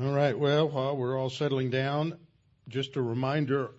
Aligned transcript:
All 0.00 0.12
right, 0.12 0.38
well, 0.38 0.68
while 0.68 0.96
we're 0.96 1.18
all 1.18 1.28
settling 1.28 1.70
down, 1.70 2.16
just 2.68 2.94
a 2.94 3.02
reminder 3.02 3.72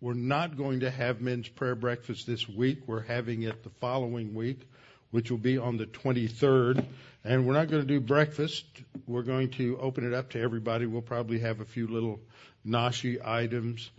we're 0.00 0.14
not 0.14 0.56
going 0.56 0.80
to 0.80 0.90
have 0.90 1.20
men's 1.20 1.48
prayer 1.48 1.76
breakfast 1.76 2.26
this 2.26 2.48
week. 2.48 2.88
We're 2.88 3.04
having 3.04 3.42
it 3.42 3.62
the 3.62 3.70
following 3.70 4.34
week, 4.34 4.68
which 5.12 5.30
will 5.30 5.38
be 5.38 5.58
on 5.58 5.76
the 5.76 5.86
23rd. 5.86 6.84
And 7.22 7.46
we're 7.46 7.52
not 7.52 7.68
going 7.68 7.82
to 7.82 7.86
do 7.86 8.00
breakfast. 8.00 8.64
We're 9.06 9.22
going 9.22 9.50
to 9.50 9.78
open 9.78 10.04
it 10.04 10.12
up 10.12 10.30
to 10.30 10.40
everybody. 10.40 10.86
We'll 10.86 11.02
probably 11.02 11.38
have 11.38 11.60
a 11.60 11.64
few 11.64 11.86
little 11.86 12.18
nashi 12.64 13.20
items. 13.24 13.92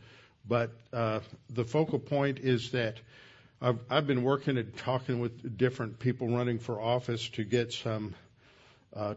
But 0.45 0.71
uh, 0.91 1.21
the 1.49 1.63
focal 1.63 1.99
point 1.99 2.39
is 2.39 2.71
that 2.71 2.97
I've, 3.61 3.79
I've 3.89 4.07
been 4.07 4.23
working 4.23 4.57
and 4.57 4.75
talking 4.75 5.21
with 5.21 5.57
different 5.57 5.99
people 5.99 6.27
running 6.27 6.59
for 6.59 6.81
office 6.81 7.29
to 7.29 7.45
get 7.45 7.71
some 7.71 8.13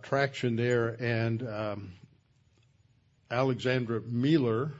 traction 0.03 0.57
there. 0.57 0.89
And 0.89 1.47
um, 1.47 1.93
Alexandra 3.31 4.01
Mealer, 4.01 4.73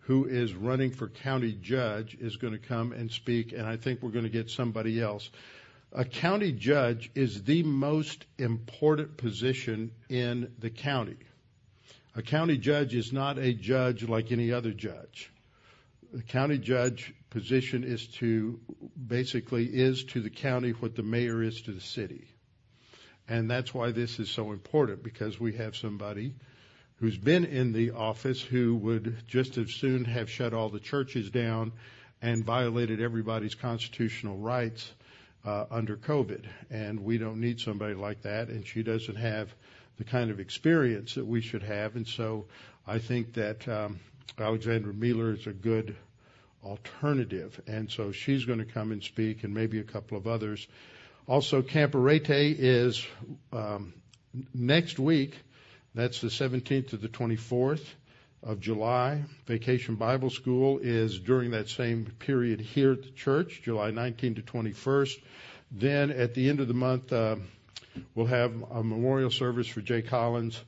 who 0.00 0.24
is 0.24 0.54
running 0.54 0.90
for 0.90 1.08
county 1.08 1.52
judge, 1.52 2.16
is 2.20 2.36
going 2.36 2.52
to 2.52 2.58
come 2.58 2.92
and 2.92 3.10
speak. 3.10 3.52
And 3.52 3.66
I 3.66 3.76
think 3.76 4.02
we're 4.02 4.10
going 4.10 4.24
to 4.24 4.30
get 4.30 4.50
somebody 4.50 5.00
else. 5.00 5.30
A 5.92 6.04
county 6.04 6.52
judge 6.52 7.10
is 7.14 7.42
the 7.44 7.62
most 7.62 8.24
important 8.38 9.16
position 9.16 9.92
in 10.08 10.52
the 10.58 10.70
county. 10.70 11.16
A 12.14 12.22
county 12.22 12.56
judge 12.56 12.94
is 12.94 13.12
not 13.12 13.38
a 13.38 13.52
judge 13.52 14.02
like 14.02 14.32
any 14.32 14.52
other 14.52 14.72
judge. 14.72 15.30
The 16.12 16.22
county 16.22 16.58
judge 16.58 17.14
position 17.30 17.84
is 17.84 18.06
to 18.18 18.58
basically 19.06 19.66
is 19.66 20.04
to 20.04 20.20
the 20.20 20.30
county 20.30 20.70
what 20.70 20.96
the 20.96 21.02
mayor 21.02 21.42
is 21.42 21.60
to 21.62 21.72
the 21.72 21.80
city. 21.80 22.26
And 23.28 23.50
that's 23.50 23.74
why 23.74 23.90
this 23.90 24.18
is 24.18 24.30
so 24.30 24.52
important 24.52 25.02
because 25.02 25.40
we 25.40 25.54
have 25.54 25.76
somebody 25.76 26.34
who's 27.00 27.18
been 27.18 27.44
in 27.44 27.72
the 27.72 27.90
office 27.90 28.40
who 28.40 28.76
would 28.76 29.16
just 29.26 29.58
as 29.58 29.70
soon 29.70 30.04
have 30.04 30.30
shut 30.30 30.54
all 30.54 30.68
the 30.68 30.80
churches 30.80 31.30
down 31.30 31.72
and 32.22 32.44
violated 32.44 33.00
everybody's 33.00 33.54
constitutional 33.54 34.38
rights 34.38 34.92
uh, 35.44 35.66
under 35.70 35.96
COVID. 35.96 36.44
And 36.70 37.04
we 37.04 37.18
don't 37.18 37.40
need 37.40 37.60
somebody 37.60 37.94
like 37.94 38.22
that. 38.22 38.48
And 38.48 38.66
she 38.66 38.82
doesn't 38.82 39.16
have 39.16 39.54
the 39.98 40.04
kind 40.04 40.30
of 40.30 40.40
experience 40.40 41.14
that 41.14 41.26
we 41.26 41.40
should 41.40 41.62
have. 41.62 41.96
And 41.96 42.06
so 42.06 42.46
I 42.86 42.98
think 42.98 43.34
that 43.34 43.66
um, 43.68 44.00
Alexandra 44.38 44.94
Mealer 44.94 45.32
is 45.32 45.46
a 45.46 45.52
good 45.52 45.96
alternative. 46.64 47.60
And 47.66 47.90
so 47.90 48.12
she's 48.12 48.44
going 48.44 48.58
to 48.58 48.64
come 48.64 48.92
and 48.92 49.02
speak, 49.02 49.44
and 49.44 49.54
maybe 49.54 49.78
a 49.78 49.84
couple 49.84 50.16
of 50.16 50.26
others. 50.26 50.66
Also, 51.28 51.60
Camporete 51.60 52.54
is 52.56 53.04
um, 53.52 53.92
next 54.54 54.98
week. 54.98 55.36
That's 55.94 56.20
the 56.20 56.28
17th 56.28 56.90
to 56.90 56.96
the 56.96 57.08
24th 57.08 57.84
of 58.44 58.60
July. 58.60 59.24
Vacation 59.46 59.96
Bible 59.96 60.30
School 60.30 60.78
is 60.78 61.18
during 61.18 61.50
that 61.50 61.68
same 61.68 62.06
period 62.20 62.60
here 62.60 62.92
at 62.92 63.02
the 63.02 63.10
church, 63.10 63.62
July 63.64 63.90
19 63.90 64.36
to 64.36 64.42
21st. 64.42 65.20
Then 65.72 66.12
at 66.12 66.34
the 66.34 66.48
end 66.48 66.60
of 66.60 66.68
the 66.68 66.74
month, 66.74 67.12
uh, 67.12 67.36
we'll 68.14 68.26
have 68.26 68.52
a 68.70 68.84
memorial 68.84 69.30
service 69.30 69.66
for 69.66 69.80
Jay 69.80 70.02
Collins 70.02 70.62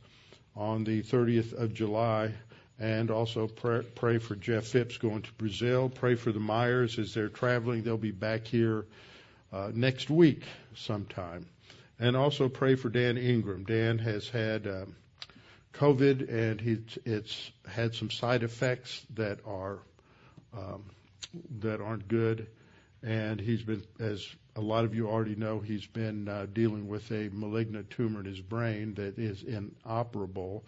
on 0.57 0.83
the 0.83 1.03
30th 1.03 1.53
of 1.53 1.73
July 1.73 2.33
and 2.81 3.11
also 3.11 3.47
pray, 3.47 3.83
pray, 3.95 4.19
for 4.19 4.35
Jeff 4.35 4.65
Phipps 4.65 4.99
going 4.99 5.23
to 5.23 5.33
Brazil. 5.35 5.89
Pray 5.89 6.17
for 6.17 6.33
the 6.33 6.41
Myers 6.41 6.99
as 6.99 7.15
they're 7.15 7.29
traveling. 7.29 7.83
They'll 7.83 7.97
be 7.97 8.11
back 8.13 8.47
here 8.47 8.87
uh, 9.53 9.71
next 9.75 10.11
week 10.11 10.43
sometime. 10.75 11.47
And 11.99 12.17
also 12.17 12.49
pray 12.49 12.77
for 12.77 12.89
Dan 12.89 13.19
Ingram. 13.19 13.65
Dan 13.65 13.99
has 13.99 14.29
had 14.29 14.67
um, 14.67 14.95
COVID 15.75 16.29
and 16.33 16.61
he's 16.61 16.99
it's 17.05 17.51
had 17.67 17.95
some 17.95 18.11
side 18.11 18.43
effects 18.43 19.05
that 19.15 19.41
are 19.47 19.79
um, 20.57 20.85
that 21.61 21.81
aren't 21.81 22.09
good. 22.09 22.47
And 23.03 23.41
he's 23.41 23.63
been, 23.63 23.83
as 24.01 24.27
a 24.57 24.61
lot 24.61 24.85
of 24.85 24.95
you 24.95 25.09
already 25.09 25.37
know, 25.37 25.61
he's 25.61 25.87
been 25.87 26.29
uh, 26.29 26.47
dealing 26.53 26.89
with 26.89 27.11
a 27.13 27.31
malignant 27.33 27.91
tumor 27.91 28.21
in 28.21 28.27
his 28.27 28.41
brain 28.41 28.95
that 28.95 29.19
is 29.19 29.43
inoperable 29.45 30.65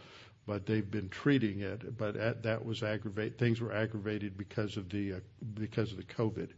but 0.46 0.66
they've 0.66 0.90
been 0.90 1.08
treating 1.08 1.60
it. 1.60 1.96
But 1.96 2.16
at, 2.16 2.42
that 2.42 2.64
was 2.64 2.82
aggravate. 2.82 3.38
Things 3.38 3.60
were 3.60 3.72
aggravated 3.72 4.36
because 4.36 4.76
of 4.76 4.88
the 4.88 5.14
uh, 5.14 5.20
because 5.54 5.92
of 5.92 5.98
the 5.98 6.02
COVID, 6.02 6.48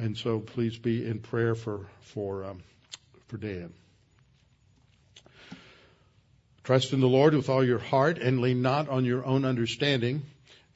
and 0.00 0.16
so 0.16 0.40
please 0.40 0.78
be 0.78 1.06
in 1.06 1.20
prayer 1.20 1.54
for 1.54 1.86
for 2.00 2.44
um, 2.44 2.62
for 3.28 3.36
Dan. 3.36 3.72
Trust 6.64 6.92
in 6.92 7.00
the 7.00 7.08
Lord 7.08 7.34
with 7.34 7.48
all 7.48 7.64
your 7.64 7.78
heart 7.78 8.18
and 8.18 8.40
lean 8.40 8.62
not 8.62 8.88
on 8.88 9.04
your 9.04 9.24
own 9.24 9.44
understanding. 9.44 10.22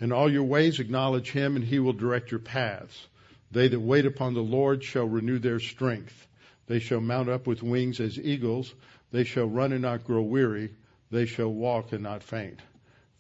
In 0.01 0.13
all 0.13 0.31
your 0.31 0.45
ways 0.45 0.81
acknowledge 0.81 1.31
him, 1.31 1.57
and 1.57 1.65
he 1.65 1.79
will 1.79 1.93
direct 1.93 2.31
your 2.31 2.41
paths. 2.41 3.07
They 3.53 3.69
that 3.69 3.81
wait 3.81 4.07
upon 4.07 4.35
the 4.35 4.41
Lord 4.41 4.83
shall 4.83 5.07
renew 5.07 5.39
their 5.39 5.61
strength. 5.61 6.27
They 6.67 6.81
shall 6.81 7.01
mount 7.01 7.29
up 7.29 7.47
with 7.47 7.63
wings 7.63 8.01
as 8.01 8.19
eagles. 8.19 8.75
They 9.13 9.25
shall 9.25 9.47
run 9.47 9.73
and 9.73 9.83
not 9.83 10.05
grow 10.05 10.23
weary 10.23 10.71
they 11.15 11.27
shall 11.27 11.49
walk 11.49 11.93
and 11.93 12.03
not 12.03 12.25
faint. 12.25 12.61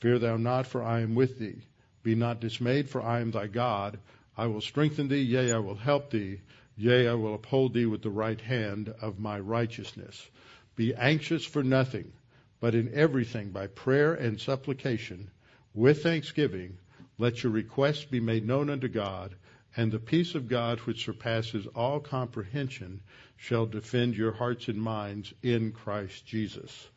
Fear 0.01 0.19
thou 0.19 0.37
not, 0.37 0.67
for 0.67 0.83
I 0.83 1.01
am 1.01 1.15
with 1.15 1.39
thee. 1.39 1.63
Be 2.03 2.17
not 2.17 2.41
dismayed, 2.41 2.91
for 2.91 3.01
I 3.01 3.21
am 3.21 3.31
thy 3.31 3.47
God. 3.47 3.99
I 4.37 4.47
will 4.47 4.61
strengthen 4.61 5.09
thee, 5.09 5.23
yea, 5.23 5.53
I 5.53 5.59
will 5.59 5.77
help 5.77 6.11
thee. 6.11 6.41
Yea, 6.77 7.07
I 7.07 7.15
will 7.15 7.35
uphold 7.35 7.73
thee 7.73 7.87
with 7.87 8.03
the 8.03 8.11
right 8.11 8.41
hand 8.41 8.89
of 9.01 9.21
my 9.21 9.39
righteousness. 9.39 10.29
Be 10.75 10.93
anxious 10.95 11.45
for 11.45 11.63
nothing, 11.63 12.13
but 12.59 12.75
in 12.75 12.93
everything 12.93 13.51
by 13.51 13.69
prayer 13.69 14.13
and 14.13 14.41
supplication, 14.41 15.31
with 15.73 16.03
thanksgiving, 16.03 16.79
let 17.17 17.45
your 17.45 17.53
requests 17.53 18.05
be 18.05 18.19
made 18.19 18.45
known 18.45 18.71
unto 18.71 18.89
God, 18.89 19.37
and 19.77 19.93
the 19.93 20.01
peace 20.01 20.35
of 20.35 20.49
God, 20.49 20.81
which 20.81 21.05
surpasses 21.05 21.69
all 21.69 22.01
comprehension, 22.01 23.01
shall 23.37 23.67
defend 23.67 24.17
your 24.17 24.33
hearts 24.33 24.67
and 24.67 24.83
minds 24.83 25.33
in 25.43 25.71
Christ 25.71 26.27
Jesus. 26.27 26.89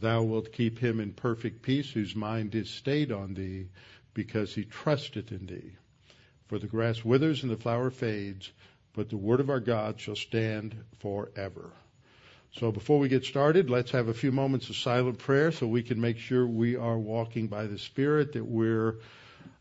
Thou 0.00 0.22
wilt 0.22 0.52
keep 0.52 0.78
him 0.78 1.00
in 1.00 1.12
perfect 1.12 1.60
peace 1.60 1.90
whose 1.90 2.16
mind 2.16 2.54
is 2.54 2.70
stayed 2.70 3.12
on 3.12 3.34
thee 3.34 3.68
because 4.14 4.54
he 4.54 4.64
trusteth 4.64 5.32
in 5.32 5.44
thee. 5.46 5.72
For 6.48 6.58
the 6.58 6.66
grass 6.66 7.04
withers 7.04 7.42
and 7.42 7.52
the 7.52 7.56
flower 7.56 7.90
fades, 7.90 8.50
but 8.94 9.10
the 9.10 9.16
word 9.16 9.40
of 9.40 9.50
our 9.50 9.60
God 9.60 10.00
shall 10.00 10.16
stand 10.16 10.74
forever. 10.98 11.70
So 12.52 12.72
before 12.72 12.98
we 12.98 13.08
get 13.08 13.24
started, 13.24 13.68
let's 13.68 13.90
have 13.90 14.08
a 14.08 14.14
few 14.14 14.32
moments 14.32 14.70
of 14.70 14.76
silent 14.76 15.18
prayer 15.18 15.52
so 15.52 15.66
we 15.66 15.82
can 15.82 16.00
make 16.00 16.18
sure 16.18 16.46
we 16.46 16.76
are 16.76 16.98
walking 16.98 17.48
by 17.48 17.66
the 17.66 17.78
Spirit, 17.78 18.32
that 18.32 18.44
we're 18.44 18.96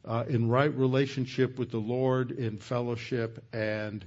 uh, 0.05 0.23
in 0.29 0.47
right 0.47 0.73
relationship 0.73 1.59
with 1.59 1.69
the 1.69 1.77
Lord, 1.77 2.31
in 2.31 2.57
fellowship, 2.57 3.43
and 3.53 4.05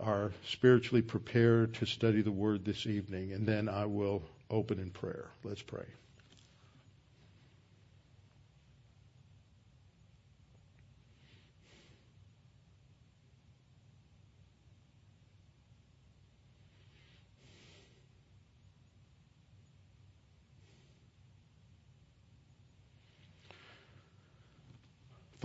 are 0.00 0.32
spiritually 0.48 1.02
prepared 1.02 1.74
to 1.74 1.86
study 1.86 2.22
the 2.22 2.32
Word 2.32 2.64
this 2.64 2.86
evening. 2.86 3.32
And 3.32 3.46
then 3.46 3.68
I 3.68 3.86
will 3.86 4.22
open 4.50 4.80
in 4.80 4.90
prayer. 4.90 5.26
Let's 5.44 5.62
pray. 5.62 5.86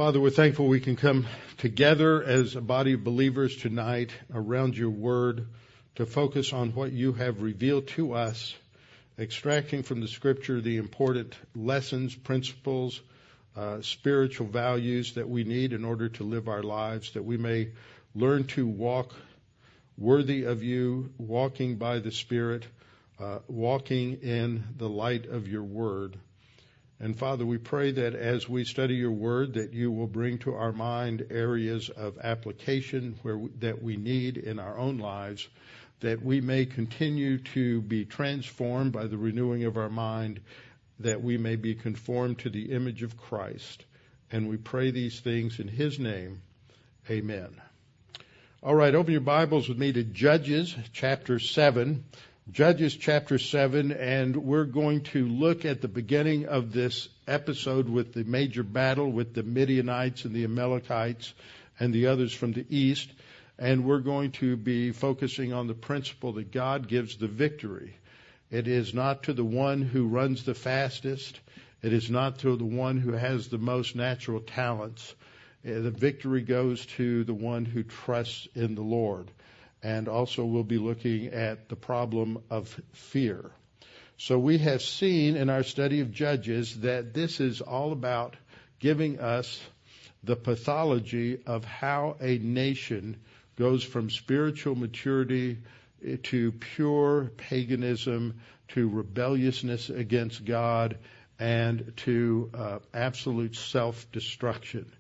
Father, 0.01 0.19
we're 0.19 0.31
thankful 0.31 0.67
we 0.67 0.79
can 0.79 0.95
come 0.95 1.28
together 1.59 2.23
as 2.23 2.56
a 2.56 2.59
body 2.62 2.94
of 2.94 3.03
believers 3.03 3.56
tonight 3.56 4.09
around 4.34 4.75
your 4.75 4.89
word 4.89 5.45
to 5.94 6.07
focus 6.07 6.53
on 6.53 6.73
what 6.73 6.91
you 6.91 7.13
have 7.13 7.44
revealed 7.44 7.85
to 7.89 8.13
us 8.13 8.56
extracting 9.19 9.84
from 9.84 10.01
the 10.01 10.07
scripture 10.07 10.59
the 10.59 10.78
important 10.78 11.35
lessons, 11.56 12.16
principles, 12.16 12.99
uh, 13.55 13.79
spiritual 13.81 14.47
values 14.47 15.14
that 15.14 15.29
we 15.29 15.43
need 15.43 15.72
in 15.72 15.85
order 15.85 16.09
to 16.09 16.23
live 16.23 16.47
our 16.47 16.64
lives, 16.64 17.11
that 17.11 17.23
we 17.23 17.37
may 17.37 17.70
learn 18.16 18.43
to 18.46 18.66
walk 18.66 19.14
worthy 19.99 20.46
of 20.46 20.64
you, 20.64 21.14
walking 21.20 21.76
by 21.76 21.99
the 21.99 22.11
Spirit, 22.11 22.66
uh, 23.20 23.37
walking 23.47 24.14
in 24.23 24.64
the 24.78 24.90
light 24.90 25.28
of 25.28 25.47
your 25.47 25.61
word. 25.61 26.17
And 27.02 27.18
Father, 27.18 27.46
we 27.46 27.58
pray 27.58 27.92
that 27.92 28.14
as 28.14 28.48
we 28.48 28.64
study 28.64 28.94
your 28.94 29.12
word, 29.12 29.56
that 29.56 29.74
you 29.74 29.92
will 29.92 30.08
bring 30.08 30.38
to 30.40 30.53
our 30.53 30.72
mind 30.72 31.26
areas 31.32 31.90
of 31.90 32.20
application 32.20 33.18
where 33.24 33.38
we, 33.38 33.50
that 33.59 33.82
we 33.82 33.98
need 33.98 34.38
in 34.38 34.59
our 34.59 34.78
own 34.78 35.00
lives 35.00 35.48
that 36.02 36.24
we 36.24 36.42
may 36.42 36.66
continue 36.66 37.38
to 37.38 37.82
be 37.82 38.06
transformed 38.06 38.92
by 38.92 39.06
the 39.06 39.18
renewing 39.18 39.64
of 39.64 39.78
our 39.78 39.90
mind, 39.90 40.42
that 41.00 41.24
we 41.24 41.38
may 41.38 41.56
be 41.56 41.76
conformed 41.76 42.40
to 42.40 42.50
the 42.50 42.72
image 42.72 43.03
of 43.03 43.18
Christ. 43.18 43.86
And 44.32 44.50
we 44.50 44.58
pray 44.58 44.92
these 44.92 45.20
things 45.20 45.59
in 45.59 45.68
His 45.68 46.00
name. 46.00 46.42
Amen. 47.09 47.50
All 48.64 48.76
right, 48.76 48.94
open 48.94 49.12
your 49.12 49.22
Bibles 49.22 49.70
with 49.70 49.78
me 49.78 49.94
to 49.94 50.03
Judges 50.03 50.76
chapter 50.92 51.40
7. 51.40 52.03
Judges 52.49 52.96
chapter 52.96 53.38
7, 53.38 53.91
and 53.91 54.35
we're 54.35 54.66
going 54.66 55.02
to 55.02 55.28
look 55.28 55.64
at 55.64 55.79
the 55.79 55.88
beginning 55.88 56.47
of 56.47 56.73
this 56.73 57.08
episode 57.28 57.88
with 57.88 58.14
the 58.14 58.23
major 58.23 58.64
battle 58.64 59.11
with 59.11 59.35
the 59.35 59.43
Midianites 59.43 60.26
and 60.26 60.34
the 60.34 60.43
Amalekites 60.43 61.35
and 61.79 61.93
the 61.93 62.08
others 62.08 62.34
from 62.34 62.52
the 62.52 62.66
east. 62.67 63.09
And 63.59 63.85
we're 63.85 63.99
going 63.99 64.32
to 64.34 64.58
be 64.58 64.91
focusing 64.91 65.53
on 65.53 65.67
the 65.67 65.76
principle 65.76 66.34
that 66.34 66.52
God 66.52 66.88
gives 66.88 67.16
the 67.16 67.28
victory. 67.28 67.96
It 68.49 68.67
is 68.67 68.91
not 68.91 69.23
to 69.23 69.34
the 69.34 69.46
one 69.46 69.84
who 69.84 70.08
runs 70.08 70.43
the 70.43 70.55
fastest. 70.55 71.40
It 71.84 71.93
is 71.93 72.09
not 72.09 72.40
to 72.40 72.58
the 72.58 72.66
one 72.66 72.97
who 72.97 73.11
has 73.11 73.49
the 73.49 73.59
most 73.59 73.96
natural 73.96 74.41
talents. 74.41 75.14
Uh, 75.64 75.79
the 75.79 75.91
victory 75.91 76.41
goes 76.41 76.88
to 76.97 77.23
the 77.23 77.35
one 77.35 77.66
who 77.66 77.84
trusts 77.84 78.47
in 78.55 78.73
the 78.73 78.82
Lord 78.82 79.29
and 79.83 80.07
also 80.07 80.45
we'll 80.45 80.63
be 80.63 80.78
looking 80.78 81.28
at 81.28 81.69
the 81.69 81.75
problem 81.75 82.43
of 82.49 82.79
fear. 82.93 83.51
So 84.17 84.37
we 84.37 84.59
have 84.59 84.81
seen 84.81 85.35
in 85.35 85.49
our 85.49 85.63
study 85.63 86.01
of 86.01 86.11
Judges 86.11 86.81
that 86.81 87.13
this 87.13 87.39
is 87.39 87.61
all 87.61 87.91
about 87.91 88.35
giving 88.79 89.19
us 89.19 89.59
the 90.23 90.35
pathology 90.35 91.41
of 91.45 91.66
how 91.66 92.17
a 92.22 92.37
nation 92.37 93.17
goes 93.57 93.83
from 93.83 94.09
spiritual 94.09 94.75
maturity 94.75 95.57
to 96.23 96.51
pure 96.51 97.31
paganism 97.37 98.39
to 98.69 98.87
rebelliousness 98.89 99.89
against 99.89 100.45
God 100.45 100.97
and 101.39 101.93
to 101.97 102.49
uh, 102.53 102.79
absolute 102.93 103.55
self 103.55 104.11
destruction. 104.11 104.91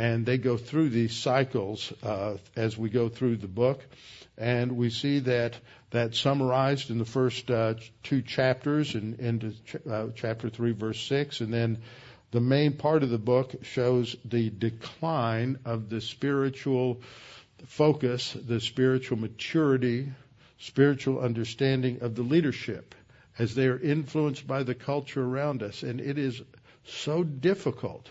And 0.00 0.24
they 0.24 0.38
go 0.38 0.56
through 0.56 0.88
these 0.88 1.14
cycles 1.14 1.92
uh, 2.02 2.38
as 2.56 2.78
we 2.78 2.88
go 2.88 3.10
through 3.10 3.36
the 3.36 3.46
book. 3.46 3.84
And 4.38 4.78
we 4.78 4.88
see 4.88 5.18
that 5.18 5.58
that 5.90 6.14
summarized 6.14 6.90
in 6.90 6.96
the 6.96 7.04
first 7.04 7.50
uh, 7.50 7.74
two 8.02 8.22
chapters 8.22 8.94
and 8.94 9.20
into 9.20 9.50
ch- 9.50 9.76
uh, 9.86 10.06
chapter 10.14 10.48
three, 10.48 10.72
verse 10.72 10.98
six, 10.98 11.42
and 11.42 11.52
then 11.52 11.82
the 12.30 12.40
main 12.40 12.78
part 12.78 13.02
of 13.02 13.10
the 13.10 13.18
book 13.18 13.54
shows 13.62 14.16
the 14.24 14.48
decline 14.48 15.58
of 15.66 15.90
the 15.90 16.00
spiritual 16.00 17.02
focus, 17.66 18.32
the 18.32 18.60
spiritual 18.60 19.18
maturity, 19.18 20.10
spiritual 20.60 21.20
understanding 21.20 21.98
of 22.00 22.14
the 22.14 22.22
leadership 22.22 22.94
as 23.38 23.54
they 23.54 23.66
are 23.66 23.78
influenced 23.78 24.46
by 24.46 24.62
the 24.62 24.74
culture 24.74 25.22
around 25.22 25.62
us, 25.62 25.82
and 25.82 26.00
it 26.00 26.16
is 26.16 26.40
so 26.86 27.22
difficult 27.22 28.08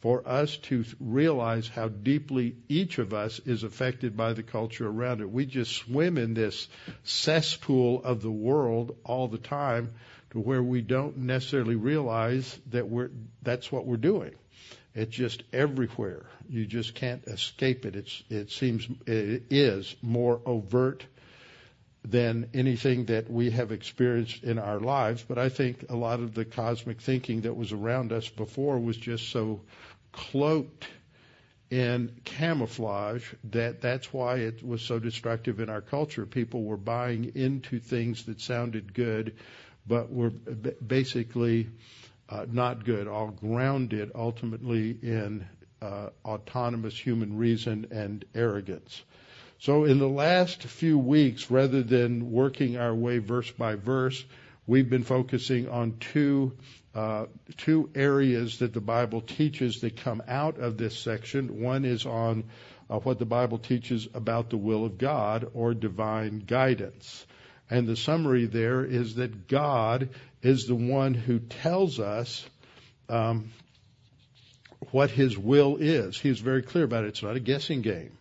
for 0.00 0.26
us 0.26 0.56
to 0.56 0.84
realize 0.98 1.68
how 1.68 1.88
deeply 1.88 2.56
each 2.68 2.98
of 2.98 3.12
us 3.12 3.38
is 3.40 3.62
affected 3.62 4.16
by 4.16 4.32
the 4.32 4.42
culture 4.42 4.88
around 4.88 5.20
it. 5.20 5.30
We 5.30 5.44
just 5.44 5.72
swim 5.72 6.16
in 6.16 6.34
this 6.34 6.68
cesspool 7.04 8.02
of 8.02 8.22
the 8.22 8.30
world 8.30 8.96
all 9.04 9.28
the 9.28 9.38
time 9.38 9.92
to 10.30 10.38
where 10.38 10.62
we 10.62 10.80
don't 10.80 11.18
necessarily 11.18 11.74
realize 11.74 12.58
that 12.70 12.88
we're 12.88 13.10
that's 13.42 13.70
what 13.70 13.86
we're 13.86 13.96
doing. 13.96 14.34
It's 14.94 15.14
just 15.14 15.42
everywhere. 15.52 16.26
You 16.48 16.66
just 16.66 16.94
can't 16.94 17.24
escape 17.26 17.84
it. 17.84 17.94
It's 17.94 18.22
it 18.30 18.50
seems 18.50 18.88
it 19.06 19.44
is 19.50 19.94
more 20.02 20.40
overt 20.46 21.04
than 22.04 22.48
anything 22.54 23.04
that 23.06 23.30
we 23.30 23.50
have 23.50 23.72
experienced 23.72 24.42
in 24.42 24.58
our 24.58 24.80
lives. 24.80 25.22
But 25.26 25.38
I 25.38 25.48
think 25.48 25.86
a 25.90 25.96
lot 25.96 26.20
of 26.20 26.34
the 26.34 26.44
cosmic 26.44 27.00
thinking 27.00 27.42
that 27.42 27.56
was 27.56 27.72
around 27.72 28.12
us 28.12 28.28
before 28.28 28.78
was 28.78 28.96
just 28.96 29.28
so 29.28 29.60
cloaked 30.12 30.86
in 31.70 32.10
camouflage 32.24 33.32
that 33.44 33.80
that's 33.80 34.12
why 34.12 34.36
it 34.36 34.66
was 34.66 34.82
so 34.82 34.98
destructive 34.98 35.60
in 35.60 35.70
our 35.70 35.80
culture. 35.80 36.26
People 36.26 36.64
were 36.64 36.76
buying 36.76 37.32
into 37.36 37.78
things 37.78 38.24
that 38.24 38.40
sounded 38.40 38.92
good, 38.92 39.36
but 39.86 40.12
were 40.12 40.30
basically 40.30 41.68
uh, 42.28 42.46
not 42.50 42.84
good, 42.84 43.06
all 43.06 43.28
grounded 43.28 44.10
ultimately 44.14 44.96
in 45.02 45.46
uh, 45.80 46.08
autonomous 46.24 46.96
human 46.98 47.36
reason 47.36 47.86
and 47.90 48.24
arrogance. 48.34 49.02
So 49.60 49.84
in 49.84 49.98
the 49.98 50.08
last 50.08 50.62
few 50.62 50.98
weeks, 50.98 51.50
rather 51.50 51.82
than 51.82 52.32
working 52.32 52.78
our 52.78 52.94
way 52.94 53.18
verse 53.18 53.50
by 53.50 53.74
verse, 53.76 54.24
we've 54.66 54.88
been 54.88 55.04
focusing 55.04 55.68
on 55.68 55.98
two 55.98 56.56
uh, 56.94 57.26
two 57.56 57.90
areas 57.94 58.58
that 58.58 58.72
the 58.72 58.80
Bible 58.80 59.20
teaches 59.20 59.80
that 59.80 59.96
come 59.96 60.22
out 60.26 60.58
of 60.58 60.76
this 60.76 60.98
section. 60.98 61.60
One 61.60 61.84
is 61.84 62.04
on 62.04 62.44
uh, 62.88 62.98
what 62.98 63.18
the 63.18 63.26
Bible 63.26 63.58
teaches 63.58 64.08
about 64.12 64.50
the 64.50 64.56
will 64.56 64.84
of 64.84 64.98
God 64.98 65.50
or 65.54 65.74
divine 65.74 66.40
guidance. 66.40 67.26
And 67.68 67.86
the 67.86 67.96
summary 67.96 68.46
there 68.46 68.84
is 68.84 69.14
that 69.16 69.46
God 69.46 70.08
is 70.42 70.66
the 70.66 70.74
one 70.74 71.14
who 71.14 71.38
tells 71.38 72.00
us 72.00 72.44
um, 73.08 73.52
what 74.90 75.10
His 75.10 75.38
will 75.38 75.76
is. 75.76 76.18
He's 76.18 76.40
very 76.40 76.62
clear 76.62 76.84
about 76.84 77.04
it. 77.04 77.08
It's 77.08 77.22
not 77.22 77.36
a 77.36 77.40
guessing 77.40 77.82
game. 77.82 78.18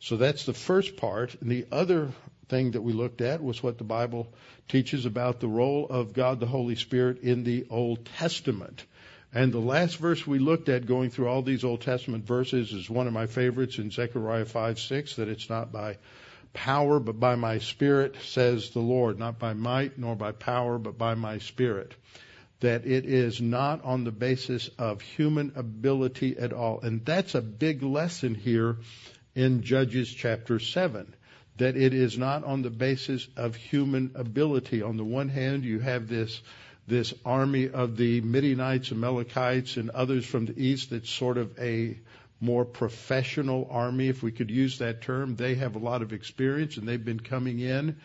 So 0.00 0.16
that's 0.16 0.46
the 0.46 0.54
first 0.54 0.96
part. 0.96 1.34
And 1.42 1.50
the 1.50 1.66
other 1.70 2.12
thing 2.48 2.72
that 2.72 2.82
we 2.82 2.92
looked 2.92 3.20
at 3.20 3.42
was 3.42 3.62
what 3.62 3.78
the 3.78 3.84
Bible 3.84 4.32
teaches 4.68 5.06
about 5.06 5.40
the 5.40 5.48
role 5.48 5.86
of 5.88 6.12
God 6.12 6.40
the 6.40 6.46
Holy 6.46 6.76
Spirit 6.76 7.20
in 7.20 7.44
the 7.44 7.66
Old 7.70 8.04
Testament. 8.04 8.84
And 9.32 9.52
the 9.52 9.58
last 9.58 9.98
verse 9.98 10.26
we 10.26 10.38
looked 10.38 10.68
at 10.68 10.86
going 10.86 11.10
through 11.10 11.28
all 11.28 11.42
these 11.42 11.64
Old 11.64 11.82
Testament 11.82 12.26
verses 12.26 12.72
is 12.72 12.88
one 12.88 13.06
of 13.06 13.12
my 13.12 13.26
favorites 13.26 13.78
in 13.78 13.90
Zechariah 13.90 14.46
5 14.46 14.80
6, 14.80 15.16
that 15.16 15.28
it's 15.28 15.50
not 15.50 15.70
by 15.70 15.98
power 16.54 16.98
but 16.98 17.20
by 17.20 17.34
my 17.34 17.58
spirit, 17.58 18.16
says 18.22 18.70
the 18.70 18.80
Lord, 18.80 19.18
not 19.18 19.38
by 19.38 19.52
might 19.52 19.98
nor 19.98 20.16
by 20.16 20.32
power 20.32 20.78
but 20.78 20.96
by 20.96 21.14
my 21.14 21.38
spirit. 21.38 21.94
That 22.60 22.86
it 22.86 23.04
is 23.04 23.40
not 23.40 23.84
on 23.84 24.04
the 24.04 24.10
basis 24.10 24.68
of 24.78 25.02
human 25.02 25.52
ability 25.54 26.38
at 26.38 26.52
all. 26.52 26.80
And 26.80 27.04
that's 27.04 27.34
a 27.34 27.42
big 27.42 27.82
lesson 27.82 28.34
here 28.34 28.78
in 29.34 29.62
Judges 29.62 30.12
chapter 30.12 30.58
7 30.58 31.14
that 31.58 31.76
it 31.76 31.94
is 31.94 32.16
not 32.16 32.44
on 32.44 32.62
the 32.62 32.70
basis 32.70 33.26
of 33.36 33.54
human 33.54 34.12
ability. 34.14 34.82
On 34.82 34.96
the 34.96 35.04
one 35.04 35.28
hand, 35.28 35.64
you 35.64 35.78
have 35.80 36.08
this 36.08 36.40
this 36.86 37.12
army 37.22 37.68
of 37.68 37.98
the 37.98 38.22
Midianites, 38.22 38.90
and 38.90 39.04
Amalekites, 39.04 39.76
and 39.76 39.90
others 39.90 40.24
from 40.24 40.46
the 40.46 40.58
east 40.58 40.88
that's 40.88 41.10
sort 41.10 41.36
of 41.36 41.58
a 41.58 41.98
more 42.40 42.64
professional 42.64 43.68
army, 43.70 44.08
if 44.08 44.22
we 44.22 44.32
could 44.32 44.50
use 44.50 44.78
that 44.78 45.02
term. 45.02 45.36
They 45.36 45.56
have 45.56 45.74
a 45.74 45.78
lot 45.78 46.00
of 46.02 46.12
experience 46.12 46.76
and 46.76 46.88
they've 46.88 47.04
been 47.04 47.20
coming 47.20 47.60
in 47.60 47.96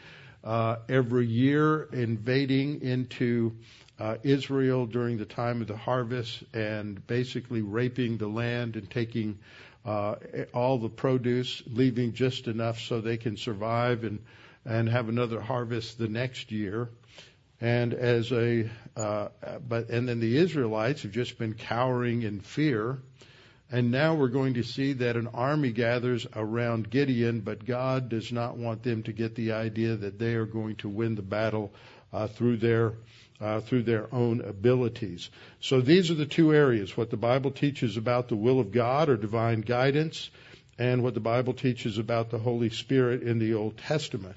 uh, 0.43 0.77
every 0.89 1.27
year, 1.27 1.83
invading 1.93 2.81
into 2.81 3.55
uh, 3.99 4.17
Israel 4.23 4.85
during 4.85 5.17
the 5.17 5.25
time 5.25 5.61
of 5.61 5.67
the 5.67 5.77
harvest 5.77 6.43
and 6.53 7.05
basically 7.07 7.61
raping 7.61 8.17
the 8.17 8.27
land 8.27 8.75
and 8.75 8.89
taking 8.89 9.37
uh, 9.85 10.15
all 10.53 10.77
the 10.77 10.89
produce, 10.89 11.61
leaving 11.67 12.13
just 12.13 12.47
enough 12.47 12.79
so 12.79 13.01
they 13.01 13.17
can 13.17 13.37
survive 13.37 14.03
and 14.03 14.19
and 14.65 14.87
have 14.87 15.09
another 15.09 15.41
harvest 15.41 15.97
the 15.97 16.07
next 16.07 16.51
year. 16.51 16.89
And 17.59 17.93
as 17.93 18.31
a 18.31 18.69
uh, 18.95 19.29
but 19.67 19.89
and 19.89 20.07
then 20.07 20.19
the 20.19 20.37
Israelites 20.37 21.03
have 21.03 21.11
just 21.11 21.37
been 21.37 21.53
cowering 21.53 22.23
in 22.23 22.39
fear. 22.39 22.99
And 23.71 23.89
now 23.89 24.13
we're 24.13 24.27
going 24.27 24.55
to 24.55 24.63
see 24.63 24.93
that 24.93 25.15
an 25.15 25.27
army 25.33 25.71
gathers 25.71 26.27
around 26.35 26.91
Gideon, 26.91 27.39
but 27.41 27.65
God 27.65 28.07
does 28.07 28.31
not 28.31 28.55
want 28.55 28.83
them 28.83 29.01
to 29.03 29.13
get 29.13 29.33
the 29.33 29.53
idea 29.53 29.95
that 29.95 30.19
they 30.19 30.35
are 30.35 30.45
going 30.45 30.75
to 30.77 30.89
win 30.89 31.15
the 31.15 31.23
battle 31.23 31.73
uh, 32.11 32.27
through 32.27 32.57
their 32.57 32.93
uh, 33.41 33.61
through 33.61 33.83
their 33.83 34.13
own 34.13 34.41
abilities. 34.41 35.29
So 35.59 35.81
these 35.81 36.11
are 36.11 36.15
the 36.15 36.25
two 36.25 36.53
areas 36.53 36.95
what 36.95 37.09
the 37.09 37.17
Bible 37.17 37.51
teaches 37.51 37.97
about 37.97 38.29
the 38.29 38.35
will 38.35 38.59
of 38.59 38.71
God 38.71 39.09
or 39.09 39.17
divine 39.17 39.61
guidance, 39.61 40.29
and 40.77 41.03
what 41.03 41.13
the 41.13 41.19
Bible 41.19 41.53
teaches 41.53 41.97
about 41.97 42.29
the 42.29 42.39
Holy 42.39 42.69
Spirit 42.69 43.23
in 43.23 43.39
the 43.39 43.53
Old 43.53 43.77
Testament. 43.77 44.35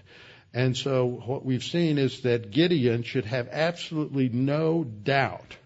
And 0.53 0.77
so 0.77 1.07
what 1.07 1.45
we've 1.45 1.65
seen 1.65 1.99
is 1.99 2.23
that 2.23 2.51
Gideon 2.51 3.03
should 3.03 3.27
have 3.27 3.49
absolutely 3.51 4.29
no 4.29 4.85
doubt 4.85 5.57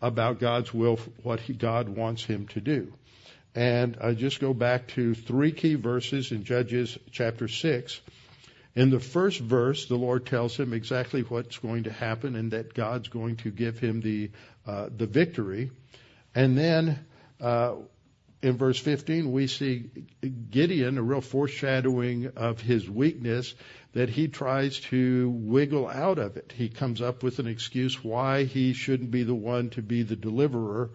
about 0.00 0.40
God's 0.40 0.72
will, 0.72 0.98
what 1.22 1.40
he, 1.40 1.52
God 1.52 1.88
wants 1.88 2.24
him 2.24 2.46
to 2.48 2.60
do. 2.60 2.92
And 3.54 3.96
I 4.00 4.12
just 4.12 4.40
go 4.40 4.52
back 4.52 4.88
to 4.88 5.14
three 5.14 5.52
key 5.52 5.74
verses 5.74 6.30
in 6.30 6.44
Judges 6.44 6.98
chapter 7.10 7.48
6 7.48 8.00
in 8.76 8.90
the 8.90 9.00
first 9.00 9.40
verse, 9.40 9.86
the 9.86 9.96
Lord 9.96 10.26
tells 10.26 10.54
him 10.54 10.74
exactly 10.74 11.22
what's 11.22 11.56
going 11.58 11.84
to 11.84 11.92
happen 11.92 12.36
and 12.36 12.50
that 12.52 12.74
God's 12.74 13.08
going 13.08 13.36
to 13.36 13.50
give 13.50 13.78
him 13.78 14.02
the 14.02 14.30
uh, 14.66 14.90
the 14.94 15.06
victory. 15.06 15.70
And 16.34 16.58
then 16.58 16.98
uh, 17.40 17.76
in 18.42 18.58
verse 18.58 18.78
15, 18.78 19.32
we 19.32 19.46
see 19.46 19.90
Gideon, 20.50 20.98
a 20.98 21.02
real 21.02 21.22
foreshadowing 21.22 22.32
of 22.36 22.60
his 22.60 22.88
weakness, 22.88 23.54
that 23.94 24.10
he 24.10 24.28
tries 24.28 24.78
to 24.80 25.30
wiggle 25.30 25.88
out 25.88 26.18
of 26.18 26.36
it. 26.36 26.52
He 26.54 26.68
comes 26.68 27.00
up 27.00 27.22
with 27.22 27.38
an 27.38 27.46
excuse 27.46 28.04
why 28.04 28.44
he 28.44 28.74
shouldn't 28.74 29.10
be 29.10 29.22
the 29.22 29.34
one 29.34 29.70
to 29.70 29.80
be 29.80 30.02
the 30.02 30.16
deliverer. 30.16 30.90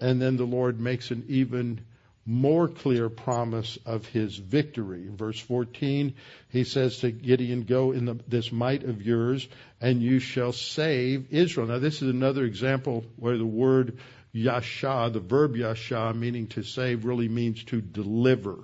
And 0.00 0.22
then 0.22 0.38
the 0.38 0.46
Lord 0.46 0.80
makes 0.80 1.10
an 1.10 1.26
even 1.28 1.82
more 2.28 2.68
clear 2.68 3.08
promise 3.08 3.78
of 3.86 4.04
his 4.04 4.36
victory. 4.36 5.06
In 5.06 5.16
verse 5.16 5.40
14, 5.40 6.14
he 6.50 6.64
says 6.64 6.98
to 6.98 7.10
Gideon, 7.10 7.62
Go 7.62 7.92
in 7.92 8.04
the, 8.04 8.18
this 8.28 8.52
might 8.52 8.84
of 8.84 9.00
yours, 9.00 9.48
and 9.80 10.02
you 10.02 10.18
shall 10.18 10.52
save 10.52 11.32
Israel. 11.32 11.68
Now, 11.68 11.78
this 11.78 12.02
is 12.02 12.10
another 12.10 12.44
example 12.44 13.06
where 13.16 13.38
the 13.38 13.46
word 13.46 13.96
yasha, 14.30 15.08
the 15.10 15.20
verb 15.20 15.56
yasha, 15.56 16.12
meaning 16.14 16.48
to 16.48 16.62
save, 16.62 17.06
really 17.06 17.30
means 17.30 17.64
to 17.64 17.80
deliver 17.80 18.58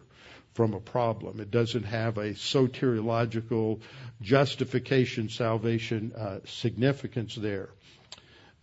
from 0.53 0.75
a 0.75 0.81
problem. 0.81 1.41
It 1.41 1.51
doesn't 1.51 1.85
have 1.85 2.19
a 2.19 2.35
soteriological 2.35 3.81
justification, 4.21 5.31
salvation 5.31 6.13
uh, 6.15 6.41
significance 6.45 7.35
there. 7.35 7.71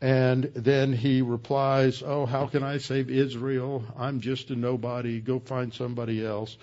And 0.01 0.46
then 0.55 0.93
he 0.93 1.22
replies, 1.22 2.01
Oh, 2.01 2.25
how 2.25 2.48
can 2.48 2.63
I 2.63 2.79
save 2.79 3.12
Israel? 3.12 3.84
I'm 3.96 4.20
just 4.20 4.50
a 4.50 4.55
nobody. 4.55 5.22
Go 5.22 5.38
find 5.38 5.72
somebody 5.72 6.25
else. 6.25 6.58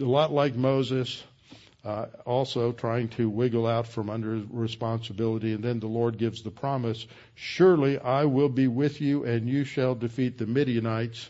A 0.00 0.04
lot 0.04 0.32
like 0.32 0.54
Moses, 0.54 1.20
uh, 1.84 2.06
also 2.24 2.70
trying 2.70 3.08
to 3.08 3.28
wiggle 3.28 3.66
out 3.66 3.88
from 3.88 4.10
under 4.10 4.40
responsibility. 4.48 5.52
And 5.54 5.64
then 5.64 5.80
the 5.80 5.88
Lord 5.88 6.18
gives 6.18 6.42
the 6.42 6.52
promise 6.52 7.04
Surely 7.34 7.98
I 7.98 8.26
will 8.26 8.48
be 8.48 8.68
with 8.68 9.00
you, 9.00 9.24
and 9.24 9.48
you 9.48 9.64
shall 9.64 9.96
defeat 9.96 10.38
the 10.38 10.46
Midianites 10.46 11.28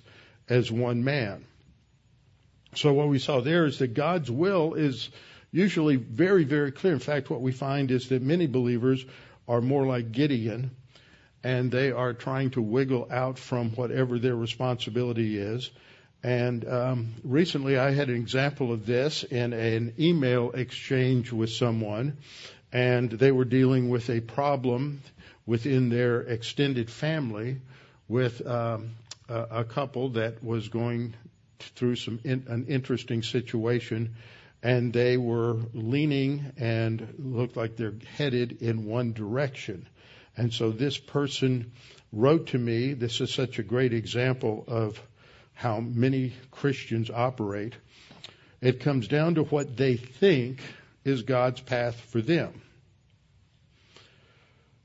as 0.50 0.70
one 0.70 1.02
man. 1.02 1.46
So 2.74 2.92
what 2.92 3.08
we 3.08 3.18
saw 3.18 3.40
there 3.40 3.64
is 3.64 3.78
that 3.78 3.94
God's 3.94 4.30
will 4.30 4.74
is 4.74 5.08
usually 5.50 5.96
very, 5.96 6.44
very 6.44 6.72
clear. 6.72 6.92
In 6.92 6.98
fact, 6.98 7.30
what 7.30 7.40
we 7.40 7.52
find 7.52 7.90
is 7.90 8.10
that 8.10 8.20
many 8.20 8.46
believers 8.46 9.02
are 9.48 9.62
more 9.62 9.86
like 9.86 10.12
Gideon 10.12 10.70
and 11.44 11.70
they 11.70 11.92
are 11.92 12.14
trying 12.14 12.50
to 12.52 12.62
wiggle 12.62 13.06
out 13.10 13.38
from 13.38 13.70
whatever 13.72 14.18
their 14.18 14.34
responsibility 14.34 15.38
is. 15.38 15.70
And 16.22 16.66
um, 16.66 17.14
recently, 17.22 17.76
I 17.76 17.90
had 17.90 18.08
an 18.08 18.16
example 18.16 18.72
of 18.72 18.86
this 18.86 19.24
in 19.24 19.52
an 19.52 19.92
email 20.00 20.52
exchange 20.52 21.30
with 21.30 21.50
someone, 21.50 22.16
and 22.72 23.10
they 23.10 23.30
were 23.30 23.44
dealing 23.44 23.90
with 23.90 24.08
a 24.08 24.20
problem 24.20 25.02
within 25.44 25.90
their 25.90 26.22
extended 26.22 26.88
family 26.88 27.58
with 28.08 28.44
um, 28.46 28.92
a, 29.28 29.42
a 29.60 29.64
couple 29.64 30.08
that 30.10 30.42
was 30.42 30.68
going 30.68 31.12
through 31.58 31.96
some 31.96 32.20
in, 32.24 32.44
an 32.48 32.66
interesting 32.68 33.22
situation, 33.22 34.14
and 34.62 34.94
they 34.94 35.18
were 35.18 35.58
leaning 35.74 36.52
and 36.56 37.14
looked 37.18 37.54
like 37.58 37.76
they're 37.76 37.94
headed 38.16 38.62
in 38.62 38.86
one 38.86 39.12
direction. 39.12 39.86
And 40.36 40.52
so 40.52 40.70
this 40.70 40.98
person 40.98 41.72
wrote 42.12 42.48
to 42.48 42.58
me. 42.58 42.94
This 42.94 43.20
is 43.20 43.32
such 43.32 43.58
a 43.58 43.62
great 43.62 43.92
example 43.92 44.64
of 44.66 45.00
how 45.52 45.80
many 45.80 46.32
Christians 46.50 47.10
operate. 47.10 47.74
It 48.60 48.80
comes 48.80 49.08
down 49.08 49.36
to 49.36 49.44
what 49.44 49.76
they 49.76 49.96
think 49.96 50.60
is 51.04 51.22
God's 51.22 51.60
path 51.60 52.00
for 52.00 52.20
them. 52.20 52.62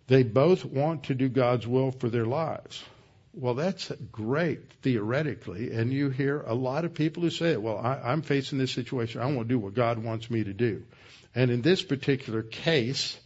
They 0.08 0.24
both 0.24 0.66
want 0.66 1.04
to 1.06 1.16
do 1.16 1.30
God's 1.30 1.68
will 1.68 1.92
for 1.92 2.10
their 2.10 2.26
lives. 2.26 2.84
Well, 3.34 3.54
that's 3.54 3.92
great 4.12 4.74
theoretically, 4.82 5.72
and 5.72 5.94
you 5.94 6.10
hear 6.10 6.42
a 6.42 6.56
lot 6.56 6.84
of 6.84 6.96
people 6.96 7.22
who 7.22 7.30
say, 7.30 7.56
"Well, 7.58 7.78
I, 7.78 8.12
am 8.12 8.24
facing 8.24 8.58
this 8.58 8.72
situation. 8.72 9.22
I 9.22 9.28
want 9.28 9.48
to 9.48 9.54
do 9.54 9.60
what 9.60 9.76
God 9.76 10.04
wants 10.04 10.32
me 10.32 10.44
to 10.44 10.54
do." 10.54 10.84
And 11.36 11.52
in 11.52 11.62
this 11.62 11.84
particular 11.84 12.42
case, 12.42 13.18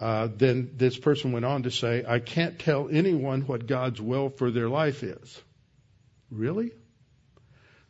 uh, 0.00 0.28
then 0.34 0.72
this 0.76 0.96
person 0.98 1.32
went 1.32 1.44
on 1.44 1.62
to 1.62 1.70
say, 1.70 2.04
I 2.06 2.18
can't 2.18 2.58
tell 2.58 2.88
anyone 2.88 3.42
what 3.42 3.66
God's 3.66 4.00
will 4.00 4.28
for 4.28 4.50
their 4.50 4.68
life 4.68 5.02
is. 5.02 5.42
Really? 6.30 6.72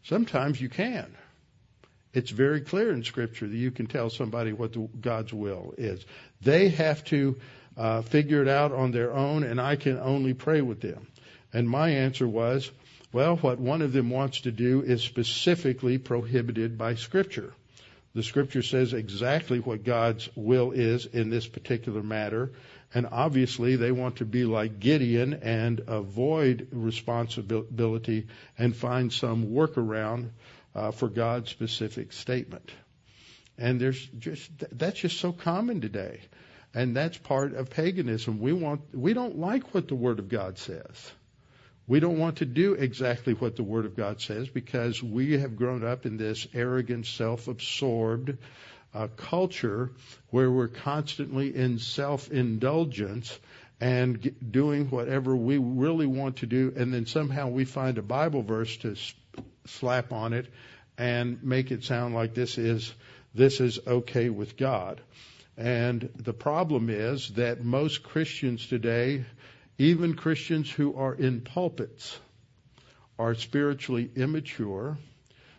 Sometimes 0.03 0.61
you 0.61 0.69
can. 0.69 1.15
It's 2.13 2.31
very 2.31 2.61
clear 2.61 2.93
in 2.93 3.03
Scripture 3.03 3.49
that 3.49 3.57
you 3.57 3.71
can 3.71 3.87
tell 3.87 4.11
somebody 4.11 4.53
what 4.53 4.75
the, 4.75 4.89
God's 5.01 5.33
will 5.33 5.75
is. 5.79 6.05
They 6.43 6.69
have 6.69 7.03
to 7.07 7.37
uh, 7.77 8.03
figure 8.03 8.43
it 8.43 8.49
out 8.49 8.73
on 8.73 8.93
their 8.93 9.13
own, 9.13 9.43
and 9.43 9.61
I 9.61 9.77
can 9.77 9.99
only 9.99 10.35
pray 10.35 10.61
with 10.61 10.81
them. 10.81 11.09
And 11.53 11.69
my 11.69 11.91
answer 11.91 12.29
was, 12.29 12.71
well, 13.13 13.37
what 13.37 13.59
one 13.59 13.83
of 13.83 13.93
them 13.93 14.11
wants 14.11 14.43
to 14.43 14.53
do 14.53 14.83
is 14.83 15.03
specifically 15.03 15.99
prohibited 15.99 16.77
by 16.77 16.95
Scripture. 16.97 17.53
The 18.15 18.23
scripture 18.23 18.63
says 18.63 18.93
exactly 18.93 19.59
what 19.59 19.83
God's 19.83 20.29
will 20.37 20.71
is 20.71 21.07
in 21.07 21.31
this 21.31 21.49
particular 21.49 22.03
matter. 22.03 22.53
And 22.95 23.09
obviously, 23.11 23.75
they 23.75 23.91
want 23.91 24.17
to 24.17 24.25
be 24.25 24.45
like 24.45 24.79
Gideon 24.79 25.35
and 25.35 25.81
avoid 25.89 26.69
responsibility 26.71 28.29
and 28.57 28.77
find 28.77 29.13
some 29.13 29.47
workaround 29.47 30.31
uh, 30.77 30.93
for 30.93 31.09
God's 31.09 31.51
specific 31.51 32.13
statement. 32.13 32.71
And 33.59 33.81
there's 33.81 34.05
just 34.19 34.51
that's 34.71 35.01
just 35.01 35.19
so 35.19 35.33
common 35.33 35.81
today, 35.81 36.21
and 36.73 36.97
that's 36.97 37.17
part 37.17 37.55
of 37.55 37.71
paganism. 37.71 38.41
We 38.41 38.53
want 38.53 38.81
we 38.93 39.15
don't 39.15 39.39
like 39.39 39.75
what 39.75 39.89
the 39.89 39.95
Word 39.95 40.19
of 40.19 40.29
God 40.29 40.59
says. 40.59 41.13
We 41.87 42.01
don't 42.01 42.19
want 42.19 42.39
to 42.39 42.47
do 42.47 42.73
exactly 42.75 43.35
what 43.35 43.57
the 43.57 43.63
Word 43.63 43.85
of 43.85 43.97
God 43.97 44.21
says 44.21 44.49
because 44.49 45.03
we 45.03 45.39
have 45.39 45.57
grown 45.57 45.85
up 45.85 46.07
in 46.07 46.17
this 46.17 46.47
arrogant, 46.55 47.07
self-absorbed 47.07 48.39
uh, 48.95 49.09
culture 49.17 49.91
where 50.31 50.51
we're 50.51 50.69
constantly 50.69 51.55
in 51.55 51.79
self-indulgence 51.79 53.39
and 53.81 54.21
get, 54.21 54.53
doing 54.53 54.87
whatever 54.87 55.37
we 55.37 55.59
really 55.59 56.07
want 56.07 56.37
to 56.37 56.47
do, 56.47 56.73
and 56.77 56.95
then 56.95 57.05
somehow 57.07 57.49
we 57.49 57.65
find 57.65 57.99
a 57.99 58.03
Bible 58.03 58.43
verse 58.43 58.77
to 58.79 58.97
slap 59.67 60.13
on 60.13 60.33
it 60.33 60.47
and 60.97 61.43
make 61.43 61.71
it 61.71 61.85
sound 61.85 62.15
like 62.15 62.35
this 62.35 62.57
is 62.57 62.95
this 63.35 63.61
is 63.61 63.81
okay 63.87 64.31
with 64.31 64.57
God. 64.57 65.01
And 65.57 66.09
the 66.17 66.33
problem 66.33 66.89
is 66.89 67.31
that 67.35 67.65
most 67.65 68.03
Christians 68.05 68.67
today 68.67 69.25
even 69.79 70.15
Christians 70.15 70.71
who 70.71 70.95
are 70.95 71.15
in 71.15 71.41
pulpits 71.41 72.19
are 73.19 73.35
spiritually 73.35 74.11
immature. 74.15 74.99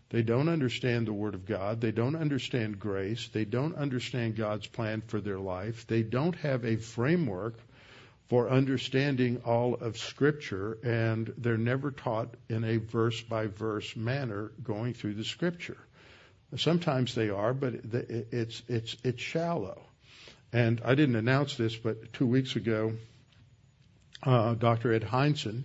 They 0.09 0.21
don't 0.21 0.49
understand 0.49 1.07
the 1.07 1.13
Word 1.13 1.33
of 1.33 1.45
God. 1.45 1.81
They 1.81 1.91
don't 1.91 2.15
understand 2.15 2.79
grace. 2.79 3.27
They 3.29 3.45
don't 3.45 3.75
understand 3.75 4.37
God's 4.37 4.67
plan 4.67 5.01
for 5.01 5.19
their 5.19 5.39
life. 5.39 5.87
They 5.87 6.03
don't 6.03 6.35
have 6.37 6.63
a 6.63 6.77
framework 6.77 7.55
for 8.27 8.49
understanding 8.49 9.41
all 9.45 9.75
of 9.75 9.97
Scripture, 9.97 10.77
and 10.83 11.31
they're 11.37 11.57
never 11.57 11.91
taught 11.91 12.33
in 12.49 12.63
a 12.63 12.77
verse 12.77 13.21
by 13.21 13.47
verse 13.47 13.95
manner 13.95 14.51
going 14.63 14.93
through 14.93 15.15
the 15.15 15.23
Scripture. 15.23 15.77
Sometimes 16.55 17.13
they 17.15 17.29
are, 17.29 17.53
but 17.53 17.73
it's 17.93 18.61
it's 18.67 18.95
it's 19.03 19.21
shallow. 19.21 19.81
And 20.53 20.81
I 20.85 20.95
didn't 20.95 21.17
announce 21.17 21.57
this, 21.57 21.75
but 21.75 22.13
two 22.13 22.27
weeks 22.27 22.55
ago, 22.55 22.93
uh, 24.25 24.55
Dr. 24.55 24.93
Ed 24.93 25.03
Hindson, 25.03 25.63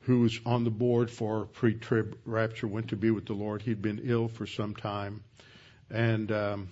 who 0.00 0.20
was 0.20 0.40
on 0.46 0.64
the 0.64 0.70
board 0.70 1.10
for 1.10 1.46
pre-trib 1.46 2.16
rapture, 2.24 2.66
went 2.66 2.88
to 2.88 2.96
be 2.96 3.10
with 3.10 3.26
the 3.26 3.34
Lord. 3.34 3.62
He'd 3.62 3.82
been 3.82 4.00
ill 4.04 4.28
for 4.28 4.46
some 4.46 4.74
time, 4.74 5.22
and 5.90 6.30
um, 6.32 6.68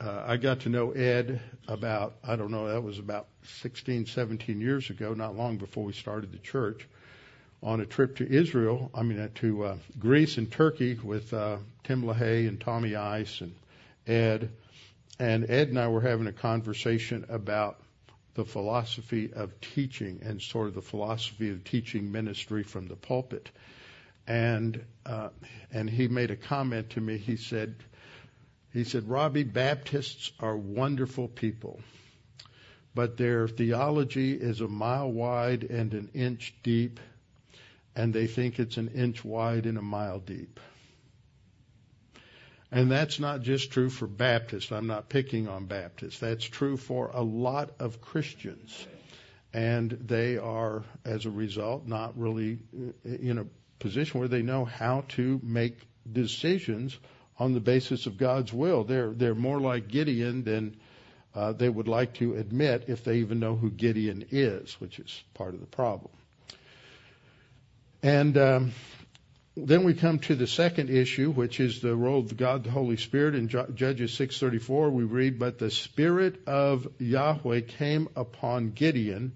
uh, 0.00 0.24
I 0.26 0.36
got 0.36 0.60
to 0.60 0.68
know 0.68 0.90
Ed 0.92 1.40
about 1.68 2.14
I 2.24 2.36
don't 2.36 2.50
know 2.50 2.68
that 2.68 2.82
was 2.82 2.98
about 2.98 3.28
16, 3.62 4.06
17 4.06 4.60
years 4.60 4.90
ago, 4.90 5.14
not 5.14 5.36
long 5.36 5.56
before 5.56 5.84
we 5.84 5.92
started 5.92 6.32
the 6.32 6.38
church, 6.38 6.86
on 7.62 7.80
a 7.80 7.86
trip 7.86 8.16
to 8.16 8.28
Israel. 8.30 8.90
I 8.94 9.02
mean 9.02 9.18
uh, 9.18 9.28
to 9.36 9.64
uh, 9.64 9.76
Greece 9.98 10.38
and 10.38 10.50
Turkey 10.50 10.98
with 11.02 11.32
uh, 11.32 11.56
Tim 11.84 12.02
LaHaye 12.02 12.48
and 12.48 12.60
Tommy 12.60 12.94
Ice 12.94 13.40
and 13.40 13.54
Ed, 14.06 14.50
and 15.18 15.48
Ed 15.48 15.68
and 15.68 15.78
I 15.78 15.88
were 15.88 16.00
having 16.00 16.26
a 16.26 16.32
conversation 16.32 17.24
about 17.28 17.80
the 18.34 18.44
philosophy 18.44 19.32
of 19.32 19.60
teaching 19.60 20.20
and 20.22 20.40
sort 20.40 20.68
of 20.68 20.74
the 20.74 20.82
philosophy 20.82 21.50
of 21.50 21.64
teaching 21.64 22.10
ministry 22.12 22.62
from 22.62 22.88
the 22.88 22.96
pulpit. 22.96 23.50
And 24.26 24.84
uh, 25.04 25.28
and 25.72 25.90
he 25.90 26.08
made 26.08 26.30
a 26.30 26.36
comment 26.36 26.90
to 26.90 27.00
me. 27.00 27.18
He 27.18 27.36
said, 27.36 27.74
he 28.72 28.84
said, 28.84 29.08
Robbie, 29.08 29.42
Baptists 29.42 30.32
are 30.40 30.56
wonderful 30.56 31.28
people, 31.28 31.80
but 32.94 33.16
their 33.16 33.48
theology 33.48 34.32
is 34.32 34.60
a 34.60 34.68
mile 34.68 35.10
wide 35.10 35.64
and 35.64 35.92
an 35.92 36.10
inch 36.14 36.54
deep, 36.62 37.00
and 37.96 38.14
they 38.14 38.26
think 38.28 38.58
it's 38.58 38.76
an 38.76 38.88
inch 38.94 39.24
wide 39.24 39.66
and 39.66 39.76
a 39.76 39.82
mile 39.82 40.20
deep. 40.20 40.60
And 42.72 42.90
that's 42.90 43.20
not 43.20 43.42
just 43.42 43.70
true 43.70 43.90
for 43.90 44.06
Baptists. 44.06 44.72
I'm 44.72 44.86
not 44.86 45.10
picking 45.10 45.46
on 45.46 45.66
Baptists. 45.66 46.18
That's 46.18 46.44
true 46.44 46.78
for 46.78 47.10
a 47.12 47.20
lot 47.20 47.70
of 47.78 48.00
Christians. 48.00 48.86
And 49.52 49.90
they 49.90 50.38
are, 50.38 50.82
as 51.04 51.26
a 51.26 51.30
result, 51.30 51.86
not 51.86 52.18
really 52.18 52.60
in 53.04 53.36
a 53.36 53.46
position 53.78 54.20
where 54.20 54.28
they 54.28 54.40
know 54.40 54.64
how 54.64 55.04
to 55.08 55.38
make 55.42 55.86
decisions 56.10 56.98
on 57.38 57.52
the 57.52 57.60
basis 57.60 58.06
of 58.06 58.16
God's 58.16 58.54
will. 58.54 58.84
They're, 58.84 59.10
they're 59.10 59.34
more 59.34 59.60
like 59.60 59.88
Gideon 59.88 60.42
than 60.42 60.76
uh, 61.34 61.52
they 61.52 61.68
would 61.68 61.88
like 61.88 62.14
to 62.14 62.36
admit 62.36 62.84
if 62.88 63.04
they 63.04 63.16
even 63.16 63.38
know 63.38 63.54
who 63.54 63.70
Gideon 63.70 64.24
is, 64.30 64.80
which 64.80 64.98
is 64.98 65.22
part 65.34 65.52
of 65.52 65.60
the 65.60 65.66
problem. 65.66 66.12
And 68.02 68.38
um, 68.38 68.72
then 69.54 69.84
we 69.84 69.92
come 69.92 70.18
to 70.20 70.34
the 70.34 70.46
second 70.46 70.88
issue, 70.88 71.30
which 71.30 71.60
is 71.60 71.80
the 71.80 71.94
role 71.94 72.20
of 72.20 72.36
God, 72.36 72.64
the 72.64 72.70
Holy 72.70 72.96
Spirit. 72.96 73.34
In 73.34 73.48
Judges 73.48 74.12
6:34, 74.12 74.90
we 74.90 75.04
read, 75.04 75.38
"But 75.38 75.58
the 75.58 75.70
Spirit 75.70 76.40
of 76.46 76.88
Yahweh 76.98 77.60
came 77.60 78.08
upon 78.16 78.70
Gideon, 78.70 79.32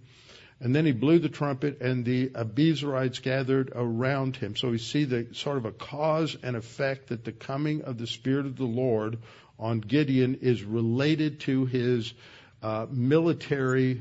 and 0.58 0.74
then 0.74 0.86
he 0.86 0.92
blew 0.92 1.18
the 1.18 1.28
trumpet, 1.28 1.82
and 1.82 2.02
the 2.02 2.30
Abiezrites 2.30 3.20
gathered 3.20 3.72
around 3.74 4.36
him." 4.36 4.56
So 4.56 4.70
we 4.70 4.78
see 4.78 5.04
the 5.04 5.26
sort 5.32 5.58
of 5.58 5.66
a 5.66 5.72
cause 5.72 6.34
and 6.42 6.56
effect 6.56 7.08
that 7.08 7.24
the 7.24 7.32
coming 7.32 7.82
of 7.82 7.98
the 7.98 8.06
Spirit 8.06 8.46
of 8.46 8.56
the 8.56 8.64
Lord 8.64 9.18
on 9.58 9.80
Gideon 9.80 10.36
is 10.40 10.64
related 10.64 11.40
to 11.40 11.66
his 11.66 12.14
uh, 12.62 12.86
military 12.90 14.00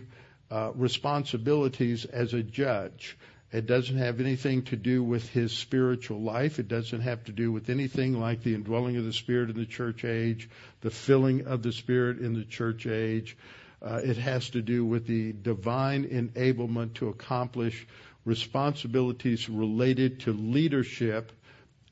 uh, 0.49 0.71
responsibilities 0.75 2.05
as 2.05 2.33
a 2.33 2.41
judge. 2.41 3.17
It 3.55 3.67
doesn't 3.67 3.95
have 3.95 4.19
anything 4.19 4.63
to 4.63 4.75
do 4.75 5.01
with 5.01 5.29
his 5.29 5.53
spiritual 5.53 6.21
life. 6.21 6.59
It 6.59 6.67
doesn't 6.67 6.99
have 6.99 7.23
to 7.23 7.31
do 7.31 7.53
with 7.53 7.69
anything 7.69 8.19
like 8.19 8.43
the 8.43 8.53
indwelling 8.53 8.97
of 8.97 9.05
the 9.05 9.13
Spirit 9.13 9.49
in 9.49 9.55
the 9.55 9.65
church 9.65 10.03
age, 10.03 10.49
the 10.81 10.91
filling 10.91 11.47
of 11.47 11.63
the 11.63 11.71
Spirit 11.71 12.19
in 12.19 12.33
the 12.33 12.43
church 12.43 12.85
age. 12.85 13.37
Uh, 13.81 14.01
it 14.03 14.17
has 14.17 14.49
to 14.49 14.61
do 14.61 14.83
with 14.83 15.07
the 15.07 15.31
divine 15.31 16.03
enablement 16.03 16.95
to 16.95 17.07
accomplish 17.07 17.87
responsibilities 18.25 19.47
related 19.47 20.19
to 20.19 20.33
leadership 20.33 21.31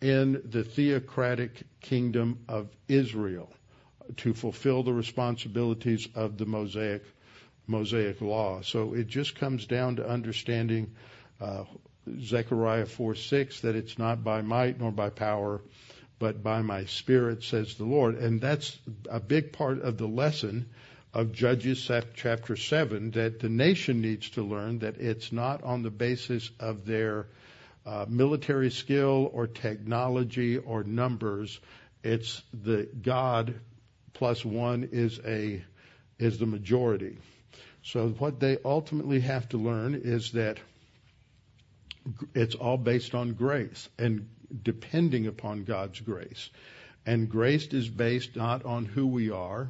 in 0.02 0.42
the 0.44 0.66
theocratic 0.66 1.64
kingdom 1.80 2.40
of 2.50 2.68
Israel 2.90 3.50
to 4.18 4.34
fulfill 4.34 4.84
the 4.84 4.92
responsibilities 4.92 6.10
of 6.14 6.38
the 6.38 6.46
Mosaic 6.46 7.04
Mosaic 7.68 8.20
law. 8.20 8.60
So 8.60 8.94
it 8.94 9.08
just 9.08 9.36
comes 9.36 9.66
down 9.66 9.96
to 9.96 10.06
understanding 10.06 10.94
Zechariah 12.20 12.86
4 12.86 13.16
6, 13.16 13.62
that 13.62 13.76
it's 13.76 13.98
not 13.98 14.24
by 14.24 14.42
might 14.42 14.80
nor 14.80 14.92
by 14.92 15.10
power, 15.10 15.62
but 16.20 16.44
by 16.44 16.62
my 16.62 16.86
spirit, 16.86 17.44
says 17.44 17.76
the 17.76 17.86
Lord. 17.86 18.16
And 18.16 18.42
that's 18.42 18.78
a 19.10 19.20
big 19.20 19.54
part 19.54 19.82
of 19.82 19.98
the 19.98 20.08
lesson 20.08 20.70
of 21.14 21.32
Judges 21.32 21.90
chapter 22.16 22.56
7 22.56 23.12
that 23.12 23.40
the 23.40 23.50
nation 23.50 24.02
needs 24.02 24.32
to 24.32 24.44
learn 24.44 24.80
that 24.80 24.98
it's 24.98 25.32
not 25.32 25.64
on 25.64 25.84
the 25.84 25.92
basis 25.92 26.50
of 26.60 26.86
their 26.86 27.28
uh, 27.86 28.06
military 28.08 28.72
skill 28.72 29.30
or 29.34 29.46
technology 29.46 30.58
or 30.58 30.84
numbers. 30.84 31.60
It's 32.04 32.42
the 32.54 32.90
God 33.02 33.56
plus 34.14 34.44
one 34.44 34.90
is 34.92 35.20
a 35.26 35.64
is 36.20 36.38
the 36.38 36.46
majority. 36.46 37.18
So 37.84 38.10
what 38.10 38.40
they 38.40 38.58
ultimately 38.64 39.20
have 39.22 39.50
to 39.50 39.58
learn 39.58 40.02
is 40.04 40.32
that 40.32 40.58
it's 42.34 42.56
all 42.56 42.78
based 42.78 43.16
on 43.16 43.34
grace 43.34 43.90
and 43.98 44.28
depending 44.62 45.28
upon 45.28 45.64
God's 45.64 46.00
grace. 46.00 46.50
And 47.06 47.30
grace 47.30 47.68
is 47.68 47.90
based 47.90 48.36
not 48.36 48.66
on 48.66 48.86
who 48.86 49.08
we 49.08 49.30
are, 49.30 49.70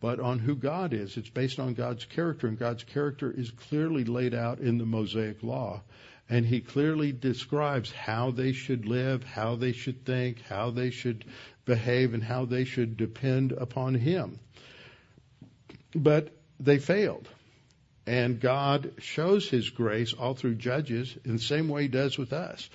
but 0.00 0.18
on 0.18 0.38
who 0.38 0.54
God 0.54 0.92
is. 0.94 1.16
It's 1.16 1.28
based 1.28 1.58
on 1.58 1.74
God's 1.74 2.04
character, 2.06 2.46
and 2.46 2.58
God's 2.58 2.84
character 2.84 3.30
is 3.30 3.50
clearly 3.50 4.04
laid 4.04 4.34
out 4.34 4.60
in 4.60 4.78
the 4.78 4.86
Mosaic 4.86 5.42
Law. 5.42 5.82
And 6.28 6.46
He 6.46 6.60
clearly 6.60 7.12
describes 7.12 7.90
how 7.90 8.30
they 8.30 8.52
should 8.52 8.86
live, 8.86 9.24
how 9.24 9.56
they 9.56 9.72
should 9.72 10.06
think, 10.06 10.40
how 10.42 10.70
they 10.70 10.90
should 10.90 11.24
behave, 11.66 12.14
and 12.14 12.22
how 12.22 12.46
they 12.46 12.64
should 12.64 12.96
depend 12.96 13.52
upon 13.52 13.94
Him. 13.94 14.38
But 15.94 16.34
they 16.58 16.78
failed. 16.78 17.28
And 18.06 18.40
God 18.40 18.92
shows 18.98 19.48
His 19.48 19.70
grace 19.70 20.12
all 20.12 20.34
through 20.34 20.56
Judges 20.56 21.16
in 21.24 21.34
the 21.36 21.42
same 21.42 21.68
way 21.68 21.82
He 21.82 21.88
does 21.88 22.18
with 22.18 22.32
us. 22.32 22.68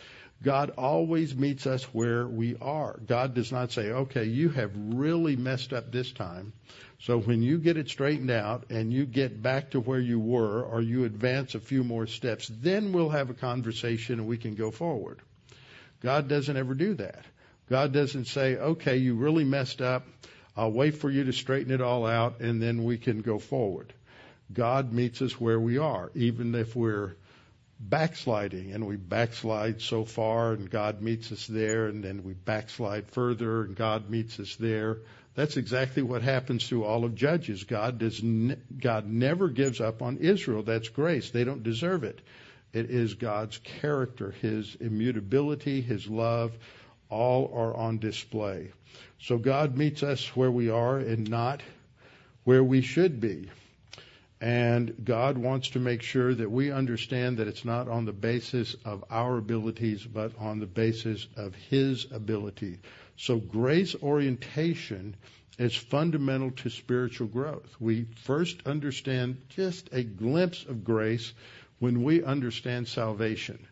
God 0.44 0.72
always 0.78 1.36
meets 1.36 1.66
us 1.66 1.84
where 1.86 2.28
we 2.28 2.56
are. 2.62 3.00
God 3.06 3.34
does 3.34 3.52
not 3.52 3.72
say, 3.72 3.90
okay, 3.90 4.26
you 4.26 4.50
have 4.50 4.72
really 4.76 5.36
messed 5.36 5.74
up 5.74 5.92
this 5.92 6.12
time. 6.12 6.54
So 7.00 7.20
when 7.20 7.42
you 7.42 7.58
get 7.58 7.78
it 7.78 7.90
straightened 7.90 8.32
out 8.32 8.66
and 8.70 8.92
you 8.92 9.06
get 9.06 9.42
back 9.42 9.72
to 9.72 9.80
where 9.80 10.00
you 10.00 10.20
were 10.20 10.64
or 10.64 10.82
you 10.82 11.06
advance 11.06 11.56
a 11.56 11.60
few 11.60 11.84
more 11.84 12.08
steps, 12.08 12.50
then 12.62 12.94
we'll 12.94 13.10
have 13.10 13.30
a 13.30 13.34
conversation 13.34 14.20
and 14.20 14.28
we 14.28 14.38
can 14.38 14.56
go 14.56 14.72
forward. 14.72 15.20
God 16.02 16.28
doesn't 16.28 16.56
ever 16.56 16.74
do 16.74 16.94
that. 16.96 17.26
God 17.70 17.92
doesn't 17.92 18.26
say, 18.26 18.56
okay, 18.56 18.98
you 18.98 19.16
really 19.16 19.44
messed 19.44 19.82
up. 19.82 20.06
I'll 20.56 20.72
wait 20.72 20.98
for 20.98 21.10
you 21.10 21.24
to 21.26 21.34
straighten 21.34 21.74
it 21.74 21.82
all 21.82 22.06
out 22.06 22.40
and 22.42 22.62
then 22.62 22.84
we 22.84 22.98
can 22.98 23.22
go 23.22 23.40
forward. 23.40 23.94
God 24.54 24.94
meets 24.94 25.22
us 25.22 25.40
where 25.40 25.60
we 25.60 25.78
are, 25.78 26.12
even 26.16 26.54
if 26.56 26.76
we're 26.76 27.16
backsliding 27.80 28.72
and 28.72 28.88
we 28.88 28.96
backslide 28.96 29.82
so 29.82 30.06
far 30.06 30.54
and 30.54 30.70
God 30.70 31.02
meets 31.02 31.32
us 31.32 31.46
there 31.48 31.88
and 31.88 32.04
then 32.04 32.24
we 32.24 32.34
backslide 32.34 33.10
further 33.10 33.64
and 33.64 33.76
God 33.76 34.10
meets 34.10 34.40
us 34.40 34.56
there. 34.56 35.00
That's 35.36 35.58
exactly 35.58 36.02
what 36.02 36.22
happens 36.22 36.70
to 36.70 36.86
all 36.86 37.04
of 37.04 37.16
Judges. 37.16 37.66
God 37.66 37.98
does 37.98 38.24
ne- 38.24 38.56
God 38.80 39.06
never 39.08 39.50
gives 39.50 39.82
up 39.82 40.02
on 40.02 40.18
Israel. 40.18 40.64
That's 40.64 40.88
grace. 40.88 41.32
They 41.32 41.44
don't 41.44 41.64
deserve 41.64 42.06
it. 42.06 42.22
It 42.72 42.90
is 42.90 43.16
God's 43.16 43.58
character, 43.58 44.32
His 44.42 44.76
immutability, 44.76 45.82
His 45.82 46.08
love, 46.08 46.58
all 47.10 47.52
are 47.54 47.76
on 47.76 48.00
display. 48.00 48.72
So 49.20 49.38
God 49.38 49.78
meets 49.78 50.04
us 50.04 50.36
where 50.36 50.52
we 50.52 50.70
are 50.70 50.98
and 50.98 51.30
not 51.30 51.62
where 52.46 52.64
we 52.64 52.82
should 52.82 53.20
be. 53.20 53.50
And 54.46 55.04
God 55.04 55.40
wants 55.40 55.70
to 55.70 55.80
make 55.80 56.04
sure 56.04 56.32
that 56.32 56.52
we 56.52 56.72
understand 56.72 57.38
that 57.38 57.48
it's 57.48 57.66
not 57.66 57.88
on 57.88 58.06
the 58.06 58.14
basis 58.14 58.76
of 58.86 59.04
our 59.10 59.40
abilities, 59.40 60.06
but 60.06 60.34
on 60.38 60.60
the 60.60 60.68
basis 60.68 61.26
of 61.36 61.56
His 61.56 62.06
ability. 62.12 62.78
So 63.18 63.38
grace 63.38 63.96
orientation 64.04 65.16
is 65.58 65.76
fundamental 65.76 66.52
to 66.52 66.70
spiritual 66.70 67.26
growth. 67.26 67.76
We 67.80 68.04
first 68.26 68.62
understand 68.68 69.42
just 69.50 69.90
a 69.92 70.04
glimpse 70.04 70.64
of 70.66 70.84
grace 70.84 71.34
when 71.80 72.04
we 72.04 72.24
understand 72.24 72.88
salvation. 72.88 73.66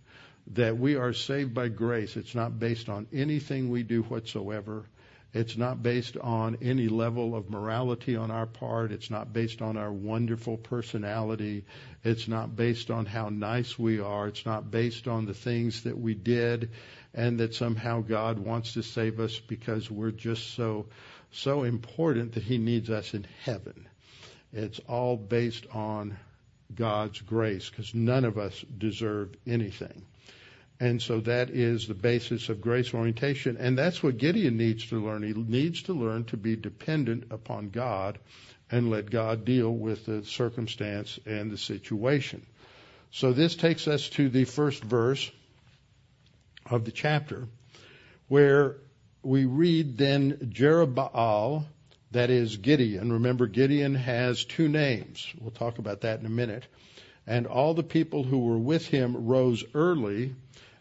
That 0.55 0.79
we 0.79 0.95
are 0.95 1.13
saved 1.13 1.53
by 1.53 1.67
grace. 1.67 2.17
It's 2.17 2.33
not 2.33 2.57
based 2.57 2.89
on 2.89 3.05
anything 3.13 3.69
we 3.69 3.83
do 3.83 4.01
whatsoever. 4.01 4.85
It's 5.33 5.57
not 5.57 5.81
based 5.81 6.15
on 6.17 6.57
any 6.61 6.87
level 6.87 7.35
of 7.35 7.49
morality 7.49 8.15
on 8.15 8.29
our 8.29 8.45
part. 8.45 8.91
It's 8.91 9.09
not 9.09 9.33
based 9.33 9.63
on 9.63 9.77
our 9.77 9.91
wonderful 9.91 10.57
personality. 10.57 11.65
It's 12.03 12.27
not 12.27 12.55
based 12.55 12.91
on 12.91 13.07
how 13.07 13.29
nice 13.29 13.79
we 13.79 13.99
are. 13.99 14.27
It's 14.27 14.45
not 14.45 14.69
based 14.69 15.07
on 15.07 15.25
the 15.25 15.33
things 15.33 15.83
that 15.83 15.97
we 15.97 16.13
did 16.13 16.69
and 17.15 17.39
that 17.39 17.55
somehow 17.55 18.01
God 18.01 18.37
wants 18.37 18.73
to 18.73 18.83
save 18.83 19.19
us 19.19 19.39
because 19.39 19.89
we're 19.89 20.11
just 20.11 20.53
so, 20.53 20.85
so 21.31 21.63
important 21.63 22.33
that 22.33 22.43
He 22.43 22.59
needs 22.59 22.91
us 22.91 23.15
in 23.15 23.25
heaven. 23.43 23.87
It's 24.51 24.79
all 24.87 25.17
based 25.17 25.65
on 25.71 26.15
God's 26.75 27.21
grace 27.21 27.71
because 27.71 27.95
none 27.95 28.23
of 28.23 28.37
us 28.37 28.63
deserve 28.77 29.35
anything. 29.47 30.05
And 30.83 31.01
so 31.01 31.21
that 31.21 31.49
is 31.49 31.87
the 31.87 31.93
basis 31.93 32.49
of 32.49 32.59
grace 32.59 32.93
orientation. 32.93 33.55
And 33.55 33.77
that's 33.77 34.03
what 34.03 34.17
Gideon 34.17 34.57
needs 34.57 34.85
to 34.87 35.01
learn. 35.01 35.23
He 35.23 35.31
needs 35.31 35.83
to 35.83 35.93
learn 35.93 36.25
to 36.25 36.35
be 36.35 36.57
dependent 36.57 37.31
upon 37.31 37.69
God 37.69 38.19
and 38.69 38.89
let 38.89 39.09
God 39.09 39.45
deal 39.45 39.71
with 39.71 40.05
the 40.05 40.25
circumstance 40.25 41.21
and 41.25 41.49
the 41.49 41.57
situation. 41.57 42.45
So 43.11 43.31
this 43.31 43.55
takes 43.55 43.87
us 43.87 44.09
to 44.09 44.27
the 44.27 44.43
first 44.43 44.83
verse 44.83 45.31
of 46.69 46.83
the 46.83 46.91
chapter 46.91 47.47
where 48.27 48.75
we 49.21 49.45
read 49.45 49.97
then 49.97 50.33
Jerubbaal, 50.53 51.63
that 52.11 52.29
is 52.29 52.57
Gideon. 52.57 53.13
Remember, 53.13 53.47
Gideon 53.47 53.95
has 53.95 54.43
two 54.43 54.67
names. 54.67 55.25
We'll 55.39 55.51
talk 55.51 55.77
about 55.77 56.01
that 56.01 56.19
in 56.19 56.25
a 56.25 56.29
minute. 56.29 56.65
And 57.25 57.47
all 57.47 57.73
the 57.73 57.83
people 57.83 58.25
who 58.25 58.39
were 58.39 58.57
with 58.57 58.85
him 58.85 59.27
rose 59.27 59.63
early 59.73 60.35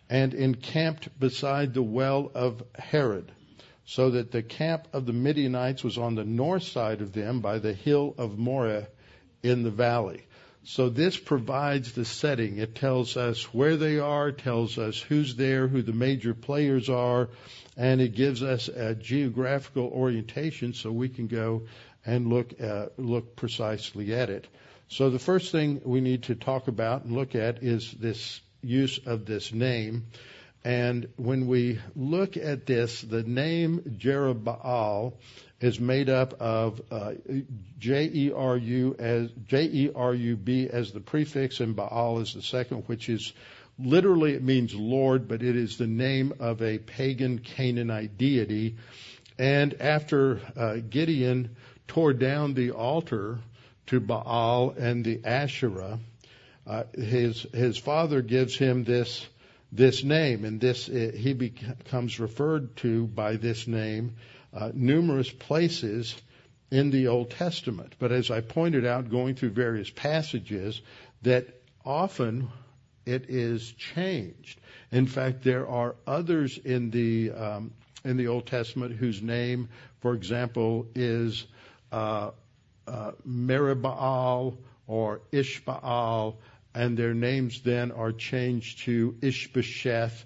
and 0.08 0.34
encamped 0.34 1.18
beside 1.18 1.74
the 1.74 1.82
well 1.82 2.30
of 2.34 2.62
Harod, 2.78 3.32
so 3.84 4.10
that 4.10 4.30
the 4.30 4.42
camp 4.42 4.88
of 4.92 5.06
the 5.06 5.12
Midianites 5.12 5.82
was 5.82 5.98
on 5.98 6.14
the 6.14 6.24
north 6.24 6.64
side 6.64 7.00
of 7.00 7.12
them 7.12 7.40
by 7.40 7.58
the 7.58 7.72
hill 7.72 8.14
of 8.18 8.38
Moreh 8.38 8.86
in 9.42 9.62
the 9.62 9.70
valley. 9.70 10.22
So 10.64 10.88
this 10.88 11.16
provides 11.16 11.92
the 11.92 12.04
setting. 12.04 12.58
It 12.58 12.76
tells 12.76 13.16
us 13.16 13.52
where 13.52 13.76
they 13.76 13.98
are, 13.98 14.30
tells 14.30 14.78
us 14.78 15.00
who's 15.00 15.34
there, 15.34 15.66
who 15.66 15.82
the 15.82 15.92
major 15.92 16.34
players 16.34 16.88
are, 16.88 17.30
and 17.76 18.00
it 18.00 18.14
gives 18.14 18.42
us 18.44 18.68
a 18.68 18.94
geographical 18.94 19.86
orientation 19.86 20.72
so 20.72 20.92
we 20.92 21.08
can 21.08 21.26
go 21.26 21.62
and 22.06 22.28
look 22.28 22.60
uh, 22.60 22.86
look 22.96 23.34
precisely 23.34 24.14
at 24.14 24.30
it. 24.30 24.46
So 24.88 25.10
the 25.10 25.18
first 25.18 25.50
thing 25.50 25.80
we 25.84 26.00
need 26.00 26.24
to 26.24 26.34
talk 26.34 26.68
about 26.68 27.04
and 27.04 27.14
look 27.14 27.34
at 27.34 27.62
is 27.62 27.90
this 27.92 28.40
use 28.62 28.98
of 29.07 29.27
this 29.27 29.53
name. 29.53 30.07
And 30.64 31.09
when 31.16 31.48
we 31.48 31.81
look 31.96 32.37
at 32.37 32.66
this, 32.66 33.01
the 33.01 33.22
name 33.22 33.96
Jerubbaal 33.98 35.14
is 35.61 35.79
made 35.81 36.09
up 36.09 36.40
of 36.40 36.81
uh, 36.90 37.12
J 37.79 38.11
E 38.12 38.33
R 38.35 38.57
U 38.57 38.96
as 38.98 39.31
J 39.46 39.64
E 39.64 39.90
R 39.94 40.14
U 40.14 40.37
B 40.37 40.68
as 40.68 40.92
the 40.92 41.01
prefix 41.01 41.61
and 41.61 41.75
Baal 41.75 42.20
as 42.20 42.35
the 42.35 42.42
second, 42.42 42.85
which 42.87 43.09
is 43.09 43.33
literally 43.79 44.35
it 44.35 44.42
means 44.42 44.75
Lord, 44.75 45.29
but 45.29 45.42
it 45.42 45.57
is 45.57 45.79
the 45.79 45.87
name 45.87 46.35
of 46.40 46.62
a 46.62 46.79
pagan 46.79 47.38
Canaanite 47.38 48.16
deity. 48.16 48.77
And 49.38 49.81
after 49.81 50.40
uh, 50.57 50.77
Gideon 50.88 51.57
tore 51.88 52.12
down 52.12 52.55
the 52.55 52.72
altar 52.72 53.38
to 53.87 54.01
Baal 54.01 54.70
and 54.77 55.05
the 55.05 55.25
Asherah, 55.25 55.98
uh, 56.66 56.85
his 56.94 57.42
his 57.53 57.77
father 57.77 58.22
gives 58.22 58.57
him 58.57 58.85
this 58.85 59.27
this 59.70 60.05
name, 60.05 60.44
and 60.44 60.61
this 60.61 60.88
uh, 60.88 61.12
he 61.16 61.33
becomes 61.33 62.20
referred 62.20 62.77
to 62.77 63.07
by 63.07 63.37
this 63.37 63.66
name 63.66 64.16
uh, 64.53 64.70
numerous 64.75 65.31
places 65.31 66.14
in 66.70 66.90
the 66.90 67.09
Old 67.09 67.31
Testament. 67.31 67.94
But 67.98 68.12
as 68.12 68.31
I 68.31 68.40
pointed 68.40 68.87
out, 68.87 69.11
going 69.11 69.35
through 69.35 69.51
various 69.51 69.90
passages, 69.90 70.81
that 71.22 71.46
often 71.85 72.48
it 73.05 73.29
is 73.29 73.72
changed. 73.72 74.61
In 74.90 75.07
fact, 75.07 75.42
there 75.42 75.66
are 75.66 75.96
others 76.07 76.59
in 76.59 76.90
the 76.90 77.33
um, 77.33 77.72
in 78.05 78.16
the 78.16 78.29
Old 78.29 78.46
Testament 78.46 78.94
whose 78.94 79.22
name, 79.22 79.68
for 80.01 80.14
example, 80.14 80.87
is 80.94 81.46
uh, 81.90 82.31
uh, 82.87 83.12
Meribbaal 83.27 84.57
or 84.87 85.20
Ishbaal, 85.33 86.35
and 86.74 86.96
their 86.96 87.14
names 87.14 87.61
then 87.62 87.92
are 87.92 88.12
changed 88.12 88.80
to 88.80 89.16
Ishbosheth 89.20 90.24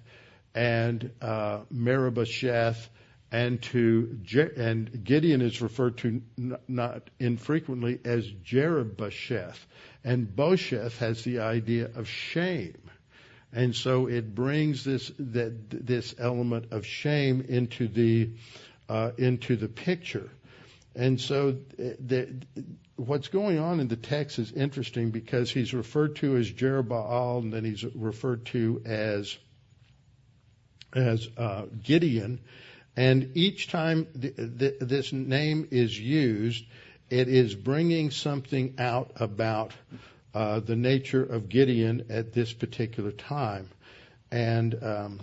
and 0.55 1.11
uh, 1.21 1.59
Meribosheth, 1.71 2.89
and 3.31 3.61
to 3.61 4.19
and 4.55 5.03
Gideon 5.03 5.41
is 5.41 5.61
referred 5.61 5.97
to 5.99 6.21
not 6.67 7.09
infrequently 7.19 7.99
as 8.05 8.25
Jerubbesheth, 8.25 9.59
and 10.03 10.33
Bosheth 10.33 10.97
has 10.99 11.23
the 11.23 11.39
idea 11.39 11.91
of 11.93 12.07
shame, 12.07 12.89
and 13.51 13.75
so 13.75 14.07
it 14.07 14.33
brings 14.33 14.83
this 14.83 15.11
that 15.19 15.69
this 15.69 16.15
element 16.17 16.71
of 16.71 16.85
shame 16.85 17.45
into 17.47 17.87
the 17.87 18.31
uh, 18.87 19.11
into 19.17 19.57
the 19.57 19.67
picture. 19.67 20.29
And 20.97 21.21
so 21.21 21.51
the, 21.77 22.41
what's 22.95 23.27
going 23.27 23.59
on 23.59 23.79
in 23.79 23.87
the 23.87 23.95
text 23.95 24.39
is 24.39 24.51
interesting 24.51 25.11
because 25.11 25.51
he's 25.51 25.71
referred 25.71 26.15
to 26.17 26.35
as 26.37 26.51
Jerubbaal 26.51 27.43
and 27.43 27.53
then 27.53 27.63
he's 27.63 27.85
referred 27.85 28.47
to 28.47 28.81
as 28.83 29.37
as 30.95 31.27
uh, 31.37 31.65
Gideon. 31.83 32.39
And 32.95 33.31
each 33.35 33.67
time 33.67 34.07
this 34.15 35.13
name 35.13 35.67
is 35.69 35.99
used, 35.99 36.65
it 37.11 37.27
is 37.27 37.53
bringing 37.53 38.09
something 38.09 38.73
out 38.79 39.11
about 39.17 39.73
uh, 40.33 40.61
the 40.61 40.75
nature 40.75 41.23
of 41.23 41.47
Gideon 41.47 42.07
at 42.09 42.33
this 42.33 42.53
particular 42.53 43.11
time. 43.11 43.69
And 44.31 44.83
um, 44.83 45.19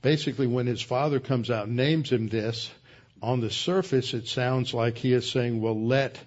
basically, 0.00 0.46
when 0.46 0.66
his 0.66 0.80
father 0.80 1.20
comes 1.20 1.50
out 1.50 1.66
and 1.66 1.76
names 1.76 2.10
him 2.10 2.28
this, 2.28 2.70
on 3.24 3.40
the 3.40 3.50
surface, 3.50 4.12
it 4.12 4.28
sounds 4.28 4.74
like 4.74 4.98
he 4.98 5.14
is 5.14 5.30
saying, 5.30 5.60
well, 5.60 5.80
let, 5.80 6.20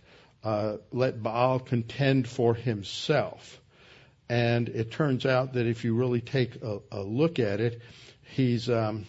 uh, 0.44 0.78
let 0.92 1.22
Baal 1.22 1.60
contend 1.60 2.28
for 2.28 2.56
himself. 2.56 3.62
And 4.28 4.68
it 4.68 4.92
turns 4.92 5.26
out 5.26 5.54
that 5.54 5.68
if 5.68 5.86
you 5.86 5.94
really 5.94 6.22
take 6.22 6.62
a, 6.64 6.80
a 6.92 7.02
look 7.02 7.38
at 7.38 7.62
it, 7.62 7.82
he's, 8.34 8.68
um, 8.68 9.06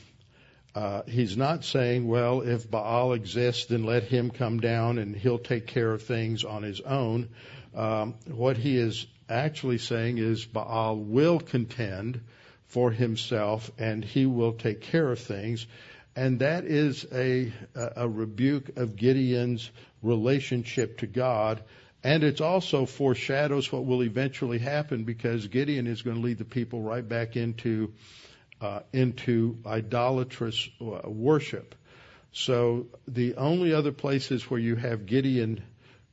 uh, 0.75 1.03
he's 1.09 1.37
not 1.37 1.65
saying, 1.65 2.07
well, 2.07 2.43
if 2.43 2.71
Baal 2.71 3.15
exists, 3.15 3.65
then 3.65 3.85
let 3.85 4.03
him 4.03 4.31
come 4.31 4.61
down 4.61 4.99
and 4.99 5.17
he'll 5.17 5.39
take 5.39 5.67
care 5.67 5.91
of 5.91 6.03
things 6.03 6.45
on 6.45 6.63
his 6.63 6.83
own. 6.83 7.31
Um, 7.75 8.17
what 8.27 8.59
he 8.59 8.77
is 8.77 9.07
actually 9.31 9.79
saying 9.79 10.19
is 10.19 10.45
Baal 10.45 10.97
will 10.97 11.41
contend 11.41 12.21
for 12.67 12.91
himself 12.91 13.71
and 13.79 14.05
he 14.05 14.27
will 14.27 14.53
take 14.53 14.83
care 14.83 15.11
of 15.11 15.19
things 15.19 15.67
and 16.19 16.41
that 16.41 16.65
is 16.65 17.07
a, 17.13 17.53
a 17.77 18.09
rebuke 18.09 18.77
of 18.77 18.97
Gideon's 18.97 19.71
relationship 20.03 20.99
to 20.99 21.07
God. 21.07 21.63
And 22.03 22.25
it 22.25 22.41
also 22.41 22.87
foreshadows 22.87 23.71
what 23.71 23.87
will 23.87 24.03
eventually 24.03 24.59
happen 24.59 25.05
because 25.05 25.47
Gideon 25.47 25.87
is 25.87 26.03
going 26.03 26.17
to 26.17 26.23
lead 26.23 26.39
the 26.39 26.45
people 26.45 26.83
right 26.83 27.09
back 27.09 27.37
into 27.37 27.93
uh, 28.61 28.81
into 28.93 29.59
idolatrous 29.65 30.69
uh, 30.81 31.09
worship. 31.09 31.77
So 32.33 32.89
the 33.07 33.37
only 33.37 33.73
other 33.73 33.93
places 33.93 34.51
where 34.51 34.59
you 34.59 34.75
have 34.75 35.07
Gideon 35.07 35.63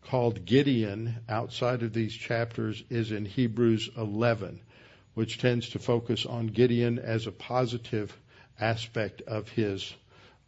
called 0.03 0.45
Gideon 0.45 1.15
outside 1.27 1.81
of 1.81 1.93
these 1.93 2.13
chapters 2.13 2.83
is 2.91 3.11
in 3.11 3.25
Hebrews 3.25 3.89
11, 3.97 4.61
which 5.15 5.39
tends 5.39 5.69
to 5.69 5.79
focus 5.79 6.27
on 6.27 6.45
Gideon 6.45 6.99
as 6.99 7.25
a 7.25 7.31
positive 7.31 8.15
aspect 8.59 9.21
of 9.23 9.49
his 9.49 9.93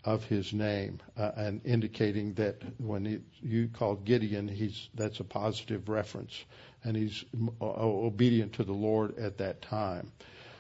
of 0.04 0.24
his 0.24 0.54
name 0.54 1.00
uh, 1.18 1.32
and 1.36 1.62
indicating 1.66 2.34
that 2.36 2.62
when 2.78 3.04
he, 3.04 3.20
you 3.44 3.68
called 3.68 4.06
Gideon, 4.06 4.48
he's 4.48 4.88
that's 4.96 5.20
a 5.20 5.26
positive 5.26 5.90
reference 5.90 6.46
and 6.84 6.96
he's 6.96 7.26
obedient 7.62 8.54
to 8.54 8.64
the 8.64 8.74
Lord 8.74 9.18
at 9.18 9.40
that 9.40 9.62
time. 9.62 10.12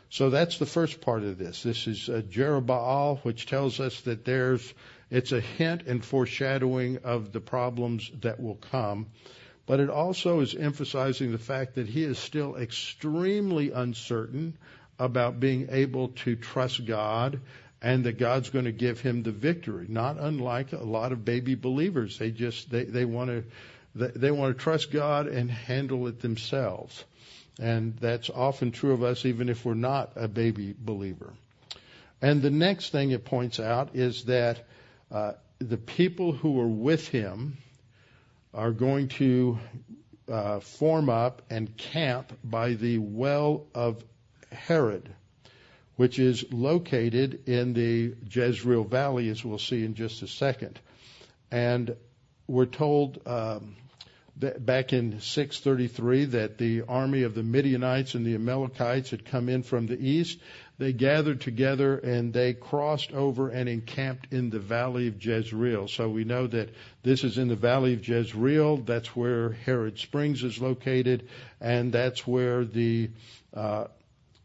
So 0.09 0.29
that's 0.29 0.57
the 0.57 0.65
first 0.65 1.01
part 1.01 1.23
of 1.23 1.37
this. 1.37 1.63
This 1.63 1.87
is 1.87 2.09
uh, 2.09 2.21
Jerubbaal, 2.29 3.19
which 3.23 3.45
tells 3.45 3.79
us 3.79 4.01
that 4.01 4.25
there's 4.25 4.73
it's 5.09 5.31
a 5.31 5.39
hint 5.39 5.83
and 5.83 6.03
foreshadowing 6.03 6.99
of 7.03 7.31
the 7.31 7.39
problems 7.39 8.11
that 8.21 8.41
will 8.41 8.55
come. 8.55 9.07
But 9.65 9.79
it 9.79 9.89
also 9.89 10.39
is 10.39 10.55
emphasizing 10.55 11.31
the 11.31 11.37
fact 11.37 11.75
that 11.75 11.87
he 11.87 12.03
is 12.03 12.17
still 12.17 12.55
extremely 12.55 13.71
uncertain 13.71 14.57
about 14.99 15.39
being 15.39 15.67
able 15.71 16.09
to 16.09 16.35
trust 16.35 16.85
God 16.85 17.39
and 17.81 18.05
that 18.05 18.17
God's 18.17 18.49
going 18.49 18.65
to 18.65 18.71
give 18.71 18.99
him 18.99 19.23
the 19.23 19.31
victory. 19.31 19.85
Not 19.87 20.17
unlike 20.19 20.73
a 20.73 20.83
lot 20.83 21.11
of 21.11 21.23
baby 21.23 21.55
believers, 21.55 22.17
they 22.17 22.31
just 22.31 22.69
they 22.71 22.83
they 22.83 23.05
want 23.05 23.29
to 23.29 23.43
they, 23.95 24.31
want 24.31 24.55
to 24.55 24.63
trust 24.63 24.91
God 24.91 25.27
and 25.27 25.49
handle 25.49 26.07
it 26.07 26.19
themselves, 26.21 27.03
and 27.59 27.97
that's 27.97 28.29
often 28.29 28.71
true 28.71 28.93
of 28.93 29.01
us, 29.01 29.25
even 29.25 29.49
if 29.49 29.65
we're 29.65 29.73
not 29.73 30.11
a 30.15 30.27
baby 30.27 30.75
believer. 30.77 31.33
And 32.21 32.41
the 32.41 32.51
next 32.51 32.91
thing 32.91 33.11
it 33.11 33.25
points 33.25 33.59
out 33.59 33.95
is 33.95 34.25
that 34.25 34.65
uh, 35.11 35.33
the 35.59 35.77
people 35.77 36.31
who 36.31 36.59
are 36.59 36.67
with 36.67 37.07
him 37.07 37.57
are 38.53 38.71
going 38.71 39.07
to 39.07 39.59
uh, 40.31 40.59
form 40.59 41.09
up 41.09 41.41
and 41.49 41.75
camp 41.77 42.33
by 42.43 42.73
the 42.73 42.97
well 42.97 43.65
of 43.73 44.03
Harod, 44.51 45.09
which 45.95 46.19
is 46.19 46.51
located 46.51 47.47
in 47.47 47.73
the 47.73 48.15
Jezreel 48.29 48.83
Valley, 48.83 49.29
as 49.29 49.43
we'll 49.43 49.57
see 49.57 49.83
in 49.83 49.95
just 49.95 50.21
a 50.21 50.27
second. 50.27 50.79
And 51.51 51.95
we're 52.47 52.65
told 52.65 53.19
um, 53.25 53.75
that 54.39 54.63
back 54.63 54.93
in 54.93 55.19
633 55.19 56.25
that 56.25 56.57
the 56.57 56.83
army 56.83 57.23
of 57.23 57.33
the 57.33 57.43
Midianites 57.43 58.13
and 58.13 58.25
the 58.25 58.35
Amalekites 58.35 59.09
had 59.09 59.25
come 59.25 59.49
in 59.49 59.63
from 59.63 59.87
the 59.87 59.99
east. 59.99 60.39
They 60.77 60.93
gathered 60.93 61.41
together 61.41 61.97
and 61.97 62.31
they 62.31 62.53
crossed 62.53 63.11
over 63.11 63.49
and 63.49 63.67
encamped 63.67 64.31
in 64.31 64.51
the 64.51 64.59
valley 64.59 65.07
of 65.07 65.23
Jezreel. 65.23 65.87
So 65.87 66.09
we 66.09 66.23
know 66.23 66.45
that 66.45 66.69
this 67.01 67.23
is 67.23 67.39
in 67.39 67.47
the 67.47 67.55
valley 67.55 67.93
of 67.93 68.07
Jezreel. 68.07 68.77
That's 68.77 69.15
where 69.15 69.53
Harod 69.53 69.97
Springs 69.97 70.43
is 70.43 70.61
located, 70.61 71.27
and 71.59 71.91
that's 71.91 72.27
where 72.27 72.63
the 72.63 73.09
uh, 73.55 73.85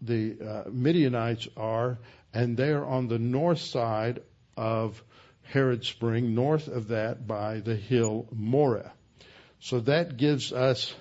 the 0.03 0.37
uh, 0.41 0.71
Midianites 0.71 1.49
are, 1.57 1.99
and 2.35 2.57
they're 2.57 2.85
on 2.85 3.09
the 3.09 3.19
north 3.19 3.61
side 3.61 4.21
of 4.57 5.03
Harod 5.43 5.85
Spring, 5.85 6.35
north 6.35 6.69
of 6.69 6.89
that 6.89 7.27
by 7.27 7.61
the 7.61 7.77
hill 7.77 8.27
Moreh. 8.33 8.91
So 9.61 9.81
that 9.81 10.17
gives 10.17 10.53
us 10.53 10.95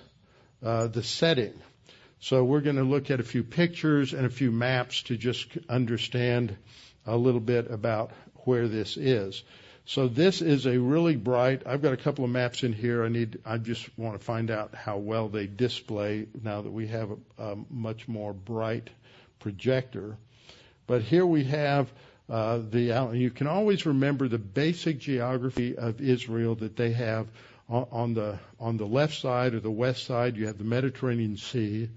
uh, 0.62 0.86
the 0.86 1.02
setting. 1.02 1.54
So 2.20 2.44
we're 2.44 2.60
going 2.60 2.76
to 2.76 2.84
look 2.84 3.10
at 3.10 3.18
a 3.18 3.24
few 3.24 3.42
pictures 3.42 4.12
and 4.12 4.24
a 4.24 4.30
few 4.30 4.52
maps 4.52 5.02
to 5.04 5.16
just 5.16 5.48
understand 5.68 6.56
a 7.04 7.16
little 7.16 7.40
bit 7.40 7.70
about 7.70 8.12
where 8.44 8.68
this 8.68 8.96
is. 8.96 9.42
So 9.84 10.06
this 10.06 10.42
is 10.42 10.66
a 10.66 10.78
really 10.78 11.16
bright. 11.16 11.62
I've 11.66 11.82
got 11.82 11.92
a 11.92 11.96
couple 11.96 12.24
of 12.24 12.30
maps 12.30 12.62
in 12.62 12.72
here. 12.72 13.04
I 13.04 13.08
need. 13.08 13.40
I 13.44 13.58
just 13.58 13.88
want 13.98 14.18
to 14.18 14.24
find 14.24 14.50
out 14.50 14.74
how 14.74 14.98
well 14.98 15.28
they 15.28 15.46
display 15.46 16.26
now 16.42 16.62
that 16.62 16.70
we 16.70 16.86
have 16.86 17.10
a, 17.10 17.42
a 17.42 17.56
much 17.68 18.06
more 18.06 18.32
bright 18.32 18.90
projector. 19.40 20.16
But 20.86 21.02
here 21.02 21.26
we 21.26 21.44
have 21.44 21.92
uh, 22.30 22.58
the. 22.70 23.10
You 23.12 23.30
can 23.30 23.48
always 23.48 23.84
remember 23.84 24.28
the 24.28 24.38
basic 24.38 25.00
geography 25.00 25.76
of 25.76 26.00
Israel 26.00 26.54
that 26.56 26.76
they 26.76 26.92
have 26.92 27.26
on, 27.68 27.86
on 27.90 28.14
the 28.14 28.38
on 28.60 28.76
the 28.76 28.86
left 28.86 29.14
side 29.14 29.54
or 29.54 29.60
the 29.60 29.70
west 29.70 30.06
side. 30.06 30.36
You 30.36 30.46
have 30.46 30.58
the 30.58 30.64
Mediterranean 30.64 31.36
Sea, 31.36 31.88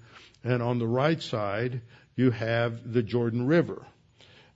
and 0.43 0.63
on 0.63 0.79
the 0.79 0.87
right 0.87 1.21
side 1.21 1.81
you 2.15 2.31
have 2.31 2.91
the 2.91 3.03
Jordan 3.03 3.45
River. 3.45 3.85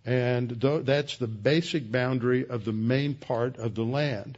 And 0.06 0.62
th- 0.62 0.86
that's 0.86 1.18
the 1.18 1.28
basic 1.28 1.92
boundary 1.92 2.48
of 2.48 2.66
the 2.66 2.74
main 2.74 3.16
part 3.16 3.58
of 3.58 3.76
the 3.76 3.84
land. 3.84 4.38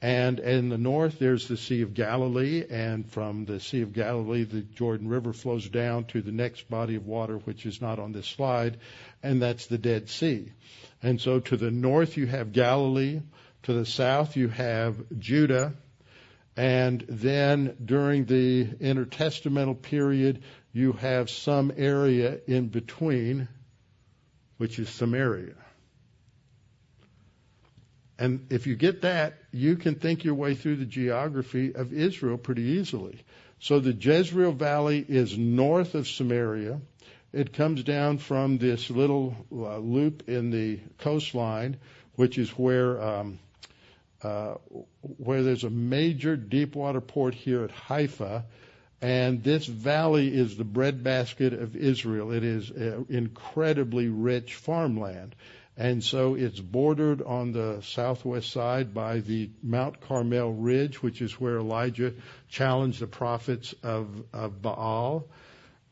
And 0.00 0.40
in 0.40 0.68
the 0.68 0.78
north, 0.78 1.20
there's 1.20 1.46
the 1.46 1.56
Sea 1.56 1.82
of 1.82 1.94
Galilee, 1.94 2.64
and 2.68 3.08
from 3.08 3.44
the 3.44 3.60
Sea 3.60 3.82
of 3.82 3.92
Galilee, 3.92 4.42
the 4.42 4.62
Jordan 4.62 5.08
River 5.08 5.32
flows 5.32 5.68
down 5.68 6.06
to 6.06 6.20
the 6.20 6.32
next 6.32 6.68
body 6.68 6.96
of 6.96 7.06
water, 7.06 7.36
which 7.38 7.66
is 7.66 7.80
not 7.80 8.00
on 8.00 8.10
this 8.10 8.26
slide, 8.26 8.78
and 9.22 9.40
that's 9.40 9.66
the 9.66 9.78
Dead 9.78 10.08
Sea. 10.08 10.50
And 11.04 11.20
so 11.20 11.38
to 11.38 11.56
the 11.56 11.70
north, 11.70 12.16
you 12.16 12.26
have 12.26 12.52
Galilee. 12.52 13.20
To 13.64 13.72
the 13.72 13.86
south, 13.86 14.36
you 14.36 14.48
have 14.48 14.96
Judah. 15.20 15.74
And 16.56 17.04
then 17.08 17.76
during 17.84 18.24
the 18.24 18.64
intertestamental 18.64 19.80
period, 19.80 20.42
you 20.72 20.92
have 20.94 21.30
some 21.30 21.72
area 21.76 22.40
in 22.48 22.68
between, 22.68 23.46
which 24.62 24.78
is 24.78 24.88
Samaria. 24.88 25.56
And 28.16 28.46
if 28.50 28.68
you 28.68 28.76
get 28.76 29.02
that, 29.02 29.34
you 29.50 29.74
can 29.74 29.96
think 29.96 30.22
your 30.22 30.36
way 30.36 30.54
through 30.54 30.76
the 30.76 30.84
geography 30.84 31.74
of 31.74 31.92
Israel 31.92 32.38
pretty 32.38 32.62
easily. 32.78 33.18
So 33.58 33.80
the 33.80 33.92
Jezreel 33.92 34.52
Valley 34.52 35.04
is 35.08 35.36
north 35.36 35.96
of 35.96 36.06
Samaria. 36.06 36.80
It 37.32 37.52
comes 37.52 37.82
down 37.82 38.18
from 38.18 38.58
this 38.58 38.88
little 38.88 39.34
uh, 39.50 39.78
loop 39.78 40.28
in 40.28 40.50
the 40.50 40.78
coastline, 40.98 41.78
which 42.14 42.38
is 42.38 42.48
where 42.50 43.02
um, 43.02 43.40
uh, 44.22 44.54
where 45.00 45.42
there's 45.42 45.64
a 45.64 45.70
major 45.70 46.36
deep 46.36 46.76
water 46.76 47.00
port 47.00 47.34
here 47.34 47.64
at 47.64 47.72
Haifa, 47.72 48.44
and 49.02 49.42
this 49.42 49.66
valley 49.66 50.32
is 50.32 50.56
the 50.56 50.64
breadbasket 50.64 51.52
of 51.52 51.74
Israel. 51.74 52.30
It 52.30 52.44
is 52.44 52.70
uh, 52.70 53.02
incredibly 53.08 54.06
rich 54.08 54.54
farmland. 54.54 55.34
And 55.76 56.04
so 56.04 56.36
it's 56.36 56.60
bordered 56.60 57.20
on 57.20 57.50
the 57.50 57.80
southwest 57.82 58.52
side 58.52 58.94
by 58.94 59.18
the 59.18 59.50
Mount 59.60 60.00
Carmel 60.02 60.52
Ridge, 60.52 61.02
which 61.02 61.20
is 61.20 61.40
where 61.40 61.56
Elijah 61.56 62.12
challenged 62.48 63.00
the 63.00 63.08
prophets 63.08 63.74
of, 63.82 64.08
of 64.32 64.62
Baal. 64.62 65.24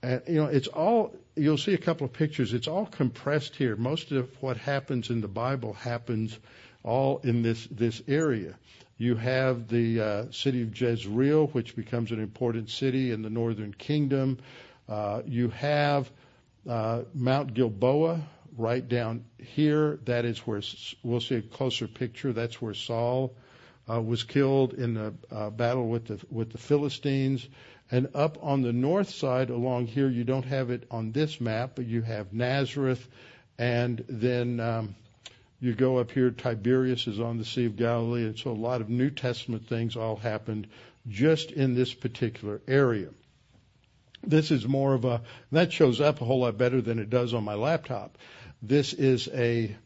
And, 0.03 0.23
you 0.29 0.37
know, 0.37 0.47
it's 0.47 0.69
all, 0.69 1.17
you'll 1.35 1.59
see 1.59 1.75
a 1.75 1.79
couple 1.79 2.05
of 2.05 2.13
pictures. 2.13 2.53
It's 2.53 2.69
all 2.69 2.87
compressed 2.87 3.57
here. 3.57 3.75
Most 3.75 4.13
of 4.13 4.31
what 4.41 4.57
happens 4.57 5.11
in 5.11 5.21
the 5.21 5.29
Bible 5.29 5.73
happens 5.73 6.39
all 6.85 7.19
in 7.25 7.43
this, 7.43 7.67
this 7.73 8.01
area. 8.07 8.55
You 9.01 9.15
have 9.15 9.67
the 9.67 9.99
uh, 9.99 10.25
city 10.31 10.61
of 10.61 10.79
Jezreel, 10.79 11.47
which 11.47 11.75
becomes 11.75 12.11
an 12.11 12.21
important 12.21 12.69
city 12.69 13.13
in 13.13 13.23
the 13.23 13.31
northern 13.31 13.73
kingdom. 13.73 14.41
Uh, 14.87 15.23
you 15.25 15.49
have 15.49 16.11
uh, 16.69 17.05
Mount 17.15 17.55
Gilboa, 17.55 18.21
right 18.59 18.87
down 18.87 19.25
here, 19.39 19.99
that 20.05 20.27
is 20.27 20.41
where 20.41 20.61
we'll 21.03 21.21
see 21.21 21.37
a 21.37 21.41
closer 21.41 21.89
picture. 21.89 22.35
That's 22.35 22.61
where 22.61 22.75
Saul 22.75 23.35
uh, 23.91 24.03
was 24.03 24.23
killed 24.23 24.75
in 24.75 24.93
the 24.93 25.15
uh, 25.31 25.49
battle 25.49 25.89
with 25.89 26.09
the 26.09 26.21
with 26.31 26.53
the 26.53 26.59
Philistines. 26.59 27.49
And 27.91 28.11
up 28.15 28.37
on 28.43 28.61
the 28.61 28.75
north 28.75 29.09
side, 29.09 29.49
along 29.49 29.87
here, 29.87 30.11
you 30.11 30.25
don't 30.25 30.45
have 30.45 30.69
it 30.69 30.87
on 30.91 31.13
this 31.13 31.41
map, 31.41 31.73
but 31.77 31.87
you 31.87 32.03
have 32.03 32.35
Nazareth, 32.35 33.09
and 33.57 34.05
then 34.11 34.61
um, 34.61 34.95
you 35.61 35.75
go 35.75 35.99
up 35.99 36.11
here. 36.11 36.31
Tiberias 36.31 37.07
is 37.07 37.21
on 37.21 37.37
the 37.37 37.45
Sea 37.45 37.67
of 37.67 37.77
Galilee, 37.77 38.25
and 38.25 38.39
so 38.39 38.51
a 38.51 38.53
lot 38.53 38.81
of 38.81 38.89
New 38.89 39.11
Testament 39.11 39.69
things 39.69 39.95
all 39.95 40.17
happened 40.17 40.67
just 41.07 41.51
in 41.51 41.75
this 41.75 41.93
particular 41.93 42.61
area. 42.67 43.09
This 44.23 44.51
is 44.51 44.67
more 44.67 44.95
of 44.95 45.05
a 45.05 45.23
that 45.53 45.73
shows 45.73 46.01
up 46.01 46.21
a 46.21 46.25
whole 46.25 46.41
lot 46.41 46.59
better 46.59 46.81
than 46.81 46.99
it 46.99 47.11
does 47.11 47.35
on 47.35 47.45
my 47.45 47.55
laptop. 47.55 48.19
This 48.63 48.93
is 48.93 49.29
a 49.29 49.77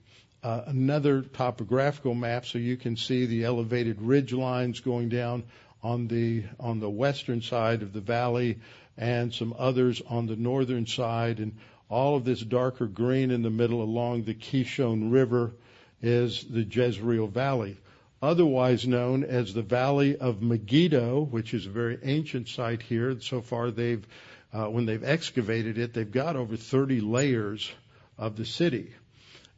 uh, 0.42 0.62
another 0.66 1.22
topographical 1.22 2.14
map, 2.14 2.44
so 2.44 2.58
you 2.58 2.76
can 2.76 2.96
see 2.96 3.26
the 3.26 3.44
elevated 3.44 4.00
ridge 4.02 4.32
lines 4.32 4.80
going 4.80 5.08
down 5.08 5.44
on 5.82 6.06
the 6.08 6.44
on 6.60 6.80
the 6.80 6.90
western 6.90 7.42
side 7.42 7.82
of 7.82 7.92
the 7.92 8.00
valley, 8.00 8.58
and 8.96 9.32
some 9.32 9.54
others 9.58 10.02
on 10.08 10.26
the 10.26 10.36
northern 10.36 10.86
side, 10.86 11.38
and 11.38 11.56
all 11.88 12.16
of 12.16 12.24
this 12.24 12.40
darker 12.40 12.86
green 12.86 13.30
in 13.30 13.42
the 13.42 13.50
middle 13.50 13.82
along 13.82 14.24
the 14.24 14.34
Kishon 14.34 15.12
River 15.12 15.52
is 16.04 16.44
the 16.44 16.62
Jezreel 16.62 17.28
Valley, 17.28 17.78
otherwise 18.20 18.86
known 18.86 19.24
as 19.24 19.54
the 19.54 19.62
Valley 19.62 20.18
of 20.18 20.42
Megiddo, 20.42 21.22
which 21.22 21.54
is 21.54 21.66
a 21.66 21.70
very 21.70 21.98
ancient 22.02 22.48
site 22.48 22.82
here. 22.82 23.18
So 23.20 23.40
far, 23.40 23.70
they've 23.70 24.06
uh, 24.52 24.66
when 24.66 24.86
they've 24.86 25.02
excavated 25.02 25.78
it, 25.78 25.94
they've 25.94 26.10
got 26.10 26.36
over 26.36 26.56
30 26.56 27.00
layers 27.00 27.72
of 28.18 28.36
the 28.36 28.44
city. 28.44 28.92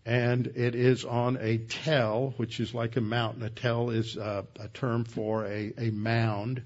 And 0.07 0.47
it 0.47 0.75
is 0.75 1.05
on 1.05 1.37
a 1.39 1.59
tell, 1.59 2.33
which 2.37 2.61
is 2.61 2.73
like 2.73 2.97
a 2.97 3.01
mountain. 3.01 3.43
A 3.43 3.51
tell 3.51 3.91
is 3.91 4.17
uh, 4.17 4.45
a 4.59 4.69
term 4.69 5.05
for 5.05 5.45
a, 5.45 5.73
a 5.77 5.91
mound. 5.91 6.63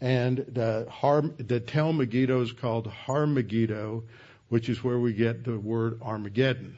And 0.00 0.36
the, 0.36 0.86
Har, 0.90 1.22
the 1.22 1.58
tell 1.58 1.92
Megiddo 1.92 2.42
is 2.42 2.52
called 2.52 2.86
Har 2.86 3.26
Megiddo, 3.26 4.04
which 4.50 4.68
is 4.68 4.84
where 4.84 4.98
we 4.98 5.14
get 5.14 5.42
the 5.42 5.58
word 5.58 6.00
Armageddon. 6.02 6.76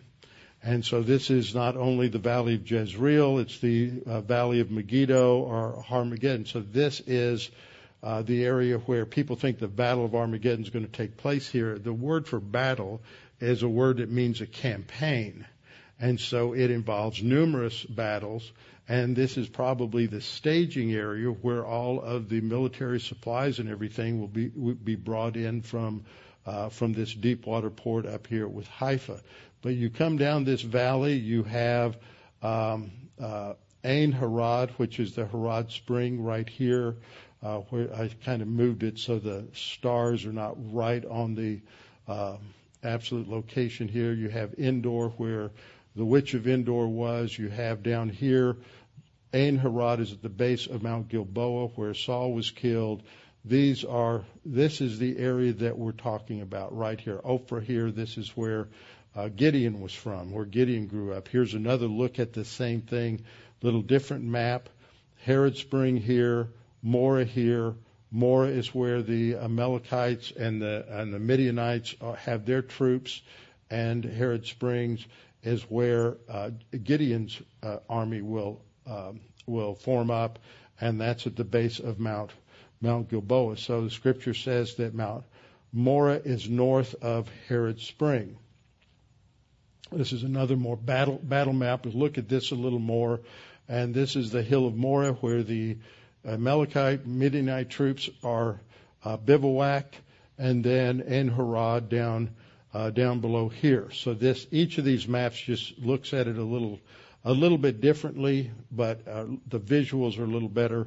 And 0.63 0.85
so 0.85 1.03
this 1.03 1.31
is 1.31 1.55
not 1.55 1.77
only 1.77 2.09
the 2.09 2.19
valley 2.19 2.55
of 2.55 2.69
Jezreel, 2.69 3.39
it's 3.39 3.59
the 3.61 4.03
uh, 4.07 4.21
valley 4.21 4.61
of 4.61 4.71
Megiddo 4.71 5.39
or 5.39 5.85
Armageddon. 5.91 6.47
So 6.47 6.61
this 6.61 7.01
is 7.07 7.51
uh, 8.03 8.23
the 8.23 8.45
area 8.45 8.79
where 8.79 9.07
people 9.07 9.37
think 9.37 9.59
the 9.59 9.69
Battle 9.69 10.05
of 10.05 10.15
Armageddon 10.15 10.65
is 10.65 10.71
going 10.71 10.87
to 10.87 10.93
take 10.93 11.17
place 11.17 11.49
here. 11.49 11.79
The 11.79 11.93
word 11.93 12.27
for 12.27 12.41
battle 12.41 13.01
is 13.41 13.63
a 13.63 13.69
word 13.69 13.99
that 13.99 14.11
means 14.11 14.41
a 14.41 14.47
campaign. 14.47 15.47
And 16.01 16.21
so 16.21 16.55
it 16.55 16.71
involves 16.71 17.23
numerous 17.23 17.85
battles. 17.85 18.51
And 18.89 19.15
this 19.15 19.37
is 19.37 19.49
probably 19.49 20.07
the 20.07 20.21
staging 20.21 20.93
area 20.93 21.29
where 21.29 21.65
all 21.65 22.01
of 22.01 22.29
the 22.29 22.41
military 22.41 23.01
supplies 23.01 23.59
and 23.59 23.69
everything 23.69 24.21
will 24.21 24.29
be, 24.29 24.51
will 24.55 24.75
be 24.75 24.95
brought 24.95 25.37
in 25.37 25.63
from, 25.63 26.05
uh, 26.47 26.71
from 26.71 26.95
this 26.95 27.13
deep 27.13 27.47
water 27.47 27.69
port 27.69 28.07
up 28.07 28.27
here 28.27 28.49
with 28.49 28.67
Haifa. 28.69 29.21
But 29.63 29.75
you 29.75 29.91
come 29.91 30.17
down 30.17 30.45
this 30.45 30.63
valley, 30.63 31.15
you 31.15 31.43
have, 31.45 31.99
um, 32.43 32.93
uh, 33.21 33.55
Ain 33.85 34.13
Harod, 34.13 34.71
which 34.73 35.01
is 35.01 35.15
the 35.15 35.27
Harod 35.27 35.71
Spring 35.71 36.23
right 36.23 36.49
here, 36.49 36.97
uh, 37.43 37.59
where 37.71 37.93
I 37.95 38.09
kind 38.25 38.43
of 38.43 38.49
moved 38.49 38.83
it 38.83 38.99
so 38.99 39.19
the 39.19 39.47
stars 39.53 40.25
are 40.25 40.33
not 40.33 40.55
right 40.73 41.05
on 41.05 41.35
the, 41.35 41.61
um, 42.07 42.39
absolute 42.83 43.29
location 43.29 43.89
here. 43.89 44.13
You 44.13 44.29
have 44.29 44.55
Endor 44.55 45.09
where 45.17 45.51
the 45.97 46.05
witch 46.05 46.35
of 46.35 46.47
Endor 46.47 46.87
was. 46.87 47.37
You 47.37 47.49
have 47.49 47.83
down 47.83 48.09
here, 48.09 48.57
Ain 49.33 49.59
Harod 49.59 50.01
is 50.01 50.13
at 50.13 50.23
the 50.23 50.29
base 50.29 50.67
of 50.67 50.83
Mount 50.83 51.09
Gilboa 51.09 51.69
where 51.75 51.95
Saul 51.95 52.33
was 52.33 52.51
killed. 52.51 53.03
These 53.45 53.85
are, 53.85 54.25
this 54.45 54.81
is 54.81 54.99
the 54.99 55.19
area 55.19 55.53
that 55.55 55.79
we're 55.79 55.93
talking 55.93 56.41
about 56.41 56.77
right 56.77 57.01
here. 57.01 57.21
Ophrah 57.25 57.63
here, 57.63 57.91
this 57.91 58.17
is 58.17 58.37
where 58.37 58.69
uh, 59.19 59.29
Gideon 59.29 59.81
was 59.81 59.93
from, 59.93 60.31
where 60.31 60.45
Gideon 60.45 60.87
grew 60.87 61.13
up. 61.13 61.27
Here's 61.27 61.55
another 61.55 61.87
look 61.87 62.21
at 62.21 62.33
the 62.33 62.45
same 62.45 62.83
thing, 62.83 63.25
little 63.63 63.83
different 63.83 64.23
map. 64.23 64.69
Harod 65.25 65.57
Spring 65.57 65.97
here, 65.97 66.51
Moreh 66.83 67.25
here, 67.25 67.75
Moreh 68.13 68.47
is 68.49 68.73
where 68.73 69.03
the 69.03 69.35
Amalekites 69.35 70.31
and 70.31 70.63
the 70.63 70.87
and 70.89 71.13
the 71.13 71.19
Midianites 71.19 71.97
have 72.19 72.47
their 72.47 72.63
troops, 72.63 73.21
and 73.69 74.05
Harod 74.05 74.47
Springs 74.47 75.05
is 75.43 75.63
where 75.65 76.17
uh, 76.29 76.51
Gideon's 76.71 77.43
uh, 77.61 77.79
army 77.89 78.23
will 78.23 78.63
um, 78.87 79.21
will 79.47 79.75
form 79.75 80.13
up, 80.13 80.39
and 80.81 81.01
that's 81.01 81.27
at 81.27 81.35
the 81.35 81.43
base 81.43 81.81
of 81.81 81.99
Mount 81.99 82.31
Mount 82.81 83.11
Gilboa. 83.11 83.57
So 83.57 83.83
the 83.83 83.91
scripture 83.91 84.35
says 84.35 84.77
that 84.77 84.95
Mount 84.95 85.25
Moreh 85.73 86.23
is 86.25 86.49
north 86.49 86.95
of 87.03 87.29
Harod 87.49 87.81
Spring. 87.81 88.39
This 89.91 90.13
is 90.13 90.23
another 90.23 90.57
more 90.57 90.77
battle 90.77 91.19
battle 91.23 91.55
map. 91.55 91.87
We'll 91.87 91.95
look 91.95 92.19
at 92.19 92.29
this 92.29 92.51
a 92.51 92.55
little 92.55 92.79
more, 92.79 93.21
and 93.69 93.95
this 93.95 94.17
is 94.17 94.31
the 94.31 94.43
hill 94.43 94.67
of 94.67 94.77
Moreh 94.77 95.13
where 95.15 95.43
the 95.43 95.79
Amalekite, 96.27 97.07
Midianite 97.07 97.71
troops 97.71 98.11
are 98.23 98.61
uh, 99.03 99.17
bivouacked, 99.17 99.97
and 100.37 100.63
then 100.63 101.01
En 101.01 101.29
Harod 101.29 101.89
down 101.89 102.35
uh, 102.75 102.91
down 102.91 103.21
below 103.21 103.49
here. 103.49 103.91
So 103.93 104.13
this 104.13 104.47
each 104.51 104.77
of 104.77 104.85
these 104.85 105.09
maps 105.09 105.41
just 105.41 105.79
looks 105.79 106.13
at 106.13 106.29
it 106.29 106.37
a 106.37 106.45
little 106.45 106.79
a 107.25 107.33
little 107.33 107.59
bit 107.59 107.81
differently, 107.81 108.51
but 108.71 109.09
uh, 109.09 109.25
the 109.49 109.59
visuals 109.59 110.19
are 110.19 110.25
a 110.25 110.27
little 110.27 110.51
better, 110.51 110.87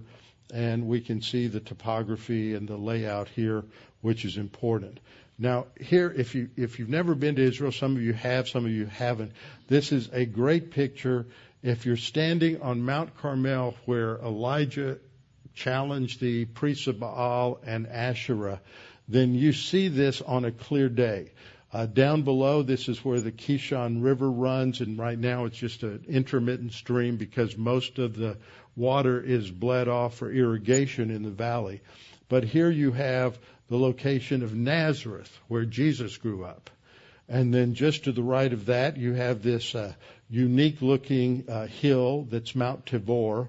and 0.53 0.87
we 0.87 1.01
can 1.01 1.23
see 1.23 1.47
the 1.47 1.59
topography 1.59 2.53
and 2.53 2.67
the 2.67 2.77
layout 2.77 3.29
here, 3.29 3.63
which 4.01 4.25
is 4.25 4.37
important. 4.37 4.99
Now, 5.41 5.65
here, 5.79 6.13
if 6.15 6.35
you 6.35 6.51
if 6.55 6.77
you've 6.77 6.87
never 6.87 7.15
been 7.15 7.35
to 7.37 7.41
Israel, 7.41 7.71
some 7.71 7.95
of 7.95 8.03
you 8.03 8.13
have, 8.13 8.47
some 8.47 8.63
of 8.63 8.71
you 8.71 8.85
haven't. 8.85 9.31
This 9.67 9.91
is 9.91 10.07
a 10.13 10.23
great 10.23 10.69
picture. 10.69 11.25
If 11.63 11.87
you're 11.87 11.97
standing 11.97 12.61
on 12.61 12.83
Mount 12.83 13.17
Carmel, 13.17 13.73
where 13.85 14.19
Elijah 14.19 14.99
challenged 15.55 16.21
the 16.21 16.45
priests 16.45 16.85
of 16.85 16.99
Baal 16.99 17.59
and 17.65 17.87
Asherah, 17.87 18.61
then 19.07 19.33
you 19.33 19.51
see 19.51 19.87
this 19.87 20.21
on 20.21 20.45
a 20.45 20.51
clear 20.51 20.89
day. 20.89 21.31
Uh, 21.73 21.87
down 21.87 22.21
below, 22.21 22.61
this 22.61 22.87
is 22.87 23.03
where 23.03 23.19
the 23.19 23.31
Kishon 23.31 24.03
River 24.03 24.29
runs, 24.29 24.79
and 24.79 24.99
right 24.99 25.17
now 25.17 25.45
it's 25.45 25.57
just 25.57 25.81
an 25.81 26.05
intermittent 26.07 26.73
stream 26.73 27.17
because 27.17 27.57
most 27.57 27.97
of 27.97 28.15
the 28.15 28.37
water 28.75 29.19
is 29.19 29.49
bled 29.49 29.87
off 29.87 30.17
for 30.17 30.31
irrigation 30.31 31.09
in 31.09 31.23
the 31.23 31.31
valley. 31.31 31.81
But 32.29 32.43
here 32.43 32.69
you 32.69 32.91
have 32.91 33.39
the 33.71 33.79
location 33.79 34.43
of 34.43 34.53
Nazareth, 34.53 35.31
where 35.47 35.63
Jesus 35.63 36.17
grew 36.17 36.43
up. 36.43 36.69
And 37.29 37.53
then 37.53 37.73
just 37.73 38.03
to 38.03 38.11
the 38.11 38.21
right 38.21 38.51
of 38.51 38.65
that, 38.65 38.97
you 38.97 39.13
have 39.13 39.41
this 39.41 39.73
uh, 39.73 39.93
unique 40.29 40.81
looking 40.81 41.45
uh, 41.47 41.67
hill 41.67 42.27
that's 42.29 42.53
Mount 42.53 42.85
Tabor. 42.85 43.47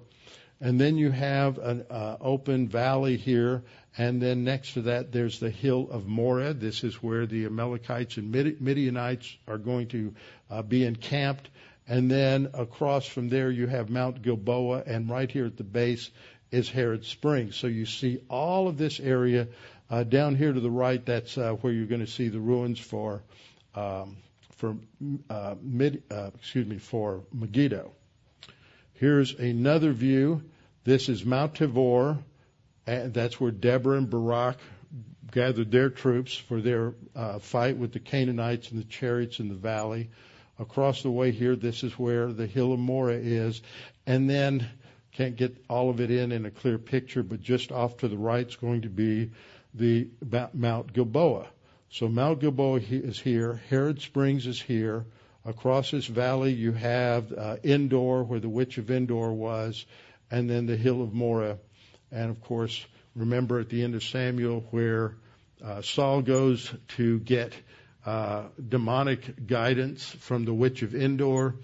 And 0.60 0.80
then 0.80 0.96
you 0.96 1.10
have 1.10 1.58
an 1.58 1.86
uh, 1.90 2.18
open 2.20 2.68
valley 2.68 3.16
here. 3.16 3.64
And 3.98 4.22
then 4.22 4.44
next 4.44 4.74
to 4.74 4.82
that, 4.82 5.10
there's 5.10 5.40
the 5.40 5.50
hill 5.50 5.88
of 5.90 6.06
Moreh. 6.06 6.54
This 6.54 6.84
is 6.84 7.02
where 7.02 7.26
the 7.26 7.46
Amalekites 7.46 8.16
and 8.16 8.30
Midianites 8.30 9.36
are 9.48 9.58
going 9.58 9.88
to 9.88 10.14
uh, 10.48 10.62
be 10.62 10.84
encamped. 10.84 11.50
And 11.88 12.08
then 12.08 12.50
across 12.54 13.06
from 13.06 13.28
there, 13.28 13.50
you 13.50 13.66
have 13.66 13.90
Mount 13.90 14.22
Gilboa. 14.22 14.84
And 14.86 15.10
right 15.10 15.28
here 15.28 15.46
at 15.46 15.56
the 15.56 15.64
base 15.64 16.12
is 16.52 16.68
Harod 16.68 17.04
Springs. 17.06 17.56
So 17.56 17.66
you 17.66 17.86
see 17.86 18.20
all 18.28 18.68
of 18.68 18.76
this 18.76 19.00
area. 19.00 19.48
Uh, 19.92 20.04
down 20.04 20.34
here 20.34 20.50
to 20.50 20.60
the 20.60 20.70
right, 20.70 21.04
that's 21.04 21.36
uh, 21.36 21.52
where 21.60 21.70
you're 21.70 21.84
going 21.84 22.00
to 22.00 22.10
see 22.10 22.28
the 22.28 22.40
ruins 22.40 22.78
for 22.78 23.22
um, 23.74 24.16
for 24.56 24.74
uh, 25.28 25.54
mid, 25.60 26.02
uh, 26.10 26.30
excuse 26.34 26.66
me 26.66 26.78
for 26.78 27.24
Megiddo. 27.30 27.92
Here's 28.94 29.34
another 29.34 29.92
view. 29.92 30.44
This 30.84 31.10
is 31.10 31.26
Mount 31.26 31.56
Tabor, 31.56 32.16
and 32.86 33.12
that's 33.12 33.38
where 33.38 33.50
Deborah 33.50 33.98
and 33.98 34.08
Barak 34.08 34.56
gathered 35.30 35.70
their 35.70 35.90
troops 35.90 36.34
for 36.34 36.62
their 36.62 36.94
uh, 37.14 37.38
fight 37.38 37.76
with 37.76 37.92
the 37.92 38.00
Canaanites 38.00 38.70
and 38.70 38.80
the 38.80 38.86
chariots 38.86 39.40
in 39.40 39.50
the 39.50 39.54
valley. 39.54 40.08
Across 40.58 41.02
the 41.02 41.10
way 41.10 41.32
here, 41.32 41.54
this 41.54 41.84
is 41.84 41.98
where 41.98 42.32
the 42.32 42.46
hill 42.46 42.72
of 42.72 42.78
Moreh 42.78 43.20
is, 43.20 43.60
and 44.06 44.30
then 44.30 44.66
can't 45.12 45.36
get 45.36 45.62
all 45.68 45.90
of 45.90 46.00
it 46.00 46.10
in 46.10 46.32
in 46.32 46.46
a 46.46 46.50
clear 46.50 46.78
picture, 46.78 47.22
but 47.22 47.42
just 47.42 47.70
off 47.70 47.98
to 47.98 48.08
the 48.08 48.16
right 48.16 48.48
is 48.48 48.56
going 48.56 48.82
to 48.82 48.88
be 48.88 49.32
the 49.74 50.08
Mount 50.52 50.92
Gilboa. 50.92 51.48
So 51.90 52.08
Mount 52.08 52.40
Gilboa 52.40 52.80
is 52.80 53.18
here. 53.18 53.60
Harod 53.68 54.00
Springs 54.00 54.46
is 54.46 54.60
here. 54.60 55.04
Across 55.44 55.90
this 55.90 56.06
valley, 56.06 56.52
you 56.52 56.72
have 56.72 57.32
uh, 57.32 57.56
Endor, 57.64 58.22
where 58.22 58.40
the 58.40 58.48
witch 58.48 58.78
of 58.78 58.90
Endor 58.90 59.32
was, 59.32 59.84
and 60.30 60.48
then 60.48 60.66
the 60.66 60.76
hill 60.76 61.02
of 61.02 61.12
Moreh. 61.12 61.58
And 62.10 62.30
of 62.30 62.40
course, 62.42 62.84
remember 63.16 63.58
at 63.58 63.68
the 63.68 63.82
end 63.82 63.94
of 63.94 64.04
Samuel 64.04 64.64
where 64.70 65.16
uh, 65.62 65.82
Saul 65.82 66.22
goes 66.22 66.72
to 66.96 67.18
get 67.20 67.52
uh, 68.04 68.44
demonic 68.68 69.46
guidance 69.46 70.04
from 70.04 70.44
the 70.44 70.54
witch 70.54 70.82
of 70.82 70.94
Endor 70.94 71.56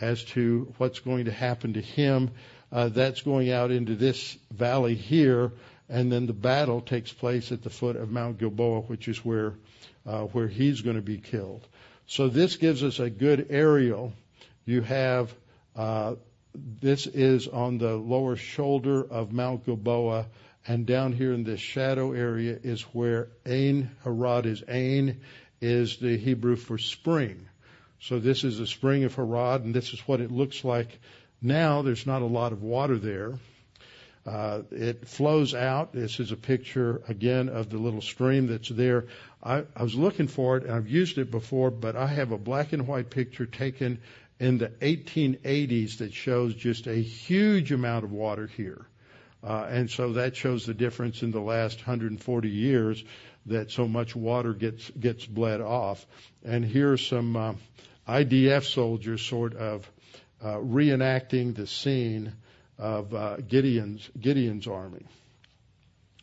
as 0.00 0.22
to 0.24 0.74
what's 0.78 1.00
going 1.00 1.26
to 1.26 1.32
happen 1.32 1.74
to 1.74 1.80
him. 1.80 2.30
Uh, 2.72 2.88
that's 2.88 3.22
going 3.22 3.50
out 3.50 3.70
into 3.70 3.94
this 3.94 4.36
valley 4.50 4.94
here, 4.94 5.52
and 5.88 6.10
then 6.10 6.26
the 6.26 6.32
battle 6.32 6.80
takes 6.80 7.12
place 7.12 7.52
at 7.52 7.62
the 7.62 7.70
foot 7.70 7.96
of 7.96 8.10
Mount 8.10 8.38
Gilboa, 8.38 8.80
which 8.82 9.08
is 9.08 9.24
where 9.24 9.54
uh, 10.06 10.22
where 10.22 10.48
he's 10.48 10.80
going 10.82 10.96
to 10.96 11.02
be 11.02 11.18
killed. 11.18 11.66
So 12.06 12.28
this 12.28 12.56
gives 12.56 12.82
us 12.84 13.00
a 13.00 13.10
good 13.10 13.46
aerial. 13.50 14.12
You 14.64 14.82
have 14.82 15.34
uh, 15.74 16.14
this 16.80 17.06
is 17.06 17.48
on 17.48 17.78
the 17.78 17.94
lower 17.96 18.36
shoulder 18.36 19.04
of 19.04 19.32
Mount 19.32 19.64
Gilboa, 19.66 20.26
and 20.66 20.86
down 20.86 21.12
here 21.12 21.32
in 21.32 21.44
this 21.44 21.60
shadow 21.60 22.12
area 22.12 22.58
is 22.62 22.82
where 22.82 23.28
Ain 23.44 23.90
Harod 24.02 24.46
is. 24.46 24.64
Ain 24.68 25.20
is 25.60 25.98
the 25.98 26.16
Hebrew 26.16 26.56
for 26.56 26.78
spring. 26.78 27.46
So 28.00 28.18
this 28.18 28.44
is 28.44 28.58
the 28.58 28.66
spring 28.66 29.04
of 29.04 29.14
Harod, 29.14 29.64
and 29.64 29.74
this 29.74 29.92
is 29.92 30.00
what 30.00 30.20
it 30.20 30.30
looks 30.30 30.64
like 30.64 30.98
now. 31.40 31.82
There's 31.82 32.06
not 32.06 32.22
a 32.22 32.26
lot 32.26 32.52
of 32.52 32.62
water 32.62 32.98
there. 32.98 33.34
Uh, 34.26 34.62
it 34.72 35.06
flows 35.06 35.54
out. 35.54 35.92
This 35.92 36.18
is 36.18 36.32
a 36.32 36.36
picture 36.36 37.00
again 37.08 37.48
of 37.48 37.70
the 37.70 37.78
little 37.78 38.00
stream 38.00 38.48
that's 38.48 38.68
there. 38.68 39.06
I, 39.42 39.64
I 39.76 39.84
was 39.84 39.94
looking 39.94 40.26
for 40.26 40.56
it, 40.56 40.64
and 40.64 40.72
I've 40.72 40.88
used 40.88 41.18
it 41.18 41.30
before, 41.30 41.70
but 41.70 41.94
I 41.94 42.08
have 42.08 42.32
a 42.32 42.38
black 42.38 42.72
and 42.72 42.88
white 42.88 43.08
picture 43.08 43.46
taken 43.46 44.00
in 44.40 44.58
the 44.58 44.68
1880s 44.68 45.98
that 45.98 46.12
shows 46.12 46.54
just 46.54 46.88
a 46.88 46.94
huge 46.96 47.70
amount 47.70 48.04
of 48.04 48.10
water 48.10 48.48
here. 48.48 48.86
Uh, 49.44 49.66
and 49.70 49.88
so 49.88 50.14
that 50.14 50.34
shows 50.34 50.66
the 50.66 50.74
difference 50.74 51.22
in 51.22 51.30
the 51.30 51.40
last 51.40 51.78
140 51.78 52.48
years 52.48 53.04
that 53.46 53.70
so 53.70 53.86
much 53.86 54.16
water 54.16 54.52
gets 54.52 54.90
gets 54.90 55.24
bled 55.24 55.60
off. 55.60 56.04
And 56.44 56.64
here's 56.64 57.06
some 57.06 57.36
uh, 57.36 57.54
IDF 58.08 58.64
soldiers 58.64 59.22
sort 59.22 59.54
of 59.54 59.88
uh, 60.42 60.56
reenacting 60.56 61.54
the 61.54 61.68
scene 61.68 62.32
of 62.78 63.14
uh, 63.14 63.36
Gideon's 63.36 64.08
Gideon's 64.20 64.66
army. 64.66 65.06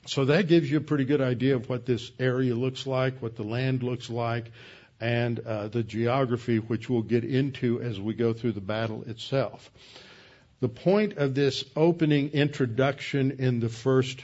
So 0.05 0.25
that 0.25 0.47
gives 0.47 0.69
you 0.69 0.77
a 0.77 0.81
pretty 0.81 1.05
good 1.05 1.21
idea 1.21 1.55
of 1.55 1.69
what 1.69 1.85
this 1.85 2.11
area 2.19 2.53
looks 2.53 2.85
like, 2.85 3.21
what 3.21 3.37
the 3.37 3.43
land 3.43 3.83
looks 3.83 4.09
like, 4.09 4.51
and 4.99 5.39
uh, 5.39 5.69
the 5.69 5.83
geography, 5.83 6.57
which 6.57 6.89
we'll 6.89 7.01
get 7.01 7.23
into 7.23 7.81
as 7.81 7.99
we 7.99 8.13
go 8.13 8.33
through 8.33 8.51
the 8.51 8.61
battle 8.61 9.03
itself. 9.07 9.71
The 10.59 10.69
point 10.69 11.17
of 11.17 11.35
this 11.35 11.63
opening 11.75 12.29
introduction 12.29 13.31
in 13.39 13.59
the 13.59 13.69
first 13.69 14.19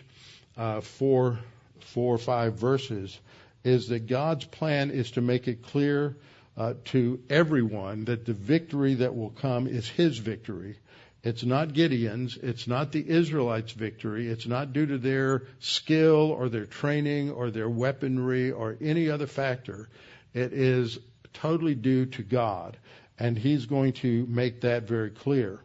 uh, 0.58 0.82
four, 0.82 1.40
four 1.80 2.16
or 2.16 2.18
five 2.18 2.56
verses 2.56 3.18
is 3.64 3.90
that 3.90 4.08
God's 4.08 4.46
plan 4.46 4.92
is 4.92 5.12
to 5.12 5.22
make 5.22 5.48
it 5.48 5.64
clear 5.64 6.16
uh, 6.58 6.74
to 6.86 7.22
everyone 7.30 8.06
that 8.06 8.26
the 8.26 8.34
victory 8.34 8.96
that 8.96 9.16
will 9.16 9.30
come 9.30 9.68
is 9.68 9.88
His 9.88 10.18
victory 10.18 10.76
it's 11.22 11.44
not 11.44 11.74
Gideon's. 11.74 12.38
It's 12.38 12.68
not 12.68 12.92
the 12.92 13.08
Israelites' 13.08 13.74
victory. 13.74 14.28
It's 14.30 14.48
not 14.48 14.72
due 14.72 14.86
to 14.86 14.98
their 14.98 15.44
skill 15.60 16.32
or 16.32 16.48
their 16.48 16.66
training 16.66 17.32
or 17.32 17.52
their 17.52 17.70
weaponry 17.70 18.52
or 18.52 18.78
any 18.80 19.10
other 19.10 19.28
factor. 19.28 19.90
It 20.34 20.54
is 20.54 20.98
totally 21.34 21.76
due 21.76 22.06
to 22.06 22.24
God. 22.24 22.78
And 23.18 23.38
He's 23.38 23.66
going 23.66 23.94
to 23.94 24.26
make 24.28 24.62
that 24.62 24.84
very 24.88 25.10
clear. 25.10 25.60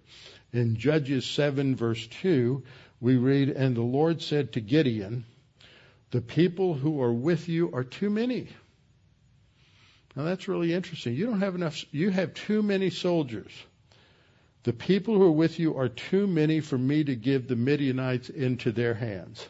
In 0.53 0.77
Judges 0.77 1.25
7 1.25 1.77
verse 1.77 2.05
2, 2.23 2.65
we 3.01 3.17
read, 3.17 3.51
And 3.51 3.77
the 3.77 3.83
Lord 3.83 4.23
said 4.23 4.55
to 4.55 4.61
Gideon, 4.61 5.25
The 6.11 6.21
people 6.21 6.75
who 6.75 7.01
are 7.01 7.13
with 7.13 7.49
you 7.49 7.71
are 7.73 7.85
too 7.85 8.11
many. 8.11 8.49
Now 10.17 10.25
that's 10.25 10.49
really 10.49 10.73
interesting. 10.73 11.15
You 11.15 11.27
don't 11.27 11.41
have 11.41 11.55
enough, 11.55 11.85
you 11.93 12.11
have 12.11 12.35
too 12.35 12.63
many 12.63 12.91
soldiers. 12.91 13.53
The 14.65 14.73
people 14.73 15.17
who 15.17 15.25
are 15.25 15.31
with 15.31 15.59
you 15.59 15.77
are 15.77 15.91
too 15.91 16.27
many 16.27 16.61
for 16.61 16.79
me 16.79 17.05
to 17.05 17.15
give 17.15 17.49
the 17.49 17.57
Midianites 17.57 18.31
into 18.31 18.73
their 18.73 18.95
hands. 18.95 19.47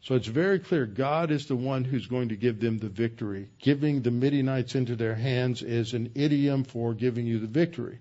So 0.00 0.16
it's 0.16 0.26
very 0.26 0.58
clear 0.58 0.84
God 0.84 1.30
is 1.30 1.46
the 1.46 1.54
one 1.54 1.84
who's 1.84 2.08
going 2.08 2.30
to 2.30 2.36
give 2.36 2.58
them 2.58 2.78
the 2.78 2.88
victory. 2.88 3.50
Giving 3.60 4.02
the 4.02 4.10
Midianites 4.10 4.74
into 4.74 4.96
their 4.96 5.14
hands 5.14 5.62
is 5.62 5.94
an 5.94 6.10
idiom 6.16 6.64
for 6.64 6.92
giving 6.92 7.24
you 7.24 7.38
the 7.38 7.46
victory. 7.46 8.00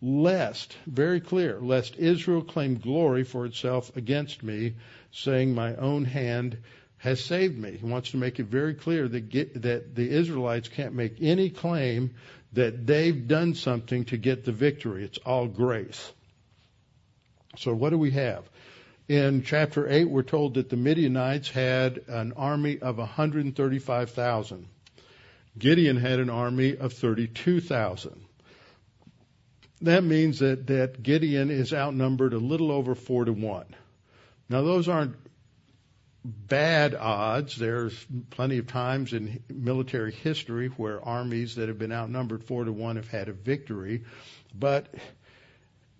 Lest, 0.00 0.74
very 0.86 1.20
clear, 1.20 1.60
lest 1.60 1.96
Israel 1.96 2.42
claim 2.42 2.78
glory 2.78 3.22
for 3.22 3.44
itself 3.44 3.94
against 3.94 4.42
me, 4.42 4.76
saying, 5.12 5.54
My 5.54 5.76
own 5.76 6.06
hand 6.06 6.56
has 6.96 7.22
saved 7.22 7.58
me. 7.58 7.76
He 7.76 7.84
wants 7.84 8.12
to 8.12 8.16
make 8.16 8.40
it 8.40 8.46
very 8.46 8.72
clear 8.72 9.06
that, 9.06 9.28
get, 9.28 9.60
that 9.60 9.94
the 9.94 10.08
Israelites 10.08 10.68
can't 10.68 10.94
make 10.94 11.20
any 11.20 11.50
claim 11.50 12.14
that 12.54 12.86
they've 12.86 13.26
done 13.26 13.54
something 13.54 14.04
to 14.06 14.16
get 14.16 14.44
the 14.44 14.52
victory. 14.52 15.04
It's 15.04 15.18
all 15.18 15.46
grace. 15.46 16.12
So 17.56 17.74
what 17.74 17.90
do 17.90 17.98
we 17.98 18.12
have? 18.12 18.48
In 19.08 19.42
chapter 19.42 19.88
8, 19.88 20.08
we're 20.08 20.22
told 20.22 20.54
that 20.54 20.70
the 20.70 20.76
Midianites 20.76 21.50
had 21.50 22.00
an 22.08 22.32
army 22.32 22.78
of 22.78 22.96
135,000. 22.98 24.66
Gideon 25.58 25.96
had 25.96 26.20
an 26.20 26.30
army 26.30 26.76
of 26.76 26.94
32,000. 26.94 28.24
That 29.82 30.04
means 30.04 30.38
that, 30.38 30.66
that 30.68 31.02
Gideon 31.02 31.50
is 31.50 31.74
outnumbered 31.74 32.32
a 32.32 32.38
little 32.38 32.72
over 32.72 32.94
four 32.94 33.24
to 33.24 33.32
one. 33.32 33.66
Now 34.48 34.62
those 34.62 34.88
aren't 34.88 35.16
bad 36.24 36.94
odds. 36.94 37.56
There's 37.56 37.94
plenty 38.30 38.58
of 38.58 38.66
times 38.66 39.12
in 39.12 39.42
military 39.48 40.12
history 40.12 40.68
where 40.68 41.04
armies 41.04 41.56
that 41.56 41.68
have 41.68 41.78
been 41.78 41.92
outnumbered 41.92 42.44
four 42.44 42.64
to 42.64 42.72
one 42.72 42.96
have 42.96 43.08
had 43.08 43.28
a 43.28 43.32
victory, 43.32 44.04
but 44.54 44.86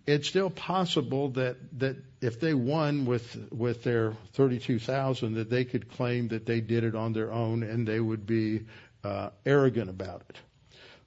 it's 0.07 0.29
still 0.29 0.51
possible 0.51 1.31
that 1.31 1.57
that 1.79 1.97
if 2.21 2.41
they 2.41 2.55
won 2.55 3.05
with 3.07 3.49
with 3.53 3.83
their 3.83 4.15
32,000 4.33 5.35
that 5.35 5.51
they 5.51 5.65
could 5.65 5.91
claim 5.91 6.29
that 6.29 6.47
they 6.47 6.61
did 6.61 6.85
it 6.85 6.95
on 6.95 7.13
their 7.13 7.33
own 7.33 7.63
and 7.63 7.87
they 7.87 8.01
would 8.01 8.27
be 8.27 8.67
uh, 9.03 9.31
arrogant 9.45 9.91
about 9.91 10.23
it. 10.29 10.37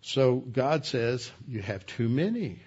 So 0.01 0.35
God 0.37 0.85
says 0.85 1.29
you 1.47 1.61
have 1.61 1.85
too 1.85 2.07
many. 2.07 2.61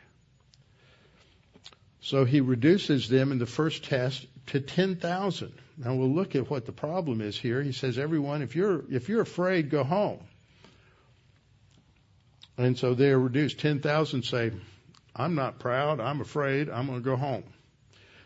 So 2.03 2.24
he 2.24 2.40
reduces 2.40 3.09
them 3.09 3.30
in 3.30 3.38
the 3.38 3.46
first 3.46 3.84
test 3.84 4.26
to 4.46 4.61
10,000. 4.61 5.53
Now 5.82 5.94
we'll 5.94 6.12
look 6.12 6.36
at 6.36 6.50
what 6.50 6.66
the 6.66 6.72
problem 6.72 7.22
is 7.22 7.38
here. 7.38 7.62
He 7.62 7.72
says, 7.72 7.98
everyone, 7.98 8.42
if 8.42 8.54
you're, 8.54 8.84
if 8.90 9.08
you're 9.08 9.22
afraid, 9.22 9.70
go 9.70 9.82
home. 9.82 10.20
And 12.58 12.78
so 12.78 12.92
they 12.92 13.08
are 13.08 13.18
reduced. 13.18 13.58
10,000 13.60 14.22
say, 14.22 14.52
I'm 15.16 15.34
not 15.34 15.58
proud. 15.58 15.98
I'm 15.98 16.20
afraid. 16.20 16.68
I'm 16.68 16.86
going 16.86 16.98
to 16.98 17.04
go 17.04 17.16
home. 17.16 17.44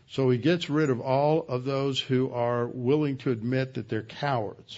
So 0.09 0.31
he 0.31 0.39
gets 0.39 0.69
rid 0.69 0.91
of 0.91 1.01
all 1.01 1.47
of 1.49 1.65
those 1.65 2.01
who 2.01 2.33
are 2.33 2.67
willing 2.67 3.19
to 3.19 3.31
admit 3.31 3.75
that 3.75 3.89
they're 3.89 4.03
cowards. 4.03 4.77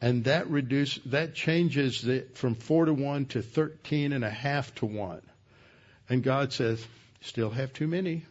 And 0.00 0.24
that 0.24 0.50
reduce, 0.50 0.96
that 1.06 1.34
changes 1.36 2.02
the, 2.02 2.26
from 2.34 2.56
four 2.56 2.86
to 2.86 2.92
one 2.92 3.26
to 3.26 3.40
thirteen 3.40 4.12
and 4.12 4.24
a 4.24 4.30
half 4.30 4.74
to 4.76 4.86
one. 4.86 5.22
And 6.08 6.24
God 6.24 6.52
says, 6.52 6.84
still 7.20 7.50
have 7.50 7.72
too 7.72 7.86
many. 7.86 8.26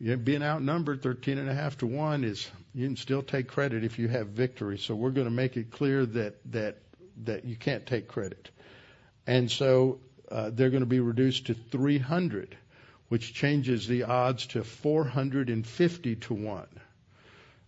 Being 0.00 0.42
outnumbered, 0.42 1.02
thirteen 1.02 1.38
and 1.38 1.48
a 1.48 1.54
half 1.54 1.78
to 1.78 1.86
one 1.86 2.22
is, 2.24 2.48
you 2.74 2.86
can 2.86 2.96
still 2.96 3.22
take 3.22 3.48
credit 3.48 3.82
if 3.82 3.98
you 3.98 4.08
have 4.08 4.28
victory. 4.28 4.78
So 4.78 4.94
we're 4.94 5.10
going 5.10 5.26
to 5.26 5.32
make 5.32 5.56
it 5.56 5.70
clear 5.70 6.06
that, 6.06 6.36
that, 6.52 6.76
that 7.24 7.44
you 7.44 7.56
can't 7.56 7.84
take 7.84 8.06
credit. 8.06 8.50
And 9.26 9.50
so, 9.50 9.98
uh, 10.30 10.50
they're 10.52 10.70
going 10.70 10.82
to 10.82 10.86
be 10.86 11.00
reduced 11.00 11.46
to 11.46 11.54
300 11.54 12.56
which 13.08 13.32
changes 13.32 13.86
the 13.86 14.04
odds 14.04 14.46
to 14.46 14.62
450 14.62 16.16
to 16.16 16.34
1. 16.34 16.66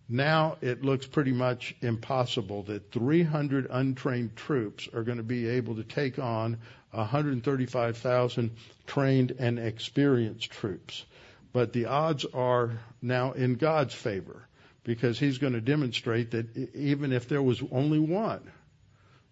Now 0.09 0.57
it 0.61 0.83
looks 0.83 1.07
pretty 1.07 1.31
much 1.31 1.75
impossible 1.81 2.63
that 2.63 2.91
300 2.91 3.67
untrained 3.69 4.35
troops 4.35 4.87
are 4.93 5.03
going 5.03 5.17
to 5.17 5.23
be 5.23 5.47
able 5.47 5.75
to 5.75 5.83
take 5.83 6.19
on 6.19 6.57
135,000 6.91 8.51
trained 8.85 9.35
and 9.39 9.57
experienced 9.57 10.51
troops. 10.51 11.05
But 11.53 11.73
the 11.73 11.85
odds 11.85 12.25
are 12.25 12.79
now 13.01 13.33
in 13.33 13.55
God's 13.55 13.93
favor 13.93 14.47
because 14.83 15.19
he's 15.19 15.37
going 15.37 15.53
to 15.53 15.61
demonstrate 15.61 16.31
that 16.31 16.55
even 16.75 17.11
if 17.11 17.27
there 17.27 17.41
was 17.41 17.61
only 17.71 17.99
one, 17.99 18.41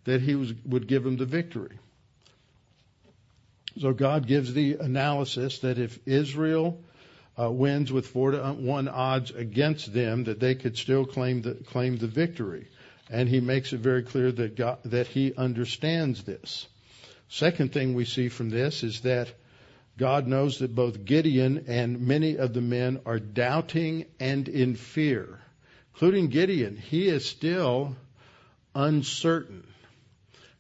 that 0.04 0.22
he 0.22 0.36
was, 0.36 0.54
would 0.66 0.88
give 0.88 1.06
him 1.06 1.18
the 1.18 1.26
victory. 1.26 1.78
So 3.80 3.94
God 3.94 4.28
gives 4.28 4.54
the 4.54 4.74
analysis 4.74 5.60
that 5.60 5.80
if 5.80 6.00
Israel 6.06 6.82
uh, 7.40 7.50
wins 7.50 7.92
with 7.92 8.08
four 8.08 8.32
to 8.32 8.40
one 8.54 8.88
odds 8.88 9.32
against 9.32 9.94
them, 9.94 10.26
that 10.26 10.40
they 10.40 10.56
could 10.56 10.78
still 10.78 11.06
claim 11.06 11.42
the, 11.42 11.54
claim 11.54 11.98
the 11.98 12.08
victory. 12.08 12.68
And 13.10 13.30
he 13.30 13.40
makes 13.40 13.74
it 13.74 13.80
very 13.80 14.04
clear 14.04 14.32
that 14.32 14.56
God, 14.56 14.80
that 14.86 15.08
he 15.08 15.34
understands 15.36 16.24
this. 16.24 16.68
Second 17.30 17.72
thing 17.72 17.94
we 17.94 18.06
see 18.06 18.30
from 18.30 18.50
this 18.50 18.84
is 18.84 19.02
that 19.02 19.32
God 20.00 20.28
knows 20.28 20.60
that 20.60 20.74
both 20.74 21.04
Gideon 21.04 21.66
and 21.68 22.08
many 22.08 22.38
of 22.38 22.54
the 22.54 22.62
men 22.62 23.02
are 23.06 23.20
doubting 23.20 24.06
and 24.18 24.48
in 24.48 24.76
fear, 24.76 25.42
including 25.94 26.30
Gideon. 26.30 26.78
He 26.78 27.10
is 27.10 27.26
still 27.28 27.98
uncertain. 28.74 29.68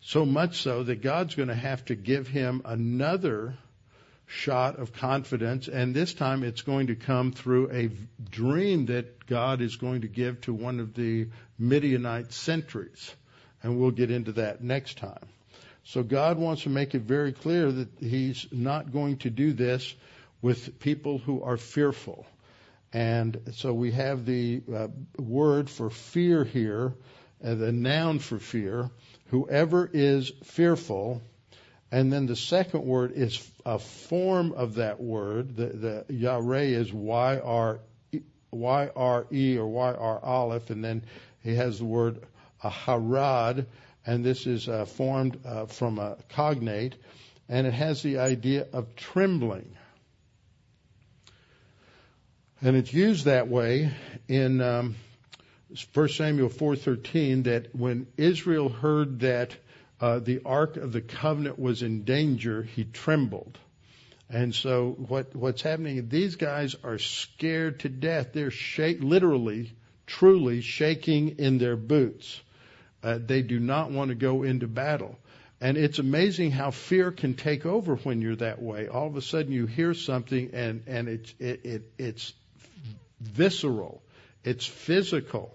So 0.01 0.25
much 0.25 0.61
so 0.61 0.83
that 0.83 1.01
God's 1.01 1.35
going 1.35 1.47
to 1.47 1.55
have 1.55 1.85
to 1.85 1.95
give 1.95 2.27
him 2.27 2.63
another 2.65 3.55
shot 4.25 4.77
of 4.77 4.91
confidence, 4.91 5.69
and 5.69 5.95
this 5.95 6.13
time 6.13 6.43
it's 6.43 6.61
going 6.61 6.87
to 6.87 6.95
come 6.95 7.31
through 7.31 7.71
a 7.71 7.89
dream 8.29 8.87
that 8.87 9.25
God 9.25 9.61
is 9.61 9.77
going 9.77 10.01
to 10.01 10.09
give 10.09 10.41
to 10.41 10.53
one 10.53 10.81
of 10.81 10.93
the 10.93 11.29
Midianite 11.57 12.33
sentries. 12.33 13.15
And 13.63 13.79
we'll 13.79 13.91
get 13.91 14.11
into 14.11 14.33
that 14.33 14.61
next 14.61 14.97
time. 14.97 15.27
So 15.89 16.03
God 16.03 16.37
wants 16.37 16.63
to 16.63 16.69
make 16.69 16.93
it 16.93 17.01
very 17.01 17.31
clear 17.31 17.71
that 17.71 17.87
He's 17.99 18.45
not 18.51 18.91
going 18.91 19.17
to 19.17 19.31
do 19.31 19.53
this 19.53 19.95
with 20.39 20.79
people 20.79 21.17
who 21.17 21.41
are 21.41 21.57
fearful. 21.57 22.27
And 22.93 23.41
so 23.53 23.73
we 23.73 23.91
have 23.93 24.23
the 24.23 24.61
uh, 24.71 24.87
word 25.17 25.67
for 25.67 25.89
fear 25.89 26.43
here, 26.43 26.93
uh, 27.43 27.55
the 27.55 27.71
noun 27.71 28.19
for 28.19 28.37
fear, 28.37 28.91
whoever 29.31 29.89
is 29.91 30.31
fearful, 30.43 31.23
and 31.91 32.13
then 32.13 32.27
the 32.27 32.35
second 32.35 32.83
word 32.83 33.13
is 33.15 33.49
a 33.65 33.79
form 33.79 34.51
of 34.51 34.75
that 34.75 35.01
word. 35.01 35.55
The, 35.55 36.05
the 36.07 36.13
Yare 36.13 36.79
is 36.79 36.93
Y-R, 36.93 37.79
Y-R-E 38.51 39.57
or 39.57 39.67
Y-R 39.67 40.19
Aleph, 40.23 40.69
and 40.69 40.85
then 40.85 41.01
he 41.41 41.55
has 41.55 41.79
the 41.79 41.85
word 41.85 42.21
harad, 42.63 43.65
and 44.05 44.23
this 44.23 44.47
is 44.47 44.67
uh, 44.67 44.85
formed 44.85 45.39
uh, 45.45 45.65
from 45.65 45.99
a 45.99 46.17
cognate, 46.29 46.95
and 47.47 47.67
it 47.67 47.73
has 47.73 48.01
the 48.01 48.19
idea 48.19 48.67
of 48.73 48.95
trembling. 48.95 49.75
And 52.61 52.75
it's 52.75 52.93
used 52.93 53.25
that 53.25 53.47
way 53.47 53.91
in 54.27 54.61
um, 54.61 54.95
1 55.93 56.09
Samuel 56.09 56.49
4:13 56.49 57.43
that 57.43 57.75
when 57.75 58.07
Israel 58.17 58.69
heard 58.69 59.19
that 59.19 59.55
uh, 60.01 60.19
the 60.19 60.41
ark 60.45 60.77
of 60.77 60.91
the 60.91 61.01
covenant 61.01 61.59
was 61.59 61.83
in 61.83 62.03
danger, 62.03 62.63
he 62.63 62.83
trembled. 62.83 63.57
And 64.29 64.53
so 64.53 64.95
what 64.97 65.35
what's 65.35 65.61
happening? 65.61 66.09
These 66.09 66.35
guys 66.35 66.75
are 66.83 66.97
scared 66.97 67.81
to 67.81 67.89
death. 67.89 68.33
They're 68.33 68.51
literally, 68.99 69.71
truly 70.05 70.61
shaking 70.61 71.39
in 71.39 71.57
their 71.57 71.75
boots. 71.75 72.41
Uh, 73.03 73.19
they 73.19 73.41
do 73.41 73.59
not 73.59 73.91
want 73.91 74.09
to 74.09 74.15
go 74.15 74.43
into 74.43 74.67
battle. 74.67 75.17
And 75.61 75.77
it's 75.77 75.99
amazing 75.99 76.51
how 76.51 76.71
fear 76.71 77.11
can 77.11 77.33
take 77.33 77.65
over 77.65 77.97
when 77.97 78.21
you're 78.21 78.37
that 78.37 78.61
way. 78.61 78.87
All 78.87 79.07
of 79.07 79.15
a 79.17 79.21
sudden, 79.21 79.51
you 79.51 79.65
hear 79.65 79.93
something, 79.93 80.51
and 80.53 80.83
and 80.87 81.09
it's 81.09 81.33
it, 81.37 81.65
it 81.65 81.91
it's 81.97 82.33
visceral, 83.19 84.01
it's 84.45 84.65
physical, 84.65 85.53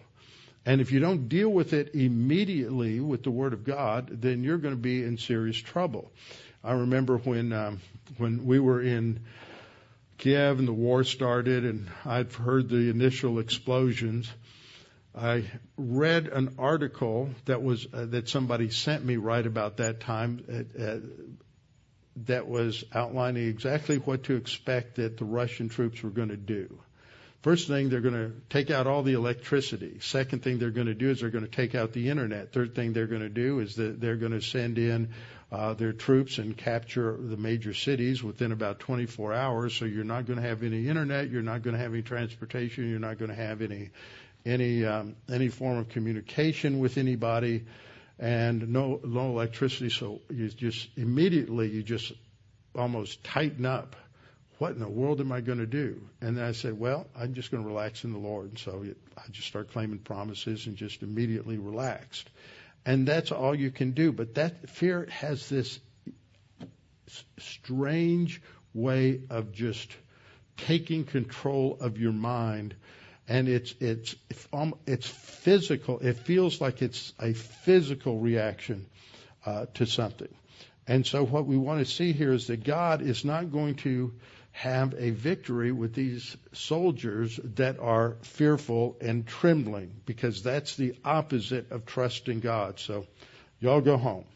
and 0.67 0.83
if 0.83 0.93
you 0.93 1.01
don't 1.01 1.29
deal 1.29 1.49
with 1.49 1.73
it 1.73 1.95
immediately 1.95 3.01
with 3.01 3.23
the 3.23 3.31
Word 3.31 3.55
of 3.55 3.65
God, 3.65 4.09
then 4.21 4.45
you're 4.45 4.59
going 4.59 4.75
to 4.75 4.81
be 4.81 5.03
in 5.03 5.17
serious 5.17 5.57
trouble. 5.57 6.11
I 6.63 6.73
remember 6.73 7.17
when 7.19 7.53
um, 7.55 7.81
when 8.19 8.45
we 8.45 8.61
were 8.61 8.83
in 8.83 9.21
Kiev 10.19 10.59
and 10.59 10.69
the 10.69 10.73
war 10.73 11.05
started, 11.05 11.65
and 11.65 11.89
I'd 12.05 12.33
heard 12.33 12.69
the 12.69 12.91
initial 12.91 13.39
explosions. 13.39 14.31
I 15.17 15.45
read 15.77 16.27
an 16.27 16.57
article 16.59 17.31
that 17.45 17.63
was 17.63 17.87
uh, 17.93 18.07
that 18.07 18.29
somebody 18.29 18.71
sent 18.71 19.05
me 19.05 19.17
right 19.17 19.47
about 19.47 19.77
that 19.77 20.01
time 20.01 20.45
uh, 20.49 20.83
uh, 20.83 20.99
that 22.27 22.49
was 22.49 22.85
outlining 22.93 23.49
exactly 23.49 23.99
what 23.99 24.25
to 24.25 24.35
expect 24.35 24.97
that 24.97 25.17
the 25.17 25.25
Russian 25.25 25.69
troops 25.69 26.03
were 26.03 26.11
going 26.11 26.29
to 26.29 26.37
do. 26.37 26.79
First 27.43 27.69
thing, 27.69 27.91
they're 27.91 28.01
going 28.01 28.15
to 28.15 28.33
take 28.49 28.71
out 28.71 28.87
all 28.87 29.03
the 29.03 29.13
electricity. 29.13 29.99
Second 30.01 30.43
thing 30.43 30.59
they're 30.59 30.71
going 30.71 30.87
to 30.87 30.95
do 30.95 31.11
is 31.11 31.21
they're 31.21 31.31
going 31.31 31.45
to 31.45 31.51
take 31.51 31.75
out 31.75 31.93
the 31.93 32.09
internet. 32.09 32.53
Third 32.53 32.75
thing 32.75 32.95
they're 32.95 33.07
going 33.07 33.21
to 33.21 33.29
do 33.29 33.61
is 33.61 33.77
that 33.77 34.01
they're 34.01 34.17
going 34.17 34.33
to 34.33 34.41
send 34.41 34.79
in 34.79 35.11
uh, 35.53 35.75
their 35.75 35.93
troops 35.93 36.39
and 36.39 36.57
capture 36.57 37.17
the 37.21 37.37
major 37.37 37.75
cities 37.75 38.23
within 38.23 38.51
about 38.51 38.79
24 38.81 39.35
hours. 39.35 39.75
So 39.75 39.85
you're 39.85 40.05
not 40.05 40.27
going 40.27 40.41
to 40.41 40.49
have 40.49 40.63
any 40.63 40.89
internet. 40.89 41.29
You're 41.29 41.43
not 41.43 41.63
going 41.63 41.77
to 41.77 41.83
have 41.83 41.93
any 41.93 42.03
transportation. 42.03 42.89
You're 42.89 42.99
not 42.99 43.19
going 43.19 43.31
to 43.31 43.37
have 43.37 43.61
any 43.61 43.91
any 44.45 44.85
um, 44.85 45.17
any 45.31 45.49
form 45.49 45.79
of 45.79 45.89
communication 45.89 46.79
with 46.79 46.99
anybody, 46.99 47.65
and 48.19 48.69
no 48.69 49.01
no 49.05 49.31
electricity. 49.31 49.91
So 49.91 50.21
you 50.31 50.49
just 50.49 50.89
immediately 50.97 51.69
you 51.69 51.83
just 51.83 52.13
almost 52.75 53.23
tighten 53.25 53.65
up 53.67 53.97
what 54.59 54.73
in 54.73 54.79
the 54.79 54.89
world 54.89 55.21
am 55.21 55.33
I 55.33 55.41
going 55.41 55.59
to 55.59 55.67
do? 55.67 56.01
And 56.21 56.37
then 56.37 56.45
I 56.45 56.53
said, 56.53 56.79
well, 56.79 57.07
I'm 57.19 57.35
just 57.35 57.51
going 57.51 57.63
to 57.63 57.69
relax 57.69 58.05
in 58.05 58.13
the 58.13 58.19
Lord. 58.19 58.51
And 58.51 58.59
so 58.59 58.83
it, 58.83 58.97
I 59.17 59.23
just 59.31 59.49
start 59.49 59.73
claiming 59.73 59.99
promises 59.99 60.67
and 60.67 60.77
just 60.77 61.03
immediately 61.03 61.59
relaxed. 61.59 62.31
And 62.87 63.07
that's 63.07 63.33
all 63.33 63.55
you 63.55 63.71
can 63.71 63.93
do. 63.93 64.13
But 64.13 64.35
that 64.35 64.69
fear 64.69 65.09
has 65.11 65.49
this 65.49 65.81
strange 67.39 68.41
way 68.73 69.21
of 69.31 69.53
just 69.53 69.91
taking 70.57 71.05
control 71.05 71.77
of 71.81 71.99
your 71.99 72.13
mind. 72.13 72.75
And 73.27 73.49
it's, 73.49 73.75
it's, 73.81 74.15
it's 74.87 75.09
physical. 75.09 76.01
It 76.01 76.19
feels 76.19 76.61
like 76.61 76.83
it's 76.83 77.13
a 77.19 77.33
physical 77.33 78.19
reaction 78.19 78.87
uh, 79.47 79.67
to 79.75 79.87
something. 79.87 80.35
And 80.87 81.07
so 81.07 81.25
what 81.25 81.47
we 81.47 81.57
want 81.57 81.87
to 81.87 81.91
see 81.91 82.13
here 82.13 82.33
is 82.33 82.49
that 82.49 82.65
God 82.65 83.01
is 83.01 83.25
not 83.25 83.51
going 83.51 83.77
to 83.77 84.13
have 84.53 84.95
a 84.97 85.11
victory 85.11 85.73
with 85.73 85.95
these 85.95 86.37
soldiers 86.53 87.41
that 87.57 87.81
are 87.81 88.17
fearful 88.23 88.97
and 89.01 89.27
trembling 89.27 89.93
because 90.07 90.43
that's 90.43 90.77
the 90.77 90.95
opposite 91.05 91.73
of 91.73 91.85
trusting 91.87 92.41
God. 92.41 92.79
So 92.79 93.07
y'all 93.59 93.81
go 93.81 93.97
home. 93.97 94.27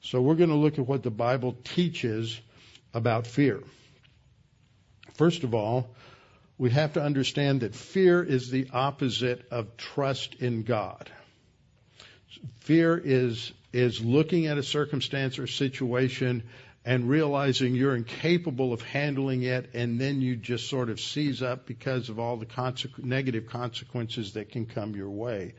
So 0.00 0.20
we're 0.20 0.36
going 0.36 0.50
to 0.50 0.54
look 0.54 0.78
at 0.78 0.86
what 0.86 1.02
the 1.02 1.10
Bible 1.10 1.56
teaches 1.64 2.40
about 2.94 3.26
fear. 3.26 3.60
First 5.14 5.42
of 5.42 5.54
all, 5.54 5.90
we 6.58 6.70
have 6.70 6.94
to 6.94 7.02
understand 7.02 7.60
that 7.60 7.74
fear 7.74 8.22
is 8.22 8.50
the 8.50 8.68
opposite 8.72 9.46
of 9.50 9.76
trust 9.76 10.34
in 10.34 10.64
God. 10.64 11.10
Fear 12.60 13.00
is 13.02 13.52
is 13.72 14.02
looking 14.02 14.46
at 14.46 14.58
a 14.58 14.62
circumstance 14.62 15.38
or 15.38 15.46
situation 15.46 16.42
and 16.84 17.08
realizing 17.08 17.74
you're 17.74 17.94
incapable 17.94 18.72
of 18.72 18.80
handling 18.80 19.42
it, 19.42 19.70
and 19.74 20.00
then 20.00 20.22
you 20.22 20.36
just 20.36 20.70
sort 20.70 20.88
of 20.88 20.98
seize 20.98 21.42
up 21.42 21.66
because 21.66 22.08
of 22.08 22.18
all 22.18 22.38
the 22.38 22.46
consequ- 22.46 23.04
negative 23.04 23.46
consequences 23.46 24.32
that 24.32 24.50
can 24.50 24.64
come 24.64 24.96
your 24.96 25.10
way. 25.10 25.54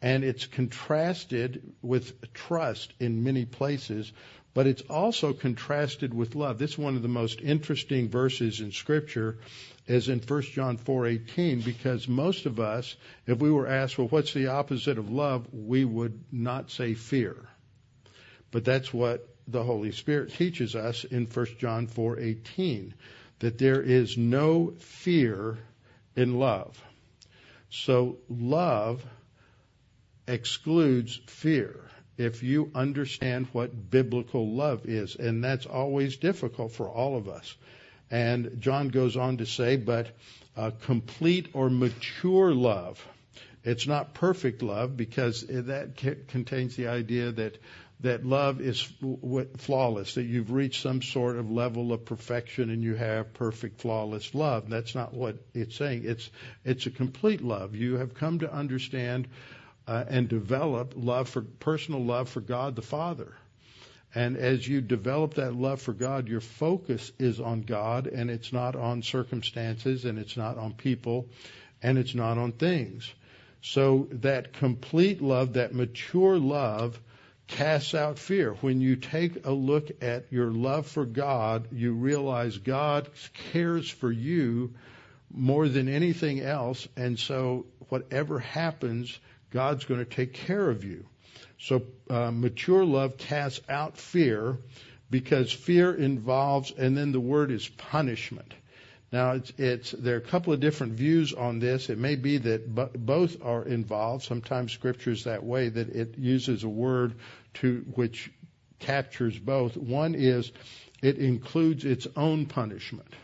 And 0.00 0.24
it's 0.24 0.46
contrasted 0.46 1.74
with 1.82 2.32
trust 2.32 2.92
in 2.98 3.22
many 3.22 3.44
places 3.44 4.12
but 4.54 4.66
it's 4.66 4.82
also 4.82 5.32
contrasted 5.32 6.12
with 6.12 6.34
love. 6.34 6.58
This 6.58 6.72
is 6.72 6.78
one 6.78 6.96
of 6.96 7.02
the 7.02 7.08
most 7.08 7.40
interesting 7.40 8.10
verses 8.10 8.60
in 8.60 8.70
Scripture 8.70 9.38
is 9.86 10.08
in 10.08 10.20
1 10.20 10.42
John 10.42 10.78
4:18 10.78 11.64
because 11.64 12.06
most 12.06 12.46
of 12.46 12.60
us 12.60 12.96
if 13.26 13.38
we 13.38 13.50
were 13.50 13.66
asked 13.66 13.98
well 13.98 14.08
what's 14.08 14.32
the 14.32 14.48
opposite 14.48 14.98
of 14.98 15.10
love 15.10 15.46
we 15.52 15.84
would 15.84 16.22
not 16.30 16.70
say 16.70 16.94
fear. 16.94 17.36
But 18.50 18.64
that's 18.64 18.92
what 18.92 19.28
the 19.48 19.62
Holy 19.62 19.92
Spirit 19.92 20.34
teaches 20.34 20.76
us 20.76 21.04
in 21.04 21.26
1 21.26 21.46
John 21.58 21.88
4:18 21.88 22.94
that 23.40 23.58
there 23.58 23.82
is 23.82 24.16
no 24.16 24.74
fear 24.78 25.58
in 26.14 26.38
love. 26.38 26.80
So 27.70 28.18
love 28.28 29.04
excludes 30.28 31.18
fear 31.26 31.80
if 32.18 32.42
you 32.44 32.70
understand 32.74 33.48
what 33.52 33.90
biblical 33.90 34.54
love 34.54 34.86
is 34.86 35.16
and 35.16 35.42
that's 35.42 35.66
always 35.66 36.18
difficult 36.18 36.72
for 36.72 36.88
all 36.88 37.16
of 37.16 37.28
us. 37.28 37.56
And 38.12 38.60
John 38.60 38.90
goes 38.90 39.16
on 39.16 39.38
to 39.38 39.46
say, 39.46 39.76
but 39.76 40.08
uh, 40.56 40.70
complete 40.82 41.48
or 41.54 41.70
mature 41.70 42.54
love. 42.54 43.04
It's 43.64 43.86
not 43.86 44.12
perfect 44.12 44.62
love 44.62 44.96
because 44.96 45.44
that 45.48 45.96
contains 46.28 46.76
the 46.76 46.88
idea 46.88 47.32
that 47.32 47.58
that 48.00 48.26
love 48.26 48.60
is 48.60 48.80
flawless, 49.58 50.14
that 50.14 50.24
you've 50.24 50.50
reached 50.50 50.82
some 50.82 51.00
sort 51.00 51.36
of 51.36 51.50
level 51.50 51.92
of 51.92 52.04
perfection 52.04 52.68
and 52.68 52.82
you 52.82 52.96
have 52.96 53.32
perfect, 53.32 53.80
flawless 53.80 54.34
love. 54.34 54.68
That's 54.68 54.94
not 54.94 55.14
what 55.14 55.36
it's 55.54 55.76
saying. 55.76 56.02
It's 56.04 56.28
it's 56.64 56.86
a 56.86 56.90
complete 56.90 57.40
love. 57.40 57.76
You 57.76 57.98
have 57.98 58.14
come 58.14 58.40
to 58.40 58.52
understand 58.52 59.28
uh, 59.86 60.04
and 60.08 60.28
develop 60.28 60.94
love 60.96 61.28
for 61.28 61.42
personal 61.42 62.04
love 62.04 62.28
for 62.28 62.40
God 62.40 62.76
the 62.76 62.82
Father. 62.82 63.32
And 64.14 64.36
as 64.36 64.66
you 64.66 64.80
develop 64.80 65.34
that 65.34 65.54
love 65.54 65.80
for 65.80 65.94
God, 65.94 66.28
your 66.28 66.40
focus 66.40 67.12
is 67.18 67.40
on 67.40 67.62
God 67.62 68.06
and 68.06 68.30
it's 68.30 68.52
not 68.52 68.76
on 68.76 69.02
circumstances 69.02 70.04
and 70.04 70.18
it's 70.18 70.36
not 70.36 70.58
on 70.58 70.74
people 70.74 71.28
and 71.82 71.96
it's 71.96 72.14
not 72.14 72.36
on 72.36 72.52
things. 72.52 73.10
So 73.62 74.08
that 74.12 74.52
complete 74.52 75.22
love, 75.22 75.54
that 75.54 75.74
mature 75.74 76.38
love, 76.38 77.00
casts 77.46 77.94
out 77.94 78.18
fear. 78.18 78.54
When 78.54 78.80
you 78.80 78.96
take 78.96 79.46
a 79.46 79.52
look 79.52 79.90
at 80.02 80.26
your 80.30 80.50
love 80.50 80.86
for 80.86 81.04
God, 81.04 81.68
you 81.72 81.92
realize 81.94 82.58
God 82.58 83.08
cares 83.52 83.88
for 83.88 84.10
you 84.10 84.74
more 85.32 85.68
than 85.68 85.88
anything 85.88 86.40
else. 86.40 86.86
And 86.96 87.18
so 87.18 87.66
whatever 87.88 88.38
happens, 88.38 89.18
God's 89.50 89.84
going 89.84 90.00
to 90.00 90.10
take 90.10 90.34
care 90.34 90.68
of 90.68 90.84
you. 90.84 91.06
So 91.62 91.82
uh, 92.10 92.32
mature 92.32 92.84
love 92.84 93.18
casts 93.18 93.60
out 93.68 93.96
fear 93.96 94.58
because 95.10 95.52
fear 95.52 95.94
involves, 95.94 96.72
and 96.72 96.96
then 96.96 97.12
the 97.12 97.20
word 97.20 97.52
is 97.52 97.68
punishment. 97.68 98.52
Now, 99.12 99.32
it's, 99.32 99.52
it's, 99.58 99.92
there 99.92 100.16
are 100.16 100.18
a 100.18 100.22
couple 100.22 100.52
of 100.52 100.58
different 100.58 100.94
views 100.94 101.32
on 101.32 101.60
this. 101.60 101.88
It 101.88 101.98
may 101.98 102.16
be 102.16 102.38
that 102.38 102.74
b- 102.74 102.98
both 102.98 103.44
are 103.44 103.62
involved. 103.62 104.24
Sometimes 104.24 104.72
Scripture 104.72 105.12
is 105.12 105.24
that 105.24 105.44
way 105.44 105.68
that 105.68 105.90
it 105.90 106.18
uses 106.18 106.64
a 106.64 106.68
word 106.68 107.14
to 107.54 107.84
which 107.94 108.32
captures 108.80 109.38
both. 109.38 109.76
One 109.76 110.16
is 110.16 110.50
it 111.00 111.18
includes 111.18 111.84
its 111.84 112.08
own 112.16 112.46
punishment. 112.46 113.14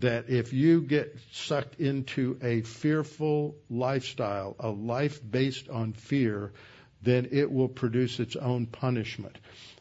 That 0.00 0.28
if 0.28 0.52
you 0.52 0.82
get 0.82 1.16
sucked 1.32 1.80
into 1.80 2.38
a 2.42 2.60
fearful 2.60 3.54
lifestyle, 3.70 4.56
a 4.58 4.68
life 4.68 5.20
based 5.26 5.70
on 5.70 5.94
fear, 5.94 6.52
then 7.06 7.28
it 7.30 7.50
will 7.50 7.68
produce 7.68 8.20
its 8.20 8.36
own 8.36 8.66
punishment. 8.66 9.38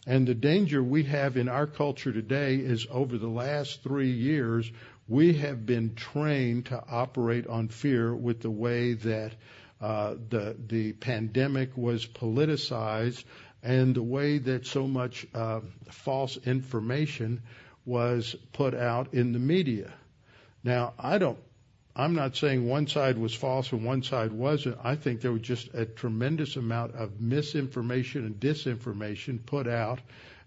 And 0.08 0.28
the 0.28 0.36
danger 0.36 0.84
we 0.84 1.04
have 1.04 1.36
in 1.36 1.50
our 1.50 1.66
culture 1.66 2.14
today 2.14 2.56
is 2.56 2.86
over 2.92 3.18
the 3.18 3.28
last 3.28 3.82
three 3.82 4.12
years, 4.12 4.72
we 5.08 5.34
have 5.34 5.66
been 5.66 5.96
trained 5.96 6.68
to 6.68 6.84
operate 6.88 7.48
on 7.48 7.68
fear 7.70 8.16
with 8.16 8.42
the 8.42 8.52
way 8.52 8.94
that 8.94 9.34
uh, 9.82 10.16
the 10.30 10.56
the 10.68 10.94
pandemic 10.94 11.76
was 11.76 12.06
politicized 12.06 13.24
and 13.62 13.96
the 13.96 14.04
way 14.04 14.38
that 14.38 14.68
so 14.68 14.88
much 14.88 15.26
uh, 15.34 15.60
false 15.90 16.38
information 16.46 17.42
was 17.86 18.36
put 18.54 18.76
out 18.76 19.14
in 19.14 19.34
the 19.34 19.40
media. 19.40 19.92
Now, 20.64 20.94
I 20.98 21.18
don't 21.18 21.40
I'm 21.98 22.14
not 22.14 22.36
saying 22.36 22.68
one 22.68 22.88
side 22.88 23.18
was 23.18 23.34
false 23.34 23.72
and 23.72 23.86
one 23.86 24.04
side 24.04 24.34
wasn't. 24.34 24.78
I 24.84 24.96
think 24.96 25.22
there 25.22 25.32
was 25.32 25.44
just 25.44 25.74
a 25.74 25.86
tremendous 25.86 26.58
amount 26.58 26.94
of 26.96 27.22
misinformation 27.22 28.26
and 28.26 28.38
disinformation 28.38 29.46
put 29.46 29.66
out, 29.66 30.02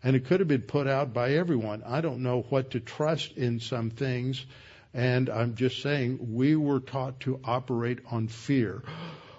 and 0.04 0.14
it 0.14 0.26
could 0.26 0.40
have 0.40 0.48
been 0.48 0.60
put 0.60 0.86
out 0.86 1.14
by 1.14 1.32
everyone. 1.32 1.82
I 1.86 2.02
don't 2.02 2.22
know 2.22 2.42
what 2.50 2.72
to 2.72 2.80
trust 2.80 3.38
in 3.38 3.60
some 3.60 3.88
things, 3.88 4.44
and 4.92 5.30
I'm 5.30 5.54
just 5.54 5.80
saying 5.80 6.34
we 6.34 6.54
were 6.54 6.80
taught 6.80 7.20
to 7.20 7.40
operate 7.42 8.00
on 8.10 8.28
fear. 8.28 8.82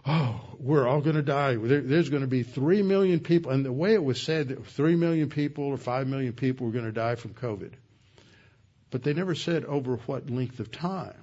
Oh, 0.04 0.42
we're 0.58 0.88
all 0.88 1.02
going 1.02 1.16
to 1.16 1.22
die. 1.22 1.58
There, 1.58 1.82
there's 1.82 2.10
going 2.10 2.24
to 2.24 2.28
be 2.28 2.42
three 2.42 2.82
million 2.82 3.20
people, 3.20 3.52
and 3.52 3.64
the 3.64 3.72
way 3.72 3.94
it 3.94 4.04
was 4.04 4.20
said 4.20 4.48
that 4.48 4.66
three 4.66 4.96
million 4.96 5.30
people 5.30 5.66
or 5.66 5.78
five 5.78 6.08
million 6.08 6.34
people 6.34 6.66
were 6.66 6.74
going 6.74 6.86
to 6.86 6.92
die 6.92 7.14
from 7.14 7.36
COVID, 7.36 7.74
but 8.90 9.04
they 9.04 9.14
never 9.14 9.36
said 9.36 9.64
over 9.66 9.98
what 9.98 10.32
length 10.32 10.60
of 10.60 10.72
time 10.72 11.14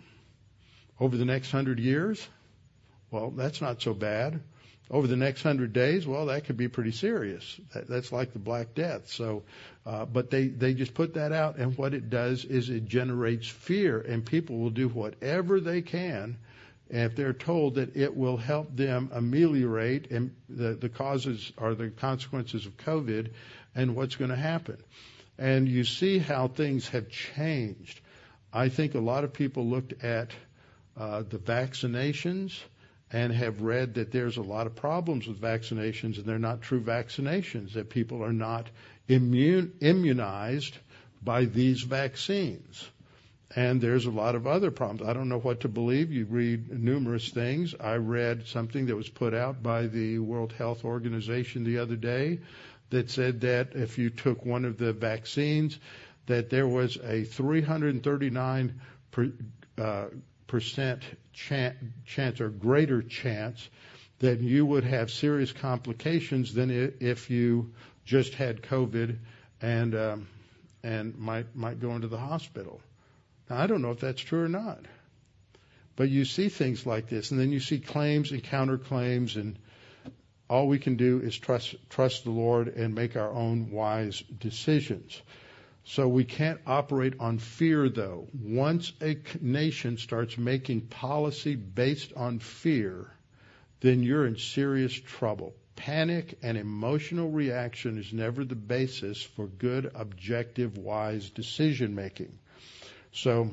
over 0.99 1.17
the 1.17 1.25
next 1.25 1.51
hundred 1.51 1.79
years, 1.79 2.27
well, 3.11 3.31
that's 3.31 3.61
not 3.61 3.83
so 3.83 3.95
bad. 3.95 4.41
Over 4.89 5.09
the 5.09 5.17
next 5.17 5.43
hundred 5.43 5.73
days, 5.73 6.07
well, 6.07 6.27
that 6.27 6.45
could 6.45 6.57
be 6.57 6.69
pretty 6.69 6.93
serious. 6.93 7.61
That, 7.75 7.89
that's 7.89 8.13
like 8.13 8.33
the 8.33 8.39
Black 8.39 8.75
Death. 8.75 9.11
So, 9.11 9.43
uh, 9.85 10.05
but 10.05 10.31
they 10.31 10.47
they 10.47 10.75
just 10.75 10.95
put 10.95 11.15
that 11.15 11.33
out, 11.33 11.57
and 11.57 11.77
what 11.77 11.93
it 11.93 12.09
does 12.09 12.45
is 12.45 12.71
it 12.71 12.85
generates 12.85 13.49
fear, 13.49 14.01
and 14.01 14.25
people 14.25 14.59
will 14.59 14.71
do 14.71 14.89
whatever 14.89 15.61
they 15.61 15.83
can, 15.83 16.39
if 16.89 17.17
they're 17.17 17.33
told 17.33 17.75
that 17.75 17.97
it 17.97 18.17
will 18.17 18.37
help 18.37 18.77
them 18.77 19.11
ameliorate 19.13 20.13
and 20.13 20.35
the 20.49 20.75
the 20.75 20.89
causes 20.89 21.53
or 21.57 21.75
the 21.75 21.91
consequences 21.91 22.65
of 22.67 22.77
COVID, 22.77 23.33
and 23.75 23.97
what's 23.97 24.15
going 24.15 24.31
to 24.31 24.37
happen. 24.37 24.79
And 25.37 25.69
you 25.69 25.83
see 25.83 26.19
how 26.19 26.47
things 26.47 26.89
have 26.91 27.09
changed. 27.09 28.01
I 28.53 28.69
think 28.69 28.95
a 28.95 29.01
lot 29.01 29.25
of 29.25 29.33
people 29.33 29.67
looked 29.67 30.05
at 30.05 30.31
the 30.97 31.39
vaccinations 31.39 32.59
and 33.13 33.33
have 33.33 33.63
read 33.63 33.95
that 33.95 34.11
there's 34.11 34.37
a 34.37 34.43
lot 34.43 34.67
of 34.67 34.75
problems 34.75 35.29
with 35.29 35.41
vaccinations 35.41 36.17
and 36.17 36.25
they're 36.25 36.39
not 36.39 36.63
true 36.63 36.81
vaccinations, 36.81 37.75
that 37.75 37.89
people 37.89 38.25
are 38.25 38.33
not 38.33 38.69
immune, 39.09 39.73
immunized 39.81 40.77
by 41.23 41.45
these 41.45 41.83
vaccines. 41.83 42.89
And 43.55 43.81
there's 43.81 44.07
a 44.07 44.11
lot 44.11 44.35
of 44.35 44.47
other 44.47 44.73
problems. 44.73 45.09
I 45.09 45.13
don't 45.13 45.29
know 45.29 45.39
what 45.39 45.61
to 45.61 45.69
believe. 45.69 46.11
You 46.11 46.25
read 46.25 46.69
numerous 46.69 47.29
things. 47.29 47.75
I 47.79 47.95
read 47.95 48.47
something 48.49 48.87
that 48.87 48.97
was 48.97 49.09
put 49.09 49.35
out 49.35 49.63
by 49.63 49.87
the 49.87 50.19
World 50.19 50.53
Health 50.53 50.85
Organization 50.85 51.63
the 51.63 51.79
other 51.79 51.97
day 51.97 52.41
that 52.91 53.11
said 53.11 53.41
that 53.43 53.75
if 53.75 53.99
you 53.99 54.11
took 54.11 54.45
one 54.45 54.65
of 54.65 54.79
the 54.79 54.93
vaccines, 54.93 55.79
that 56.27 56.51
there 56.51 56.67
was 56.67 56.97
a 56.97 57.23
339 57.23 58.81
per, 59.13 59.33
uh, 59.79 60.07
percent 60.47 61.03
chance 61.33 62.41
or 62.41 62.49
greater 62.49 63.03
chance 63.03 63.69
that 64.21 64.41
you 64.41 64.65
would 64.65 64.85
have 64.85 65.11
serious 65.11 65.53
complications 65.53 66.55
than 66.55 66.71
if 67.01 67.31
you 67.31 67.73
just 68.05 68.35
had 68.35 68.63
COVID 68.63 69.19
and 69.61 69.95
um, 69.95 70.29
and 70.83 71.19
might 71.19 71.55
might 71.55 71.81
go 71.81 71.95
into 71.95 72.09
the 72.09 72.19
hospital. 72.19 72.81
Now 73.51 73.59
I 73.59 73.67
don't 73.67 73.83
know 73.83 73.91
if 73.91 74.01
that's 74.01 74.23
true 74.23 74.45
or 74.45 74.49
not, 74.49 74.81
but 75.97 76.09
you 76.09 76.25
see 76.25 76.49
things 76.49 76.87
like 76.87 77.09
this, 77.09 77.31
and 77.31 77.41
then 77.41 77.53
you 77.53 77.61
see 77.61 77.79
claims 77.79 78.31
and 78.33 78.43
counterclaims, 78.43 79.37
and 79.37 79.59
all 80.49 80.69
we 80.69 80.79
can 80.79 80.97
do 80.97 81.21
is 81.21 81.37
trust 81.37 81.75
trust 81.91 82.25
the 82.25 82.31
Lord 82.31 82.69
and 82.69 82.95
make 82.95 83.17
our 83.17 83.31
own 83.31 83.71
wise 83.71 84.23
decisions. 84.39 85.21
So 85.89 86.09
we 86.09 86.25
can't 86.25 86.61
operate 86.67 87.15
on 87.21 87.39
fear, 87.39 87.89
though. 87.89 88.27
Once 88.43 88.93
a 89.01 89.17
nation 89.41 89.99
starts 89.99 90.37
making 90.37 90.81
policy 90.89 91.55
based 91.55 92.13
on 92.15 92.41
fear, 92.41 93.13
then 93.81 94.03
you're 94.03 94.27
in 94.27 94.37
serious 94.37 94.93
trouble. 94.93 95.55
Panic 95.77 96.39
and 96.43 96.59
emotional 96.59 97.31
reaction 97.31 97.99
is 97.99 98.13
never 98.13 98.45
the 98.45 98.57
basis 98.57 99.23
for 99.23 99.47
good, 99.47 99.93
objective, 99.95 100.77
wise 100.77 101.31
decision 101.31 101.95
making. 101.95 102.37
So 103.13 103.51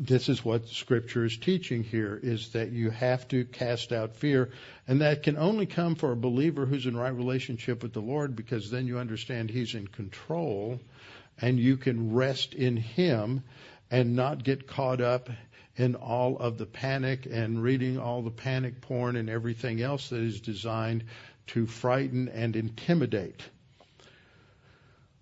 this 0.00 0.30
is 0.30 0.42
what 0.42 0.66
scripture 0.66 1.26
is 1.26 1.36
teaching 1.36 1.84
here 1.84 2.18
is 2.22 2.52
that 2.52 2.72
you 2.72 2.88
have 2.88 3.28
to 3.28 3.44
cast 3.44 3.92
out 3.92 4.16
fear 4.16 4.50
and 4.88 5.02
that 5.02 5.22
can 5.22 5.36
only 5.36 5.66
come 5.66 5.94
for 5.94 6.10
a 6.10 6.16
believer 6.16 6.64
who's 6.64 6.86
in 6.86 6.96
right 6.96 7.14
relationship 7.14 7.82
with 7.82 7.92
the 7.92 8.00
Lord 8.00 8.34
because 8.34 8.70
then 8.70 8.86
you 8.86 8.98
understand 8.98 9.50
he's 9.50 9.74
in 9.74 9.86
control 9.86 10.80
and 11.38 11.60
you 11.60 11.76
can 11.76 12.14
rest 12.14 12.54
in 12.54 12.78
him 12.78 13.44
and 13.90 14.16
not 14.16 14.42
get 14.42 14.66
caught 14.66 15.02
up 15.02 15.28
in 15.76 15.94
all 15.96 16.38
of 16.38 16.56
the 16.56 16.66
panic 16.66 17.26
and 17.30 17.62
reading 17.62 17.98
all 17.98 18.22
the 18.22 18.30
panic 18.30 18.80
porn 18.80 19.16
and 19.16 19.28
everything 19.28 19.82
else 19.82 20.08
that 20.08 20.20
is 20.20 20.40
designed 20.40 21.04
to 21.48 21.66
frighten 21.66 22.28
and 22.30 22.56
intimidate. 22.56 23.42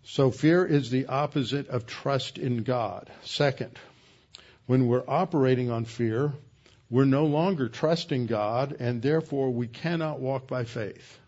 So 0.05 0.31
fear 0.31 0.64
is 0.64 0.91
the 0.91 1.07
opposite 1.07 1.68
of 1.68 1.85
trust 1.85 2.39
in 2.39 2.62
God. 2.62 3.11
Second, 3.24 3.76
when 4.68 4.86
we're 4.86 5.08
operating 5.08 5.70
on 5.70 5.86
fear, 5.86 6.30
we're 6.90 7.06
no 7.06 7.24
longer 7.24 7.70
trusting 7.70 8.26
God, 8.26 8.76
and 8.78 9.00
therefore 9.00 9.50
we 9.50 9.66
cannot 9.66 10.20
walk 10.20 10.46
by 10.46 10.64
faith. 10.64 11.18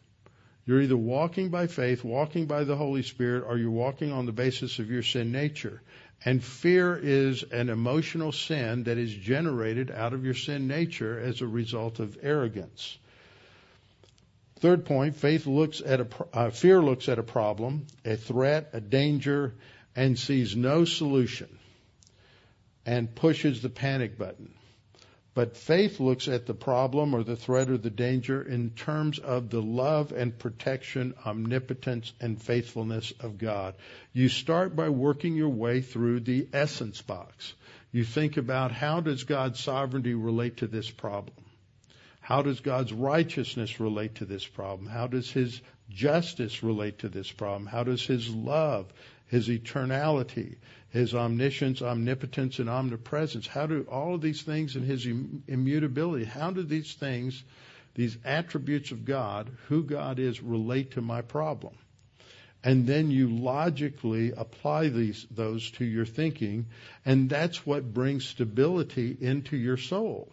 You're 0.66 0.82
either 0.82 0.96
walking 0.96 1.48
by 1.48 1.66
faith, 1.66 2.04
walking 2.04 2.44
by 2.44 2.64
the 2.64 2.76
Holy 2.76 3.02
Spirit, 3.02 3.44
or 3.46 3.56
you're 3.56 3.70
walking 3.70 4.12
on 4.12 4.26
the 4.26 4.32
basis 4.32 4.78
of 4.78 4.90
your 4.90 5.02
sin 5.02 5.32
nature. 5.32 5.80
And 6.22 6.44
fear 6.44 7.00
is 7.02 7.42
an 7.44 7.70
emotional 7.70 8.30
sin 8.30 8.82
that 8.82 8.98
is 8.98 9.14
generated 9.14 9.90
out 9.90 10.12
of 10.12 10.22
your 10.22 10.34
sin 10.34 10.68
nature 10.68 11.18
as 11.18 11.40
a 11.40 11.46
result 11.46 11.98
of 11.98 12.18
arrogance. 12.20 12.98
Third 14.56 14.84
point, 14.84 15.16
faith 15.16 15.46
looks 15.46 15.80
at 15.80 16.00
a, 16.02 16.08
uh, 16.34 16.50
fear 16.50 16.82
looks 16.82 17.08
at 17.08 17.18
a 17.18 17.22
problem, 17.22 17.86
a 18.04 18.16
threat, 18.16 18.68
a 18.74 18.82
danger, 18.82 19.54
and 19.96 20.18
sees 20.18 20.54
no 20.54 20.84
solution 20.84 21.48
and 22.86 23.14
pushes 23.14 23.62
the 23.62 23.68
panic 23.68 24.18
button. 24.18 24.54
But 25.32 25.56
faith 25.56 26.00
looks 26.00 26.26
at 26.26 26.46
the 26.46 26.54
problem 26.54 27.14
or 27.14 27.22
the 27.22 27.36
threat 27.36 27.70
or 27.70 27.78
the 27.78 27.88
danger 27.88 28.42
in 28.42 28.70
terms 28.70 29.20
of 29.20 29.48
the 29.48 29.62
love 29.62 30.10
and 30.10 30.36
protection, 30.36 31.14
omnipotence, 31.24 32.12
and 32.20 32.42
faithfulness 32.42 33.12
of 33.20 33.38
God. 33.38 33.76
You 34.12 34.28
start 34.28 34.74
by 34.74 34.88
working 34.88 35.36
your 35.36 35.50
way 35.50 35.82
through 35.82 36.20
the 36.20 36.48
essence 36.52 37.00
box. 37.00 37.54
You 37.92 38.04
think 38.04 38.36
about 38.36 38.72
how 38.72 39.00
does 39.00 39.22
God's 39.24 39.60
sovereignty 39.60 40.14
relate 40.14 40.58
to 40.58 40.66
this 40.66 40.90
problem? 40.90 41.44
How 42.20 42.42
does 42.42 42.60
God's 42.60 42.92
righteousness 42.92 43.80
relate 43.80 44.16
to 44.16 44.24
this 44.24 44.46
problem? 44.46 44.88
How 44.88 45.06
does 45.06 45.30
His 45.30 45.60
justice 45.88 46.62
relate 46.62 47.00
to 47.00 47.08
this 47.08 47.30
problem? 47.30 47.66
How 47.66 47.84
does 47.84 48.04
His 48.04 48.28
love, 48.28 48.92
His 49.30 49.48
eternality, 49.48 50.56
his 50.90 51.14
omniscience, 51.14 51.82
omnipotence, 51.82 52.58
and 52.58 52.68
omnipresence. 52.68 53.46
How 53.46 53.66
do 53.66 53.86
all 53.88 54.16
of 54.16 54.20
these 54.20 54.42
things 54.42 54.74
and 54.74 54.84
his 54.84 55.06
immutability, 55.06 56.24
how 56.24 56.50
do 56.50 56.64
these 56.64 56.94
things, 56.94 57.44
these 57.94 58.18
attributes 58.24 58.90
of 58.90 59.04
God, 59.04 59.50
who 59.68 59.84
God 59.84 60.18
is, 60.18 60.42
relate 60.42 60.92
to 60.92 61.00
my 61.00 61.22
problem? 61.22 61.74
And 62.64 62.86
then 62.86 63.10
you 63.10 63.28
logically 63.28 64.32
apply 64.36 64.88
these, 64.88 65.26
those 65.30 65.70
to 65.72 65.84
your 65.84 66.04
thinking, 66.04 66.66
and 67.06 67.30
that's 67.30 67.64
what 67.64 67.94
brings 67.94 68.26
stability 68.26 69.16
into 69.18 69.56
your 69.56 69.76
soul 69.76 70.30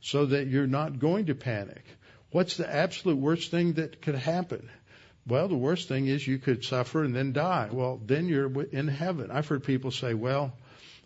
so 0.00 0.26
that 0.26 0.46
you're 0.46 0.66
not 0.66 0.98
going 0.98 1.26
to 1.26 1.34
panic. 1.34 1.84
What's 2.30 2.56
the 2.56 2.72
absolute 2.72 3.18
worst 3.18 3.50
thing 3.50 3.72
that 3.74 4.02
could 4.02 4.14
happen? 4.14 4.70
Well, 5.26 5.48
the 5.48 5.56
worst 5.56 5.88
thing 5.88 6.06
is 6.06 6.26
you 6.26 6.38
could 6.38 6.64
suffer 6.64 7.04
and 7.04 7.14
then 7.14 7.32
die. 7.32 7.68
Well, 7.70 8.00
then 8.04 8.26
you're 8.26 8.62
in 8.64 8.88
heaven. 8.88 9.30
I've 9.30 9.46
heard 9.46 9.64
people 9.64 9.90
say, 9.90 10.14
well, 10.14 10.52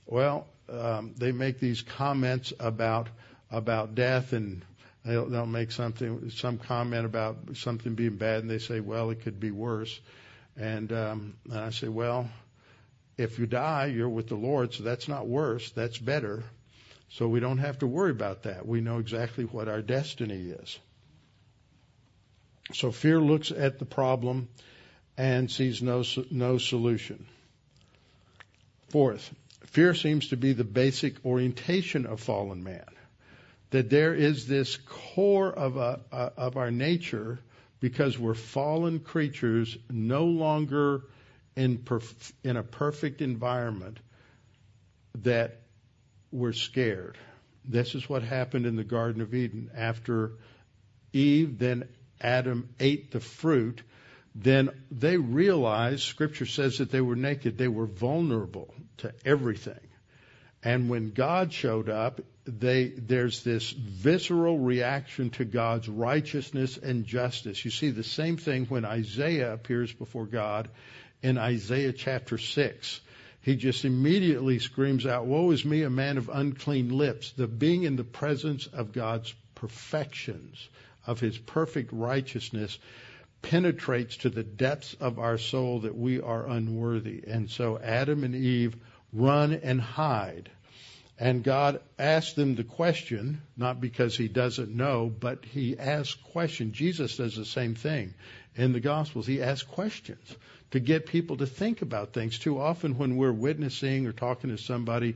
well, 0.07 0.47
um, 0.69 1.15
they 1.19 1.33
make 1.33 1.61
these 1.61 1.83
comments 1.83 2.53
about 2.59 3.09
about 3.51 3.95
death 3.95 4.33
and 4.33 4.63
they'll, 5.05 5.27
they'll 5.29 5.47
make 5.47 5.71
something 5.71 6.31
some 6.31 6.59
comment 6.59 7.07
about 7.07 7.37
something 7.55 7.95
being 7.95 8.17
bad 8.17 8.41
and 8.41 8.51
they 8.51 8.59
say, 8.59 8.81
well, 8.81 9.11
it 9.11 9.23
could 9.23 9.39
be 9.39 9.51
worse. 9.51 10.01
And, 10.57 10.93
um, 10.93 11.35
and 11.51 11.59
I 11.59 11.71
say, 11.71 11.89
well, 11.89 12.29
if 13.17 13.39
you 13.39 13.47
die, 13.47 13.87
you're 13.87 14.09
with 14.09 14.29
the 14.29 14.37
Lord, 14.37 14.75
so 14.75 14.83
that's 14.83 15.09
not 15.09 15.27
worse. 15.27 15.71
That's 15.71 15.99
better. 15.99 16.43
So 17.11 17.29
we 17.29 17.41
don't 17.41 17.59
have 17.59 17.79
to 17.81 17.87
worry 17.87 18.11
about 18.11 18.43
that. 18.45 18.67
We 18.67 18.81
know 18.81 18.99
exactly 18.99 19.45
what 19.45 19.69
our 19.69 19.83
destiny 19.83 20.51
is. 20.51 20.79
So 22.73 22.91
fear 22.91 23.21
looks 23.21 23.51
at 23.51 23.79
the 23.79 23.85
problem 23.85 24.49
and 25.17 25.51
sees 25.51 25.83
no, 25.83 26.03
no 26.31 26.59
solution. 26.59 27.27
Fourth, 28.89 29.33
fear 29.67 29.95
seems 29.95 30.29
to 30.29 30.37
be 30.37 30.53
the 30.53 30.65
basic 30.65 31.25
orientation 31.25 32.07
of 32.07 32.21
fallen 32.21 32.65
man. 32.65 32.87
That 33.71 33.91
there 33.91 34.15
is 34.15 34.47
this 34.47 34.77
core 34.77 35.53
of, 35.53 35.77
a, 35.77 36.01
of 36.13 36.57
our 36.57 36.71
nature 36.71 37.41
because 37.81 38.19
we're 38.19 38.35
fallen 38.35 39.01
creatures, 39.01 39.77
no 39.91 40.25
longer 40.25 41.03
in, 41.57 41.79
perf- 41.79 42.33
in 42.43 42.57
a 42.57 42.63
perfect 42.63 43.21
environment, 43.21 43.99
that 45.17 45.61
we're 46.33 46.53
scared. 46.53 47.19
This 47.65 47.95
is 47.95 48.09
what 48.09 48.23
happened 48.23 48.67
in 48.67 48.77
the 48.77 48.85
Garden 48.85 49.23
of 49.23 49.35
Eden 49.35 49.71
after 49.75 50.33
Eve, 51.13 51.59
then 51.59 51.89
Adam 52.25 52.71
ate 52.81 53.11
the 53.11 53.21
fruit, 53.21 53.83
then 54.35 54.71
they 54.91 55.17
realized, 55.17 56.03
Scripture 56.03 56.47
says 56.47 56.79
that 56.79 56.91
they 56.91 57.01
were 57.01 57.15
naked. 57.15 57.57
They 57.57 57.69
were 57.69 57.87
vulnerable 57.87 58.75
to 58.99 59.13
everything. 59.25 59.79
And 60.63 60.89
when 60.89 61.11
God 61.11 61.53
showed 61.53 61.91
up, 61.91 62.23
they, 62.47 62.87
there's 62.89 63.45
this 63.45 63.71
visceral 63.71 64.59
reaction 64.59 65.31
to 65.31 65.45
God's 65.45 65.89
righteousness 65.89 66.79
and 66.79 67.05
justice. 67.05 67.65
You 67.65 67.71
see 67.71 67.91
the 67.91 68.03
same 68.03 68.39
thing 68.39 68.65
when 68.67 68.85
Isaiah 68.85 69.53
appears 69.53 69.93
before 69.93 70.27
God 70.27 70.71
in 71.23 71.37
Isaiah 71.37 71.93
chapter 71.93 72.39
6. 72.39 73.01
He 73.43 73.57
just 73.57 73.85
immediately 73.85 74.59
screams 74.59 75.05
out, 75.05 75.27
Woe 75.27 75.51
is 75.51 75.67
me, 75.67 75.83
a 75.83 75.91
man 75.91 76.17
of 76.17 76.31
unclean 76.33 76.89
lips. 76.89 77.33
The 77.33 77.47
being 77.47 77.83
in 77.83 77.97
the 77.97 78.05
presence 78.05 78.67
of 78.67 78.93
God's 78.93 79.35
perfections 79.55 80.69
of 81.07 81.21
his 81.21 81.39
perfect 81.39 81.93
righteousness 81.93 82.79
penetrates 83.43 84.17
to 84.19 84.31
the 84.31 84.43
depths 84.43 84.95
of 85.01 85.19
our 85.19 85.39
soul 85.39 85.81
that 85.81 85.97
we 85.97 86.21
are 86.21 86.47
unworthy. 86.47 87.23
And 87.27 87.51
so 87.51 87.79
Adam 87.79 88.25
and 88.25 88.35
Eve 88.35 88.77
run 89.13 89.53
and 89.53 89.81
hide. 89.81 90.51
And 91.19 91.45
God 91.45 91.81
asks 91.99 92.33
them 92.33 92.57
the 92.57 92.65
question, 92.65 93.41
not 93.57 93.81
because 93.81 94.17
he 94.17 94.29
doesn't 94.29 94.75
know, 94.75 95.09
but 95.09 95.45
he 95.45 95.79
asks 95.79 96.15
questions. 96.33 96.77
Jesus 96.77 97.17
does 97.19 97.37
the 97.37 97.45
same 97.45 97.75
thing 97.75 98.15
in 98.57 98.73
the 98.73 98.81
Gospels. 98.81 99.27
He 99.27 99.41
asks 99.41 99.69
questions 99.69 100.35
to 100.75 100.81
get 100.81 101.07
people 101.07 101.37
to 101.37 101.47
think 101.47 101.83
about 101.83 102.13
things. 102.13 102.37
Too 102.37 102.61
often, 102.61 102.99
when 102.99 103.17
we're 103.17 103.33
witnessing 103.33 104.09
or 104.09 104.13
talking 104.13 104.51
to 104.51 104.59
somebody, 104.59 105.15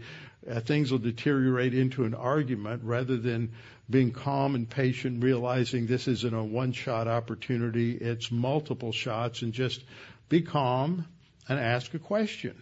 uh, 0.48 0.60
things 0.60 0.92
will 0.92 1.00
deteriorate 1.00 1.74
into 1.74 2.04
an 2.04 2.14
argument 2.14 2.82
rather 2.84 3.16
than 3.16 3.50
being 3.90 4.12
calm 4.12 4.54
and 4.54 4.70
patient, 4.70 5.24
realizing 5.24 5.88
this 5.88 6.06
isn't 6.06 6.32
a 6.32 6.44
one 6.44 6.70
shot 6.70 7.08
opportunity, 7.08 7.96
it's 7.96 8.30
multiple 8.30 8.92
shots, 8.92 9.42
and 9.42 9.52
just 9.52 9.82
be 10.28 10.42
calm 10.42 11.04
and 11.48 11.58
ask 11.58 11.92
a 11.92 11.98
question. 11.98 12.54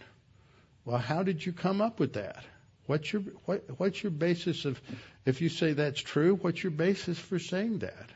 Well, 0.83 0.97
how 0.97 1.21
did 1.21 1.45
you 1.45 1.53
come 1.53 1.81
up 1.81 1.99
with 1.99 2.13
that? 2.13 2.43
What's 2.87 3.13
your 3.13 3.21
what, 3.45 3.63
what's 3.77 4.01
your 4.01 4.11
basis 4.11 4.65
of 4.65 4.81
if 5.23 5.41
you 5.41 5.49
say 5.49 5.73
that's 5.73 6.01
true, 6.01 6.33
what's 6.41 6.63
your 6.63 6.71
basis 6.71 7.19
for 7.19 7.37
saying 7.37 7.77
that? 7.79 8.09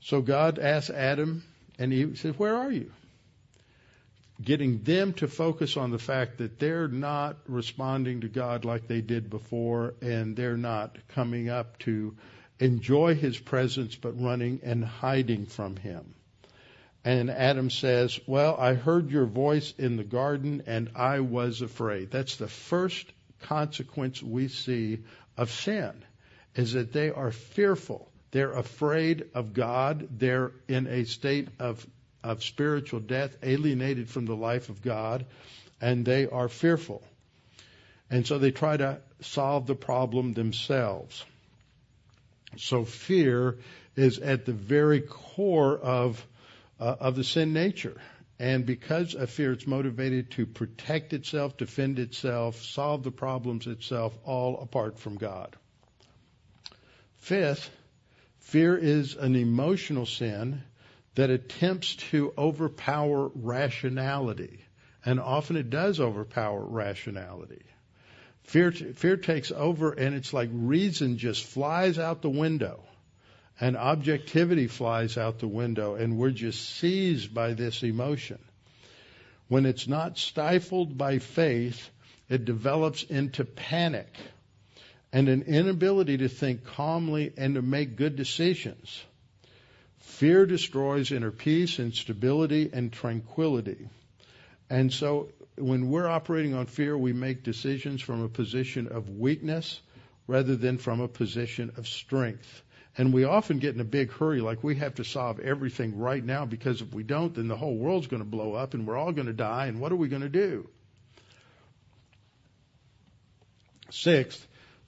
So 0.00 0.20
God 0.20 0.58
asked 0.58 0.90
Adam 0.90 1.42
and 1.78 1.92
he 1.92 2.14
said, 2.16 2.38
Where 2.38 2.56
are 2.56 2.70
you? 2.70 2.90
getting 4.42 4.82
them 4.82 5.12
to 5.14 5.28
focus 5.28 5.76
on 5.76 5.90
the 5.90 5.98
fact 5.98 6.38
that 6.38 6.58
they're 6.58 6.88
not 6.88 7.36
responding 7.46 8.20
to 8.20 8.28
God 8.28 8.64
like 8.64 8.86
they 8.86 9.00
did 9.00 9.30
before, 9.30 9.94
and 10.02 10.36
they're 10.36 10.58
not 10.58 10.96
coming 11.08 11.48
up 11.48 11.78
to 11.80 12.14
enjoy 12.58 13.14
His 13.14 13.38
presence, 13.38 13.96
but 13.96 14.20
running 14.20 14.60
and 14.62 14.84
hiding 14.84 15.46
from 15.46 15.76
Him. 15.76 16.14
And 17.04 17.30
Adam 17.30 17.70
says, 17.70 18.18
Well, 18.26 18.56
I 18.58 18.74
heard 18.74 19.10
your 19.10 19.26
voice 19.26 19.72
in 19.78 19.96
the 19.96 20.04
garden 20.04 20.64
and 20.66 20.90
I 20.96 21.20
was 21.20 21.62
afraid. 21.62 22.10
That's 22.10 22.36
the 22.36 22.48
first 22.48 23.06
consequence 23.42 24.22
we 24.22 24.48
see 24.48 24.98
of 25.36 25.50
sin, 25.50 25.92
is 26.56 26.72
that 26.72 26.92
they 26.92 27.10
are 27.10 27.30
fearful. 27.30 28.10
They're 28.36 28.52
afraid 28.52 29.30
of 29.32 29.54
God. 29.54 30.08
They're 30.18 30.52
in 30.68 30.86
a 30.88 31.04
state 31.04 31.48
of 31.58 31.86
of 32.22 32.44
spiritual 32.44 33.00
death, 33.00 33.34
alienated 33.42 34.10
from 34.10 34.26
the 34.26 34.36
life 34.36 34.68
of 34.68 34.82
God, 34.82 35.24
and 35.80 36.04
they 36.04 36.26
are 36.26 36.50
fearful. 36.50 37.02
And 38.10 38.26
so 38.26 38.36
they 38.36 38.50
try 38.50 38.76
to 38.76 39.00
solve 39.22 39.66
the 39.66 39.74
problem 39.74 40.34
themselves. 40.34 41.24
So 42.58 42.84
fear 42.84 43.56
is 43.96 44.18
at 44.18 44.44
the 44.44 44.52
very 44.52 45.00
core 45.00 45.78
of 45.78 46.22
uh, 46.78 46.94
of 47.00 47.16
the 47.16 47.24
sin 47.24 47.54
nature. 47.54 47.98
And 48.38 48.66
because 48.66 49.14
of 49.14 49.30
fear, 49.30 49.52
it's 49.52 49.66
motivated 49.66 50.32
to 50.32 50.44
protect 50.44 51.14
itself, 51.14 51.56
defend 51.56 51.98
itself, 51.98 52.60
solve 52.60 53.02
the 53.02 53.12
problems 53.12 53.66
itself, 53.66 54.12
all 54.26 54.60
apart 54.60 54.98
from 54.98 55.16
God. 55.16 55.56
Fifth, 57.16 57.70
fear 58.46 58.76
is 58.76 59.16
an 59.16 59.34
emotional 59.34 60.06
sin 60.06 60.62
that 61.16 61.30
attempts 61.30 61.96
to 61.96 62.32
overpower 62.38 63.30
rationality. 63.34 64.60
And 65.04 65.18
often 65.18 65.56
it 65.56 65.68
does 65.70 65.98
overpower 65.98 66.64
rationality. 66.64 67.62
Fear, 68.44 68.70
fear 68.72 69.16
takes 69.16 69.50
over 69.50 69.92
and 69.92 70.14
it's 70.14 70.32
like 70.32 70.50
reason 70.52 71.18
just 71.18 71.44
flies 71.44 71.98
out 71.98 72.22
the 72.22 72.30
window. 72.30 72.84
and 73.58 73.76
objectivity 73.76 74.66
flies 74.66 75.16
out 75.16 75.38
the 75.38 75.48
window, 75.48 75.94
and 75.94 76.18
we're 76.18 76.30
just 76.30 76.76
seized 76.76 77.32
by 77.32 77.54
this 77.54 77.82
emotion. 77.82 78.38
When 79.48 79.64
it's 79.64 79.88
not 79.88 80.18
stifled 80.18 80.98
by 80.98 81.18
faith, 81.20 81.88
it 82.28 82.44
develops 82.44 83.02
into 83.02 83.44
panic 83.44 84.14
and 85.16 85.30
an 85.30 85.44
inability 85.44 86.18
to 86.18 86.28
think 86.28 86.62
calmly 86.66 87.32
and 87.38 87.54
to 87.54 87.62
make 87.62 87.96
good 87.96 88.16
decisions. 88.16 89.02
Fear 90.00 90.44
destroys 90.44 91.10
inner 91.10 91.30
peace 91.30 91.78
and 91.78 91.94
stability 91.94 92.68
and 92.70 92.92
tranquility. 92.92 93.88
And 94.68 94.92
so 94.92 95.30
when 95.56 95.88
we're 95.88 96.06
operating 96.06 96.52
on 96.52 96.66
fear, 96.66 96.98
we 96.98 97.14
make 97.14 97.42
decisions 97.44 98.02
from 98.02 98.22
a 98.22 98.28
position 98.28 98.88
of 98.88 99.08
weakness 99.08 99.80
rather 100.26 100.54
than 100.54 100.76
from 100.76 101.00
a 101.00 101.08
position 101.08 101.72
of 101.78 101.88
strength. 101.88 102.62
And 102.98 103.10
we 103.10 103.24
often 103.24 103.58
get 103.58 103.74
in 103.74 103.80
a 103.80 103.84
big 103.84 104.12
hurry, 104.12 104.42
like 104.42 104.62
we 104.62 104.74
have 104.74 104.96
to 104.96 105.04
solve 105.04 105.40
everything 105.40 105.96
right 105.96 106.22
now 106.22 106.44
because 106.44 106.82
if 106.82 106.92
we 106.92 107.04
don't, 107.04 107.34
then 107.34 107.48
the 107.48 107.56
whole 107.56 107.78
world's 107.78 108.06
going 108.06 108.22
to 108.22 108.28
blow 108.28 108.52
up 108.52 108.74
and 108.74 108.86
we're 108.86 108.98
all 108.98 109.12
going 109.12 109.28
to 109.28 109.32
die. 109.32 109.68
And 109.68 109.80
what 109.80 109.92
are 109.92 109.96
we 109.96 110.08
going 110.08 110.20
to 110.20 110.28
do? 110.28 110.68
Sixth, 113.90 114.46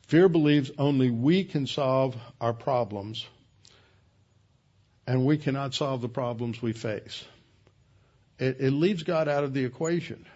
fear 0.09 0.29
believes 0.29 0.71
only 0.79 1.11
we 1.11 1.45
can 1.45 1.67
solve 1.67 2.17
our 2.41 2.55
problems 2.55 3.27
and 5.07 5.25
we 5.25 5.39
cannot 5.39 5.75
solve 5.75 6.01
the 6.01 6.09
problems 6.09 6.61
we 6.61 6.73
face. 6.73 7.25
It, 8.39 8.57
it 8.61 8.71
leaves 8.71 9.03
God 9.03 9.29
out 9.29 9.45
of 9.45 9.53
the 9.53 9.65
equation. 9.65 10.27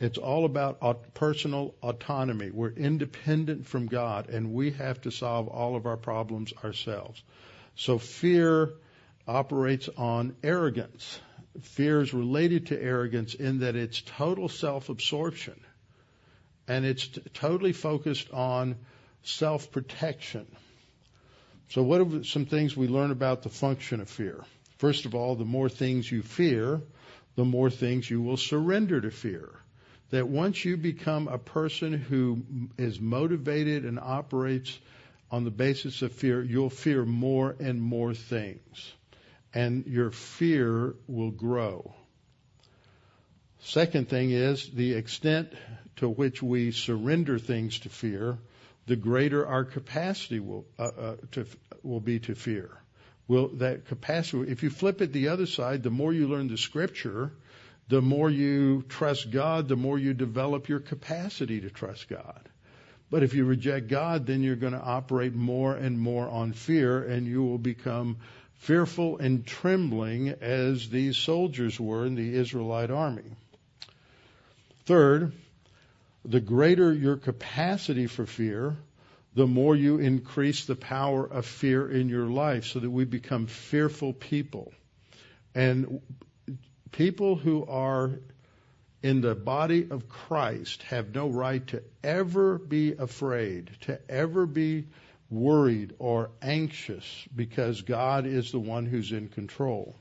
It's 0.00 0.18
all 0.18 0.44
about 0.44 1.14
personal 1.14 1.74
autonomy. 1.80 2.50
We're 2.50 2.72
independent 2.72 3.66
from 3.66 3.86
God 3.86 4.28
and 4.28 4.52
we 4.52 4.72
have 4.72 5.00
to 5.02 5.12
solve 5.12 5.46
all 5.46 5.76
of 5.76 5.86
our 5.86 5.96
problems 5.96 6.52
ourselves. 6.64 7.22
So 7.76 7.98
fear 7.98 8.72
operates 9.28 9.88
on 9.96 10.34
arrogance. 10.42 11.20
Fear 11.62 12.00
is 12.00 12.12
related 12.12 12.66
to 12.66 12.82
arrogance 12.82 13.34
in 13.34 13.60
that 13.60 13.76
it's 13.76 14.02
total 14.02 14.48
self-absorption 14.48 15.60
and 16.68 16.84
it's 16.84 17.08
t- 17.08 17.22
totally 17.32 17.72
focused 17.72 18.30
on 18.32 18.76
self-protection. 19.22 20.46
So 21.68 21.82
what 21.82 22.00
are 22.00 22.24
some 22.24 22.46
things 22.46 22.76
we 22.76 22.88
learn 22.88 23.10
about 23.10 23.42
the 23.42 23.48
function 23.48 24.00
of 24.00 24.08
fear? 24.08 24.44
First 24.78 25.06
of 25.06 25.14
all, 25.14 25.34
the 25.34 25.44
more 25.44 25.68
things 25.68 26.10
you 26.10 26.22
fear, 26.22 26.80
the 27.36 27.44
more 27.44 27.70
things 27.70 28.08
you 28.08 28.20
will 28.20 28.36
surrender 28.36 29.00
to 29.00 29.10
fear 29.10 29.50
that 30.10 30.28
once 30.28 30.64
you 30.64 30.76
become 30.76 31.26
a 31.26 31.38
person 31.38 31.92
who 31.92 32.40
is 32.78 33.00
motivated 33.00 33.84
and 33.84 33.98
operates 33.98 34.78
on 35.30 35.42
the 35.42 35.50
basis 35.50 36.02
of 36.02 36.12
fear, 36.12 36.40
you'll 36.40 36.70
fear 36.70 37.04
more 37.04 37.56
and 37.58 37.82
more 37.82 38.14
things. 38.14 38.92
And 39.52 39.84
your 39.86 40.12
fear 40.12 40.94
will 41.08 41.32
grow. 41.32 41.94
Second 43.60 44.08
thing 44.08 44.30
is 44.30 44.70
the 44.70 44.92
extent 44.92 45.52
to 45.96 46.08
which 46.08 46.42
we 46.42 46.72
surrender 46.72 47.38
things 47.38 47.78
to 47.80 47.88
fear, 47.88 48.38
the 48.86 48.96
greater 48.96 49.46
our 49.46 49.64
capacity 49.64 50.40
will 50.40 50.66
uh, 50.78 50.82
uh, 50.82 51.16
to, 51.32 51.46
will 51.82 52.00
be 52.00 52.18
to 52.20 52.34
fear. 52.34 52.70
Will 53.26 53.48
that 53.54 53.86
capacity? 53.86 54.50
If 54.50 54.62
you 54.62 54.70
flip 54.70 55.00
it 55.00 55.12
the 55.12 55.28
other 55.28 55.46
side, 55.46 55.82
the 55.82 55.90
more 55.90 56.12
you 56.12 56.28
learn 56.28 56.48
the 56.48 56.58
scripture, 56.58 57.32
the 57.88 58.02
more 58.02 58.28
you 58.28 58.82
trust 58.88 59.30
God, 59.30 59.68
the 59.68 59.76
more 59.76 59.98
you 59.98 60.14
develop 60.14 60.68
your 60.68 60.80
capacity 60.80 61.60
to 61.62 61.70
trust 61.70 62.08
God. 62.08 62.48
But 63.10 63.22
if 63.22 63.34
you 63.34 63.44
reject 63.44 63.88
God, 63.88 64.26
then 64.26 64.42
you're 64.42 64.56
going 64.56 64.72
to 64.72 64.80
operate 64.80 65.34
more 65.34 65.74
and 65.74 65.98
more 65.98 66.28
on 66.28 66.52
fear, 66.52 67.02
and 67.02 67.26
you 67.26 67.42
will 67.44 67.58
become 67.58 68.18
fearful 68.54 69.18
and 69.18 69.46
trembling 69.46 70.30
as 70.30 70.88
these 70.88 71.16
soldiers 71.16 71.78
were 71.78 72.06
in 72.06 72.14
the 72.14 72.34
Israelite 72.34 72.90
army. 72.90 73.30
Third, 74.86 75.32
the 76.24 76.40
greater 76.40 76.92
your 76.92 77.16
capacity 77.16 78.06
for 78.06 78.26
fear, 78.26 78.76
the 79.34 79.46
more 79.46 79.74
you 79.74 79.98
increase 79.98 80.64
the 80.64 80.76
power 80.76 81.26
of 81.26 81.44
fear 81.44 81.90
in 81.90 82.08
your 82.08 82.26
life 82.26 82.66
so 82.66 82.78
that 82.78 82.90
we 82.90 83.04
become 83.04 83.46
fearful 83.46 84.12
people. 84.12 84.72
And 85.54 86.00
people 86.92 87.36
who 87.36 87.66
are 87.66 88.20
in 89.02 89.20
the 89.20 89.34
body 89.34 89.88
of 89.90 90.08
Christ 90.08 90.82
have 90.84 91.14
no 91.14 91.28
right 91.28 91.66
to 91.68 91.82
ever 92.02 92.58
be 92.58 92.92
afraid, 92.92 93.70
to 93.82 94.00
ever 94.08 94.46
be 94.46 94.86
worried 95.28 95.94
or 95.98 96.30
anxious 96.40 97.04
because 97.34 97.82
God 97.82 98.24
is 98.26 98.50
the 98.50 98.58
one 98.58 98.86
who's 98.86 99.12
in 99.12 99.28
control. 99.28 99.96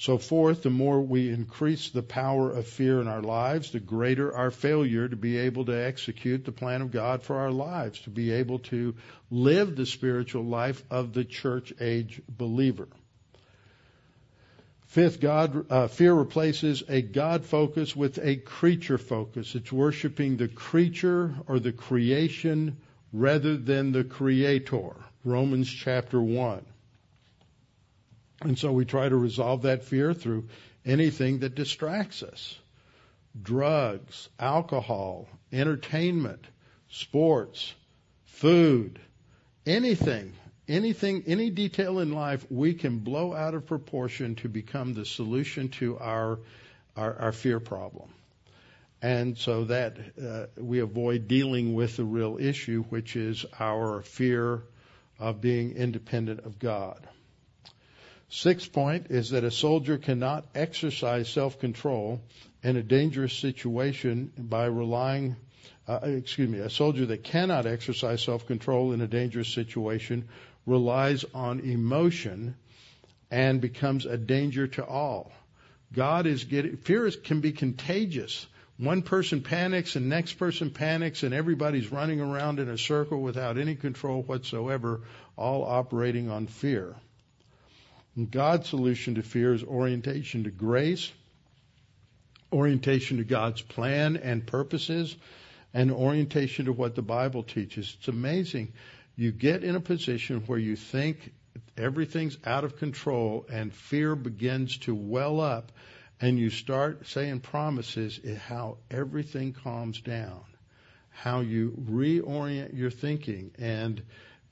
So 0.00 0.16
fourth, 0.16 0.62
the 0.62 0.70
more 0.70 1.00
we 1.00 1.28
increase 1.28 1.90
the 1.90 2.04
power 2.04 2.52
of 2.52 2.68
fear 2.68 3.00
in 3.00 3.08
our 3.08 3.20
lives, 3.20 3.72
the 3.72 3.80
greater 3.80 4.32
our 4.32 4.52
failure 4.52 5.08
to 5.08 5.16
be 5.16 5.36
able 5.38 5.64
to 5.64 5.72
execute 5.72 6.44
the 6.44 6.52
plan 6.52 6.82
of 6.82 6.92
God 6.92 7.24
for 7.24 7.36
our 7.36 7.50
lives, 7.50 8.00
to 8.02 8.10
be 8.10 8.30
able 8.30 8.60
to 8.60 8.94
live 9.28 9.74
the 9.74 9.86
spiritual 9.86 10.44
life 10.44 10.84
of 10.88 11.14
the 11.14 11.24
church 11.24 11.72
age 11.80 12.22
believer. 12.28 12.86
Fifth, 14.86 15.20
God, 15.20 15.66
uh, 15.68 15.88
fear 15.88 16.14
replaces 16.14 16.84
a 16.88 17.02
God 17.02 17.44
focus 17.44 17.96
with 17.96 18.18
a 18.22 18.36
creature 18.36 18.98
focus. 18.98 19.56
It's 19.56 19.72
worshiping 19.72 20.36
the 20.36 20.48
creature 20.48 21.34
or 21.48 21.58
the 21.58 21.72
creation 21.72 22.76
rather 23.12 23.56
than 23.56 23.90
the 23.90 24.04
creator. 24.04 24.94
Romans 25.24 25.68
chapter 25.68 26.20
1. 26.22 26.64
And 28.40 28.58
so 28.58 28.72
we 28.72 28.84
try 28.84 29.08
to 29.08 29.16
resolve 29.16 29.62
that 29.62 29.84
fear 29.84 30.14
through 30.14 30.48
anything 30.84 31.40
that 31.40 31.54
distracts 31.54 32.22
us. 32.22 32.58
Drugs, 33.40 34.28
alcohol, 34.38 35.28
entertainment, 35.52 36.44
sports, 36.88 37.74
food, 38.24 38.98
anything 39.66 40.32
anything, 40.68 41.24
any 41.26 41.50
detail 41.50 41.98
in 41.98 42.12
life 42.12 42.46
we 42.50 42.74
can 42.74 42.98
blow 42.98 43.34
out 43.34 43.54
of 43.54 43.66
proportion 43.66 44.34
to 44.36 44.48
become 44.48 44.94
the 44.94 45.04
solution 45.04 45.68
to 45.68 45.98
our, 45.98 46.38
our, 46.96 47.18
our 47.18 47.32
fear 47.32 47.58
problem. 47.58 48.10
And 49.00 49.38
so 49.38 49.64
that 49.64 49.96
uh, 50.20 50.46
we 50.56 50.80
avoid 50.80 51.28
dealing 51.28 51.74
with 51.74 51.96
the 51.96 52.04
real 52.04 52.36
issue, 52.38 52.82
which 52.84 53.16
is 53.16 53.46
our 53.58 54.02
fear 54.02 54.62
of 55.18 55.40
being 55.40 55.72
independent 55.72 56.40
of 56.40 56.58
God. 56.58 57.06
Sixth 58.30 58.72
point 58.72 59.06
is 59.10 59.30
that 59.30 59.44
a 59.44 59.50
soldier 59.50 59.98
cannot 59.98 60.46
exercise 60.54 61.28
self-control 61.28 62.20
in 62.62 62.76
a 62.76 62.82
dangerous 62.82 63.32
situation 63.32 64.32
by 64.36 64.66
relying 64.66 65.36
uh, 65.88 66.00
excuse 66.02 66.48
me, 66.50 66.58
a 66.58 66.68
soldier 66.68 67.06
that 67.06 67.24
cannot 67.24 67.66
exercise 67.66 68.22
self-control 68.22 68.92
in 68.92 69.00
a 69.00 69.06
dangerous 69.06 69.48
situation 69.48 70.28
relies 70.66 71.24
on 71.34 71.60
emotion 71.60 72.54
and 73.30 73.60
becomes 73.60 74.04
a 74.04 74.18
danger 74.18 74.66
to 74.66 74.84
all. 74.84 75.32
God 75.92 76.26
is 76.26 76.44
getting, 76.44 76.76
fear 76.76 77.06
is, 77.06 77.16
can 77.16 77.40
be 77.40 77.52
contagious. 77.52 78.46
One 78.76 79.00
person 79.00 79.40
panics 79.40 79.96
and 79.96 80.10
next 80.10 80.34
person 80.34 80.70
panics 80.70 81.22
and 81.22 81.32
everybody's 81.32 81.90
running 81.90 82.20
around 82.20 82.60
in 82.60 82.68
a 82.68 82.76
circle 82.76 83.22
without 83.22 83.56
any 83.56 83.74
control 83.74 84.22
whatsoever, 84.22 85.00
all 85.36 85.64
operating 85.64 86.30
on 86.30 86.46
fear. 86.46 86.94
And 88.18 88.28
God's 88.28 88.68
solution 88.68 89.14
to 89.14 89.22
fear 89.22 89.54
is 89.54 89.62
orientation 89.62 90.42
to 90.42 90.50
grace, 90.50 91.12
orientation 92.52 93.18
to 93.18 93.24
God's 93.24 93.62
plan 93.62 94.16
and 94.16 94.44
purposes, 94.44 95.14
and 95.72 95.92
orientation 95.92 96.64
to 96.64 96.72
what 96.72 96.96
the 96.96 97.02
Bible 97.02 97.44
teaches. 97.44 97.96
It's 97.96 98.08
amazing 98.08 98.72
you 99.14 99.30
get 99.30 99.62
in 99.62 99.76
a 99.76 99.80
position 99.80 100.42
where 100.48 100.58
you 100.58 100.74
think 100.74 101.32
everything's 101.76 102.36
out 102.44 102.64
of 102.64 102.76
control 102.76 103.46
and 103.52 103.72
fear 103.72 104.16
begins 104.16 104.78
to 104.78 104.96
well 104.96 105.40
up 105.40 105.70
and 106.20 106.36
you 106.40 106.50
start 106.50 107.06
saying 107.06 107.38
promises 107.38 108.18
how 108.48 108.78
everything 108.90 109.52
calms 109.52 110.00
down 110.00 110.42
how 111.10 111.40
you 111.40 111.72
reorient 111.90 112.76
your 112.76 112.90
thinking 112.90 113.50
and 113.58 114.02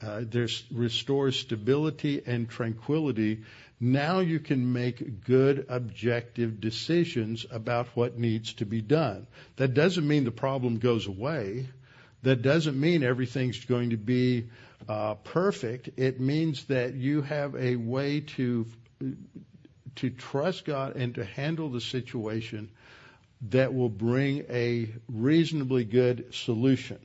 uh, 0.02 0.20
there's 0.22 0.64
restores 0.72 1.38
stability 1.38 2.22
and 2.26 2.48
tranquility 2.48 3.42
now 3.78 4.20
you 4.20 4.40
can 4.40 4.72
make 4.72 5.24
good 5.24 5.66
objective 5.68 6.60
decisions 6.60 7.44
about 7.50 7.86
what 7.88 8.18
needs 8.18 8.54
to 8.54 8.66
be 8.66 8.80
done 8.80 9.26
that 9.56 9.74
doesn't 9.74 10.06
mean 10.06 10.24
the 10.24 10.30
problem 10.30 10.78
goes 10.78 11.06
away 11.06 11.66
that 12.22 12.42
doesn't 12.42 12.78
mean 12.78 13.02
everything's 13.02 13.64
going 13.66 13.90
to 13.90 13.96
be 13.96 14.48
uh, 14.88 15.14
perfect. 15.14 15.90
It 15.96 16.20
means 16.20 16.64
that 16.64 16.94
you 16.94 17.22
have 17.22 17.54
a 17.54 17.76
way 17.76 18.20
to 18.36 18.66
to 19.96 20.10
trust 20.10 20.64
God 20.64 20.96
and 20.96 21.14
to 21.14 21.24
handle 21.24 21.70
the 21.70 21.80
situation 21.80 22.68
that 23.50 23.74
will 23.74 23.88
bring 23.88 24.44
a 24.50 24.90
reasonably 25.08 25.84
good 25.84 26.34
solution. 26.34 26.98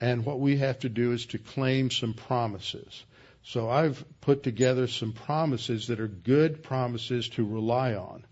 And 0.00 0.24
what 0.24 0.40
we 0.40 0.58
have 0.58 0.78
to 0.80 0.88
do 0.88 1.12
is 1.12 1.26
to 1.26 1.38
claim 1.38 1.90
some 1.90 2.14
promises. 2.14 3.04
So 3.42 3.70
I've 3.70 4.04
put 4.20 4.42
together 4.42 4.88
some 4.88 5.12
promises 5.12 5.86
that 5.86 6.00
are 6.00 6.08
good 6.08 6.62
promises 6.62 7.28
to 7.30 7.46
rely 7.46 7.94
on. 7.94 8.24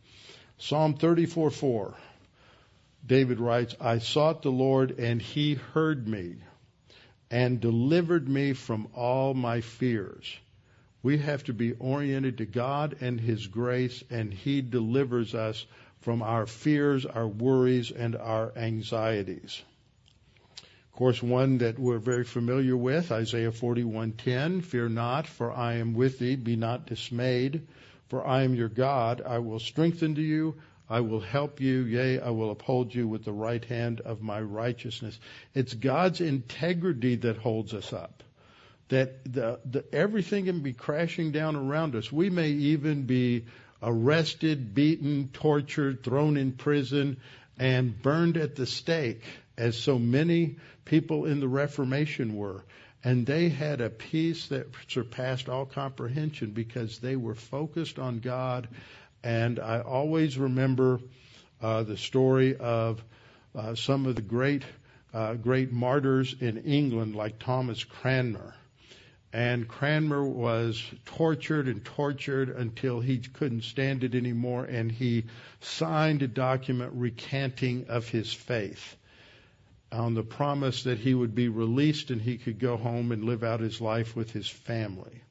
Psalm 0.58 0.94
34 0.94 1.50
4. 1.50 1.94
David 3.06 3.38
writes, 3.38 3.76
I 3.80 3.98
sought 3.98 4.42
the 4.42 4.50
Lord 4.50 4.98
and 4.98 5.20
he 5.20 5.54
heard 5.54 6.08
me 6.08 6.36
and 7.30 7.60
delivered 7.60 8.28
me 8.28 8.54
from 8.54 8.88
all 8.94 9.34
my 9.34 9.60
fears. 9.60 10.36
We 11.02 11.18
have 11.18 11.44
to 11.44 11.52
be 11.52 11.72
oriented 11.72 12.38
to 12.38 12.46
God 12.46 12.96
and 13.00 13.20
his 13.20 13.46
grace 13.46 14.02
and 14.10 14.32
he 14.32 14.62
delivers 14.62 15.34
us 15.34 15.66
from 16.00 16.22
our 16.22 16.46
fears, 16.46 17.04
our 17.04 17.28
worries, 17.28 17.90
and 17.90 18.16
our 18.16 18.52
anxieties. 18.56 19.62
Of 20.94 20.98
course, 20.98 21.20
one 21.24 21.58
that 21.58 21.76
we're 21.76 21.98
very 21.98 22.22
familiar 22.22 22.76
with, 22.76 23.10
Isaiah 23.10 23.50
41:10, 23.50 24.62
"Fear 24.62 24.90
not, 24.90 25.26
for 25.26 25.50
I 25.50 25.74
am 25.78 25.92
with 25.92 26.20
thee; 26.20 26.36
be 26.36 26.54
not 26.54 26.86
dismayed, 26.86 27.62
for 28.08 28.24
I 28.24 28.44
am 28.44 28.54
your 28.54 28.68
God. 28.68 29.20
I 29.20 29.40
will 29.40 29.58
strengthen 29.58 30.14
you; 30.14 30.54
I 30.88 31.00
will 31.00 31.18
help 31.18 31.60
you; 31.60 31.80
yea, 31.82 32.20
I 32.20 32.30
will 32.30 32.52
uphold 32.52 32.94
you 32.94 33.08
with 33.08 33.24
the 33.24 33.32
right 33.32 33.64
hand 33.64 34.02
of 34.02 34.22
my 34.22 34.40
righteousness." 34.40 35.18
It's 35.52 35.74
God's 35.74 36.20
integrity 36.20 37.16
that 37.16 37.38
holds 37.38 37.74
us 37.74 37.92
up. 37.92 38.22
That 38.88 39.24
the, 39.24 39.58
the, 39.68 39.84
everything 39.92 40.44
can 40.44 40.60
be 40.60 40.74
crashing 40.74 41.32
down 41.32 41.56
around 41.56 41.96
us. 41.96 42.12
We 42.12 42.30
may 42.30 42.50
even 42.50 43.02
be 43.02 43.46
arrested, 43.82 44.76
beaten, 44.76 45.30
tortured, 45.32 46.04
thrown 46.04 46.36
in 46.36 46.52
prison, 46.52 47.16
and 47.58 48.00
burned 48.00 48.36
at 48.36 48.54
the 48.54 48.66
stake 48.66 49.24
as 49.56 49.76
so 49.76 49.98
many 49.98 50.56
people 50.84 51.26
in 51.26 51.40
the 51.40 51.48
Reformation 51.48 52.34
were. 52.36 52.64
And 53.02 53.26
they 53.26 53.50
had 53.50 53.80
a 53.80 53.90
peace 53.90 54.48
that 54.48 54.68
surpassed 54.88 55.48
all 55.48 55.66
comprehension 55.66 56.50
because 56.50 56.98
they 56.98 57.16
were 57.16 57.34
focused 57.34 57.98
on 57.98 58.20
God. 58.20 58.68
And 59.22 59.60
I 59.60 59.80
always 59.80 60.38
remember 60.38 61.00
uh, 61.60 61.82
the 61.82 61.96
story 61.96 62.56
of 62.56 63.04
uh, 63.54 63.74
some 63.74 64.06
of 64.06 64.16
the 64.16 64.22
great, 64.22 64.64
uh, 65.12 65.34
great 65.34 65.70
martyrs 65.70 66.34
in 66.40 66.58
England, 66.64 67.14
like 67.14 67.38
Thomas 67.38 67.84
Cranmer. 67.84 68.54
And 69.32 69.68
Cranmer 69.68 70.24
was 70.24 70.82
tortured 71.04 71.68
and 71.68 71.84
tortured 71.84 72.50
until 72.50 73.00
he 73.00 73.18
couldn't 73.18 73.64
stand 73.64 74.04
it 74.04 74.14
anymore, 74.14 74.64
and 74.64 74.90
he 74.90 75.24
signed 75.60 76.22
a 76.22 76.28
document 76.28 76.92
recanting 76.94 77.86
of 77.88 78.08
his 78.08 78.32
faith 78.32 78.96
on 79.94 80.14
the 80.14 80.22
promise 80.22 80.84
that 80.84 80.98
he 80.98 81.14
would 81.14 81.34
be 81.34 81.48
released 81.48 82.10
and 82.10 82.20
he 82.20 82.36
could 82.36 82.58
go 82.58 82.76
home 82.76 83.12
and 83.12 83.24
live 83.24 83.44
out 83.44 83.60
his 83.60 83.80
life 83.80 84.16
with 84.16 84.30
his 84.32 84.48
family. 84.48 85.22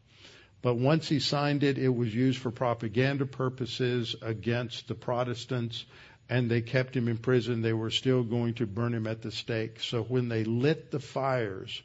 But 0.61 0.75
once 0.75 1.09
he 1.09 1.19
signed 1.19 1.63
it, 1.63 1.77
it 1.77 1.89
was 1.89 2.15
used 2.15 2.39
for 2.39 2.49
propaganda 2.49 3.25
purposes 3.25 4.15
against 4.21 4.87
the 4.87 4.95
Protestants, 4.95 5.85
and 6.29 6.49
they 6.49 6.61
kept 6.61 6.95
him 6.95 7.09
in 7.09 7.17
prison. 7.17 7.61
They 7.61 7.73
were 7.73 7.91
still 7.91 8.23
going 8.23 8.53
to 8.55 8.65
burn 8.65 8.93
him 8.93 9.05
at 9.05 9.21
the 9.21 9.31
stake. 9.31 9.81
So 9.81 10.03
when 10.03 10.29
they 10.29 10.45
lit 10.45 10.89
the 10.89 11.01
fires 11.01 11.81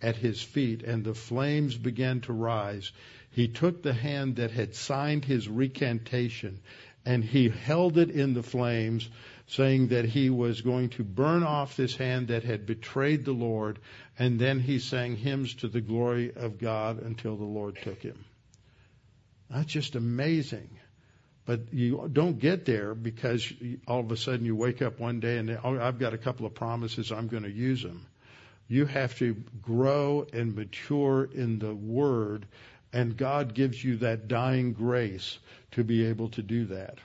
at 0.00 0.16
his 0.16 0.40
feet 0.40 0.84
and 0.84 1.04
the 1.04 1.14
flames 1.14 1.76
began 1.76 2.20
to 2.22 2.32
rise, 2.32 2.92
he 3.32 3.48
took 3.48 3.82
the 3.82 3.92
hand 3.92 4.36
that 4.36 4.52
had 4.52 4.74
signed 4.76 5.24
his 5.24 5.48
recantation 5.48 6.60
and 7.04 7.24
he 7.24 7.48
held 7.48 7.98
it 7.98 8.10
in 8.10 8.34
the 8.34 8.42
flames 8.42 9.08
saying 9.50 9.88
that 9.88 10.04
he 10.04 10.30
was 10.30 10.60
going 10.60 10.88
to 10.90 11.02
burn 11.02 11.42
off 11.42 11.76
this 11.76 11.96
hand 11.96 12.28
that 12.28 12.44
had 12.44 12.66
betrayed 12.66 13.24
the 13.24 13.32
Lord, 13.32 13.80
and 14.16 14.38
then 14.38 14.60
he 14.60 14.78
sang 14.78 15.16
hymns 15.16 15.54
to 15.54 15.68
the 15.68 15.80
glory 15.80 16.32
of 16.34 16.58
God 16.58 17.02
until 17.02 17.36
the 17.36 17.44
Lord 17.44 17.76
took 17.82 18.00
him. 18.00 18.24
That's 19.50 19.72
just 19.72 19.96
amazing. 19.96 20.70
But 21.46 21.72
you 21.72 22.08
don't 22.12 22.38
get 22.38 22.64
there 22.64 22.94
because 22.94 23.52
all 23.88 23.98
of 23.98 24.12
a 24.12 24.16
sudden 24.16 24.46
you 24.46 24.54
wake 24.54 24.82
up 24.82 25.00
one 25.00 25.18
day 25.18 25.38
and 25.38 25.50
oh, 25.64 25.80
I've 25.80 25.98
got 25.98 26.14
a 26.14 26.18
couple 26.18 26.46
of 26.46 26.54
promises, 26.54 27.10
I'm 27.10 27.26
going 27.26 27.42
to 27.42 27.50
use 27.50 27.82
them. 27.82 28.06
You 28.68 28.86
have 28.86 29.18
to 29.18 29.34
grow 29.60 30.28
and 30.32 30.54
mature 30.54 31.28
in 31.34 31.58
the 31.58 31.74
Word, 31.74 32.46
and 32.92 33.16
God 33.16 33.52
gives 33.54 33.82
you 33.82 33.96
that 33.96 34.28
dying 34.28 34.74
grace 34.74 35.40
to 35.72 35.82
be 35.82 36.06
able 36.06 36.28
to 36.30 36.42
do 36.42 36.66
that. 36.66 36.98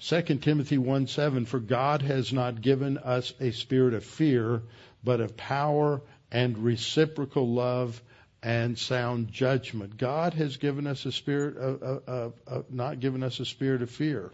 2 0.00 0.22
Timothy 0.22 0.78
1 0.78 1.08
7, 1.08 1.44
for 1.44 1.58
God 1.58 2.02
has 2.02 2.32
not 2.32 2.60
given 2.62 2.98
us 2.98 3.34
a 3.40 3.50
spirit 3.50 3.94
of 3.94 4.04
fear, 4.04 4.62
but 5.02 5.20
of 5.20 5.36
power 5.36 6.00
and 6.30 6.56
reciprocal 6.58 7.48
love 7.48 8.00
and 8.40 8.78
sound 8.78 9.32
judgment. 9.32 9.96
God 9.96 10.34
has 10.34 10.56
given 10.56 10.86
us 10.86 11.04
a 11.04 11.10
spirit 11.10 11.56
of, 11.56 11.82
of, 11.82 12.32
of, 12.46 12.72
not 12.72 13.00
given 13.00 13.24
us 13.24 13.40
a 13.40 13.44
spirit 13.44 13.82
of 13.82 13.90
fear. 13.90 14.30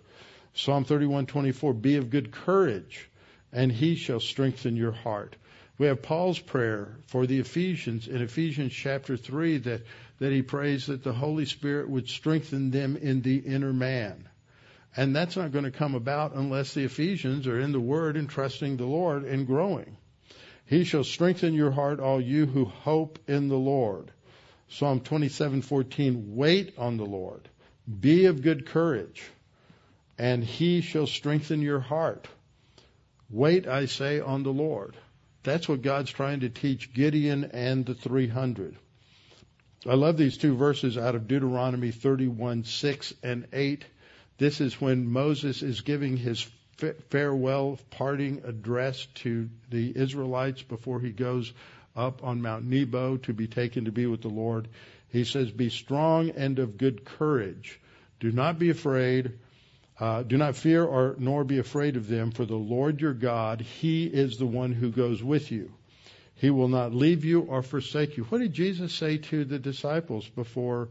Psalm 0.52 0.84
31:24, 0.84 1.80
be 1.80 1.96
of 1.96 2.10
good 2.10 2.30
courage, 2.30 3.08
and 3.50 3.72
he 3.72 3.96
shall 3.96 4.20
strengthen 4.20 4.76
your 4.76 4.92
heart. 4.92 5.34
We 5.78 5.86
have 5.86 6.02
Paul's 6.02 6.38
prayer 6.38 6.96
for 7.06 7.26
the 7.26 7.40
Ephesians 7.40 8.06
in 8.06 8.20
Ephesians 8.20 8.72
chapter 8.72 9.16
3 9.16 9.58
that, 9.58 9.82
that 10.18 10.30
he 10.30 10.42
prays 10.42 10.86
that 10.86 11.02
the 11.02 11.14
Holy 11.14 11.46
Spirit 11.46 11.88
would 11.88 12.08
strengthen 12.08 12.70
them 12.70 12.96
in 12.96 13.22
the 13.22 13.38
inner 13.38 13.72
man. 13.72 14.28
And 14.96 15.14
that's 15.14 15.36
not 15.36 15.52
going 15.52 15.64
to 15.64 15.70
come 15.70 15.94
about 15.94 16.34
unless 16.34 16.74
the 16.74 16.84
Ephesians 16.84 17.46
are 17.46 17.58
in 17.58 17.72
the 17.72 17.80
Word 17.80 18.16
and 18.16 18.28
trusting 18.28 18.76
the 18.76 18.86
Lord 18.86 19.24
and 19.24 19.46
growing. 19.46 19.96
He 20.66 20.84
shall 20.84 21.04
strengthen 21.04 21.52
your 21.54 21.72
heart, 21.72 22.00
all 22.00 22.20
you 22.20 22.46
who 22.46 22.64
hope 22.64 23.18
in 23.26 23.48
the 23.48 23.58
Lord. 23.58 24.10
Psalm 24.68 25.00
27:14 25.00 26.34
Wait 26.34 26.74
on 26.78 26.96
the 26.96 27.04
Lord. 27.06 27.48
Be 28.00 28.26
of 28.26 28.40
good 28.40 28.66
courage, 28.66 29.22
and 30.16 30.42
he 30.42 30.80
shall 30.80 31.06
strengthen 31.06 31.60
your 31.60 31.80
heart. 31.80 32.28
Wait, 33.28 33.66
I 33.66 33.86
say, 33.86 34.20
on 34.20 34.42
the 34.42 34.52
Lord. 34.52 34.96
That's 35.42 35.68
what 35.68 35.82
God's 35.82 36.10
trying 36.10 36.40
to 36.40 36.48
teach 36.48 36.94
Gideon 36.94 37.50
and 37.52 37.84
the 37.84 37.94
300. 37.94 38.76
I 39.86 39.94
love 39.94 40.16
these 40.16 40.38
two 40.38 40.56
verses 40.56 40.96
out 40.96 41.14
of 41.14 41.28
Deuteronomy 41.28 41.90
31, 41.90 42.64
6 42.64 43.12
and 43.22 43.46
8. 43.52 43.84
This 44.38 44.60
is 44.60 44.80
when 44.80 45.08
Moses 45.08 45.62
is 45.62 45.80
giving 45.82 46.16
his 46.16 46.46
farewell 47.08 47.78
parting 47.90 48.42
address 48.44 49.06
to 49.14 49.48
the 49.70 49.92
Israelites 49.96 50.62
before 50.62 51.00
he 51.00 51.10
goes 51.10 51.52
up 51.94 52.24
on 52.24 52.42
Mount 52.42 52.64
Nebo 52.64 53.16
to 53.18 53.32
be 53.32 53.46
taken 53.46 53.84
to 53.84 53.92
be 53.92 54.06
with 54.06 54.22
the 54.22 54.28
Lord. 54.28 54.68
He 55.08 55.24
says, 55.24 55.52
Be 55.52 55.70
strong 55.70 56.30
and 56.30 56.58
of 56.58 56.78
good 56.78 57.04
courage. 57.04 57.80
Do 58.18 58.32
not 58.32 58.58
be 58.58 58.70
afraid. 58.70 59.38
Uh, 60.00 60.24
do 60.24 60.36
not 60.36 60.56
fear 60.56 60.82
or 60.82 61.14
nor 61.18 61.44
be 61.44 61.58
afraid 61.58 61.96
of 61.96 62.08
them, 62.08 62.32
for 62.32 62.44
the 62.44 62.56
Lord 62.56 63.00
your 63.00 63.14
God, 63.14 63.60
He 63.60 64.06
is 64.06 64.38
the 64.38 64.46
one 64.46 64.72
who 64.72 64.90
goes 64.90 65.22
with 65.22 65.52
you. 65.52 65.72
He 66.34 66.50
will 66.50 66.66
not 66.66 66.92
leave 66.92 67.24
you 67.24 67.42
or 67.42 67.62
forsake 67.62 68.16
you. 68.16 68.24
What 68.24 68.38
did 68.40 68.52
Jesus 68.52 68.92
say 68.92 69.18
to 69.18 69.44
the 69.44 69.60
disciples 69.60 70.28
before 70.28 70.88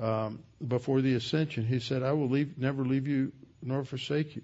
um, 0.00 0.40
before 0.66 1.00
the 1.00 1.14
ascension. 1.14 1.64
He 1.66 1.78
said, 1.78 2.02
I 2.02 2.12
will 2.12 2.28
leave, 2.28 2.58
never 2.58 2.84
leave 2.84 3.06
you 3.06 3.32
nor 3.62 3.84
forsake 3.84 4.34
you. 4.36 4.42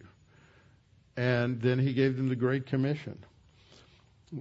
And 1.17 1.61
then 1.61 1.79
he 1.79 1.95
gave 1.95 2.17
them 2.17 2.29
the 2.29 2.37
Great 2.37 2.67
Commission. 2.67 3.19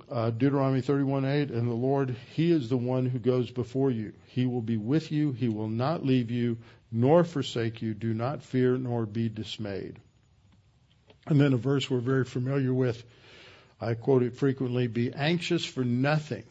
Uh, 0.10 0.32
Deuteronomy 0.32 0.82
31:8, 0.82 1.52
and 1.52 1.70
the 1.70 1.74
Lord, 1.74 2.16
He 2.34 2.52
is 2.52 2.70
the 2.70 2.78
one 2.78 3.06
who 3.06 3.20
goes 3.20 3.52
before 3.52 3.92
you. 3.92 4.14
He 4.28 4.46
will 4.46 4.62
be 4.62 4.78
with 4.78 5.12
you. 5.12 5.32
He 5.32 5.48
will 5.48 5.70
not 5.70 6.06
leave 6.06 6.32
you 6.32 6.58
nor 6.92 7.24
forsake 7.24 7.82
you. 7.82 7.94
Do 7.94 8.14
not 8.14 8.42
fear 8.42 8.78
nor 8.78 9.06
be 9.06 9.30
dismayed. 9.30 10.00
And 11.28 11.40
then 11.40 11.54
a 11.54 11.58
verse 11.58 11.90
we're 11.90 12.00
very 12.00 12.26
familiar 12.26 12.74
with. 12.74 13.04
I 13.80 13.94
quote 13.94 14.24
it 14.24 14.36
frequently: 14.36 14.88
Be 14.88 15.14
anxious 15.14 15.64
for 15.64 15.84
nothing, 15.84 16.44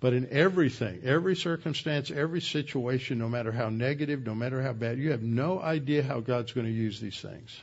but 0.00 0.12
in 0.12 0.28
everything, 0.30 1.00
every 1.04 1.36
circumstance, 1.36 2.10
every 2.10 2.40
situation, 2.40 3.18
no 3.18 3.28
matter 3.28 3.52
how 3.52 3.70
negative, 3.70 4.26
no 4.26 4.34
matter 4.34 4.62
how 4.62 4.72
bad, 4.72 4.98
you 4.98 5.12
have 5.12 5.22
no 5.22 5.60
idea 5.60 6.02
how 6.02 6.20
God's 6.20 6.52
going 6.52 6.66
to 6.66 6.72
use 6.72 7.00
these 7.00 7.20
things. 7.20 7.58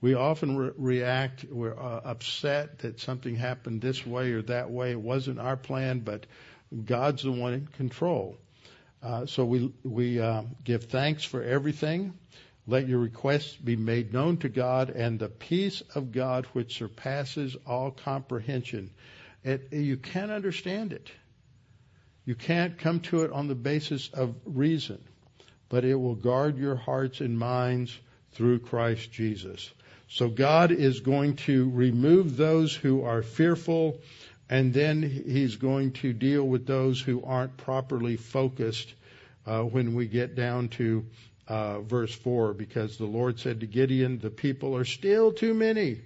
We 0.00 0.14
often 0.14 0.56
re- 0.56 0.72
react, 0.76 1.44
we're 1.50 1.78
uh, 1.78 2.00
upset 2.04 2.80
that 2.80 3.00
something 3.00 3.36
happened 3.36 3.80
this 3.80 4.06
way 4.06 4.32
or 4.32 4.42
that 4.42 4.70
way. 4.70 4.90
It 4.90 5.00
wasn't 5.00 5.38
our 5.38 5.56
plan, 5.56 6.00
but 6.00 6.26
God's 6.84 7.22
the 7.22 7.32
one 7.32 7.54
in 7.54 7.66
control. 7.68 8.36
Uh, 9.02 9.26
so 9.26 9.44
we 9.44 9.72
we 9.82 10.20
uh, 10.20 10.42
give 10.62 10.84
thanks 10.84 11.24
for 11.24 11.42
everything. 11.42 12.14
Let 12.66 12.88
your 12.88 12.98
requests 12.98 13.54
be 13.54 13.76
made 13.76 14.12
known 14.14 14.38
to 14.38 14.48
God, 14.48 14.88
and 14.88 15.18
the 15.18 15.28
peace 15.28 15.82
of 15.94 16.12
God, 16.12 16.46
which 16.54 16.78
surpasses 16.78 17.56
all 17.66 17.90
comprehension, 17.90 18.90
it, 19.42 19.72
you 19.72 19.98
can't 19.98 20.30
understand 20.30 20.94
it. 20.94 21.10
You 22.24 22.34
can't 22.34 22.78
come 22.78 23.00
to 23.00 23.22
it 23.22 23.32
on 23.32 23.48
the 23.48 23.54
basis 23.54 24.08
of 24.08 24.34
reason, 24.46 24.98
but 25.68 25.84
it 25.84 25.94
will 25.94 26.14
guard 26.14 26.56
your 26.56 26.76
hearts 26.76 27.20
and 27.20 27.38
minds 27.38 27.96
through 28.32 28.60
Christ 28.60 29.12
Jesus. 29.12 29.70
So 30.08 30.28
God 30.28 30.70
is 30.70 31.00
going 31.00 31.36
to 31.36 31.70
remove 31.70 32.36
those 32.36 32.74
who 32.74 33.02
are 33.02 33.22
fearful, 33.22 34.00
and 34.48 34.72
then 34.72 35.02
he's 35.02 35.56
going 35.56 35.92
to 35.92 36.12
deal 36.12 36.44
with 36.44 36.66
those 36.66 37.00
who 37.00 37.22
aren't 37.24 37.56
properly 37.56 38.16
focused 38.16 38.94
uh, 39.46 39.62
when 39.62 39.94
we 39.94 40.06
get 40.06 40.34
down 40.34 40.68
to 40.68 41.04
uh, 41.46 41.80
verse 41.80 42.14
4, 42.14 42.54
because 42.54 42.96
the 42.96 43.04
Lord 43.04 43.38
said 43.38 43.60
to 43.60 43.66
Gideon, 43.66 44.18
The 44.18 44.30
people 44.30 44.76
are 44.76 44.84
still 44.84 45.32
too 45.32 45.52
many. 45.52 46.00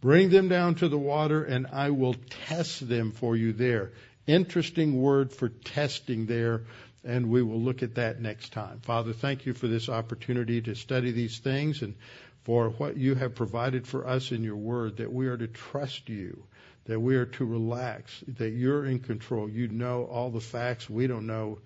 Bring 0.00 0.28
them 0.28 0.48
down 0.48 0.74
to 0.76 0.88
the 0.88 0.98
water, 0.98 1.42
and 1.42 1.66
I 1.72 1.90
will 1.90 2.14
test 2.46 2.86
them 2.86 3.12
for 3.12 3.34
you 3.34 3.52
there. 3.52 3.92
Interesting 4.26 5.00
word 5.00 5.32
for 5.32 5.48
testing 5.48 6.26
there, 6.26 6.62
and 7.04 7.30
we 7.30 7.42
will 7.42 7.60
look 7.60 7.84
at 7.84 7.94
that 7.94 8.20
next 8.20 8.52
time. 8.52 8.80
Father, 8.80 9.12
thank 9.12 9.46
you 9.46 9.54
for 9.54 9.68
this 9.68 9.88
opportunity 9.88 10.60
to 10.62 10.74
study 10.74 11.12
these 11.12 11.38
things 11.38 11.82
and 11.82 11.94
for 12.42 12.70
what 12.70 12.96
you 12.96 13.14
have 13.14 13.34
provided 13.34 13.86
for 13.86 14.06
us 14.06 14.32
in 14.32 14.42
your 14.42 14.56
word, 14.56 14.96
that 14.96 15.12
we 15.12 15.28
are 15.28 15.36
to 15.36 15.46
trust 15.46 16.08
you, 16.08 16.44
that 16.86 16.98
we 16.98 17.16
are 17.16 17.26
to 17.26 17.44
relax, 17.44 18.24
that 18.38 18.50
you're 18.50 18.84
in 18.84 18.98
control. 18.98 19.48
You 19.48 19.68
know 19.68 20.04
all 20.04 20.30
the 20.30 20.40
facts. 20.40 20.90
We 20.90 21.06
don't 21.06 21.26
know 21.26 21.58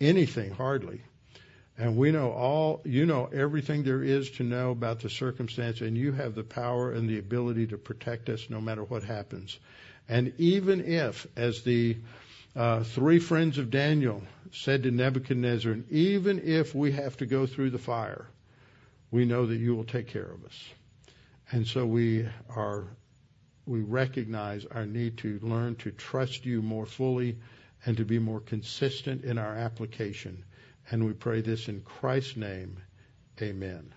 anything 0.00 0.52
hardly. 0.52 1.02
And 1.78 1.96
we 1.98 2.10
know 2.10 2.30
all, 2.30 2.80
you 2.84 3.04
know 3.04 3.28
everything 3.30 3.82
there 3.82 4.02
is 4.02 4.30
to 4.32 4.42
know 4.42 4.70
about 4.70 5.00
the 5.00 5.10
circumstance, 5.10 5.82
and 5.82 5.96
you 5.96 6.12
have 6.12 6.34
the 6.34 6.44
power 6.44 6.92
and 6.92 7.08
the 7.08 7.18
ability 7.18 7.66
to 7.68 7.76
protect 7.76 8.30
us 8.30 8.48
no 8.48 8.60
matter 8.60 8.84
what 8.84 9.04
happens. 9.04 9.58
And 10.08 10.32
even 10.38 10.84
if, 10.84 11.26
as 11.36 11.62
the 11.62 11.96
uh, 12.54 12.84
three 12.84 13.18
friends 13.18 13.58
of 13.58 13.70
Daniel 13.70 14.22
said 14.52 14.84
to 14.84 14.90
Nebuchadnezzar, 14.90 15.76
even 15.90 16.40
if 16.44 16.74
we 16.74 16.92
have 16.92 17.16
to 17.18 17.26
go 17.26 17.46
through 17.46 17.70
the 17.70 17.78
fire, 17.78 18.26
we 19.10 19.24
know 19.24 19.46
that 19.46 19.56
you 19.56 19.74
will 19.74 19.84
take 19.84 20.08
care 20.08 20.30
of 20.30 20.44
us. 20.44 20.64
And 21.50 21.66
so 21.66 21.86
we 21.86 22.28
are, 22.48 22.84
we 23.66 23.80
recognize 23.80 24.64
our 24.66 24.86
need 24.86 25.18
to 25.18 25.38
learn 25.42 25.76
to 25.76 25.90
trust 25.90 26.44
you 26.44 26.62
more 26.62 26.86
fully 26.86 27.38
and 27.84 27.96
to 27.96 28.04
be 28.04 28.18
more 28.18 28.40
consistent 28.40 29.24
in 29.24 29.38
our 29.38 29.54
application. 29.54 30.44
And 30.90 31.04
we 31.04 31.12
pray 31.12 31.40
this 31.40 31.68
in 31.68 31.80
Christ's 31.82 32.36
name. 32.36 32.78
Amen. 33.40 33.92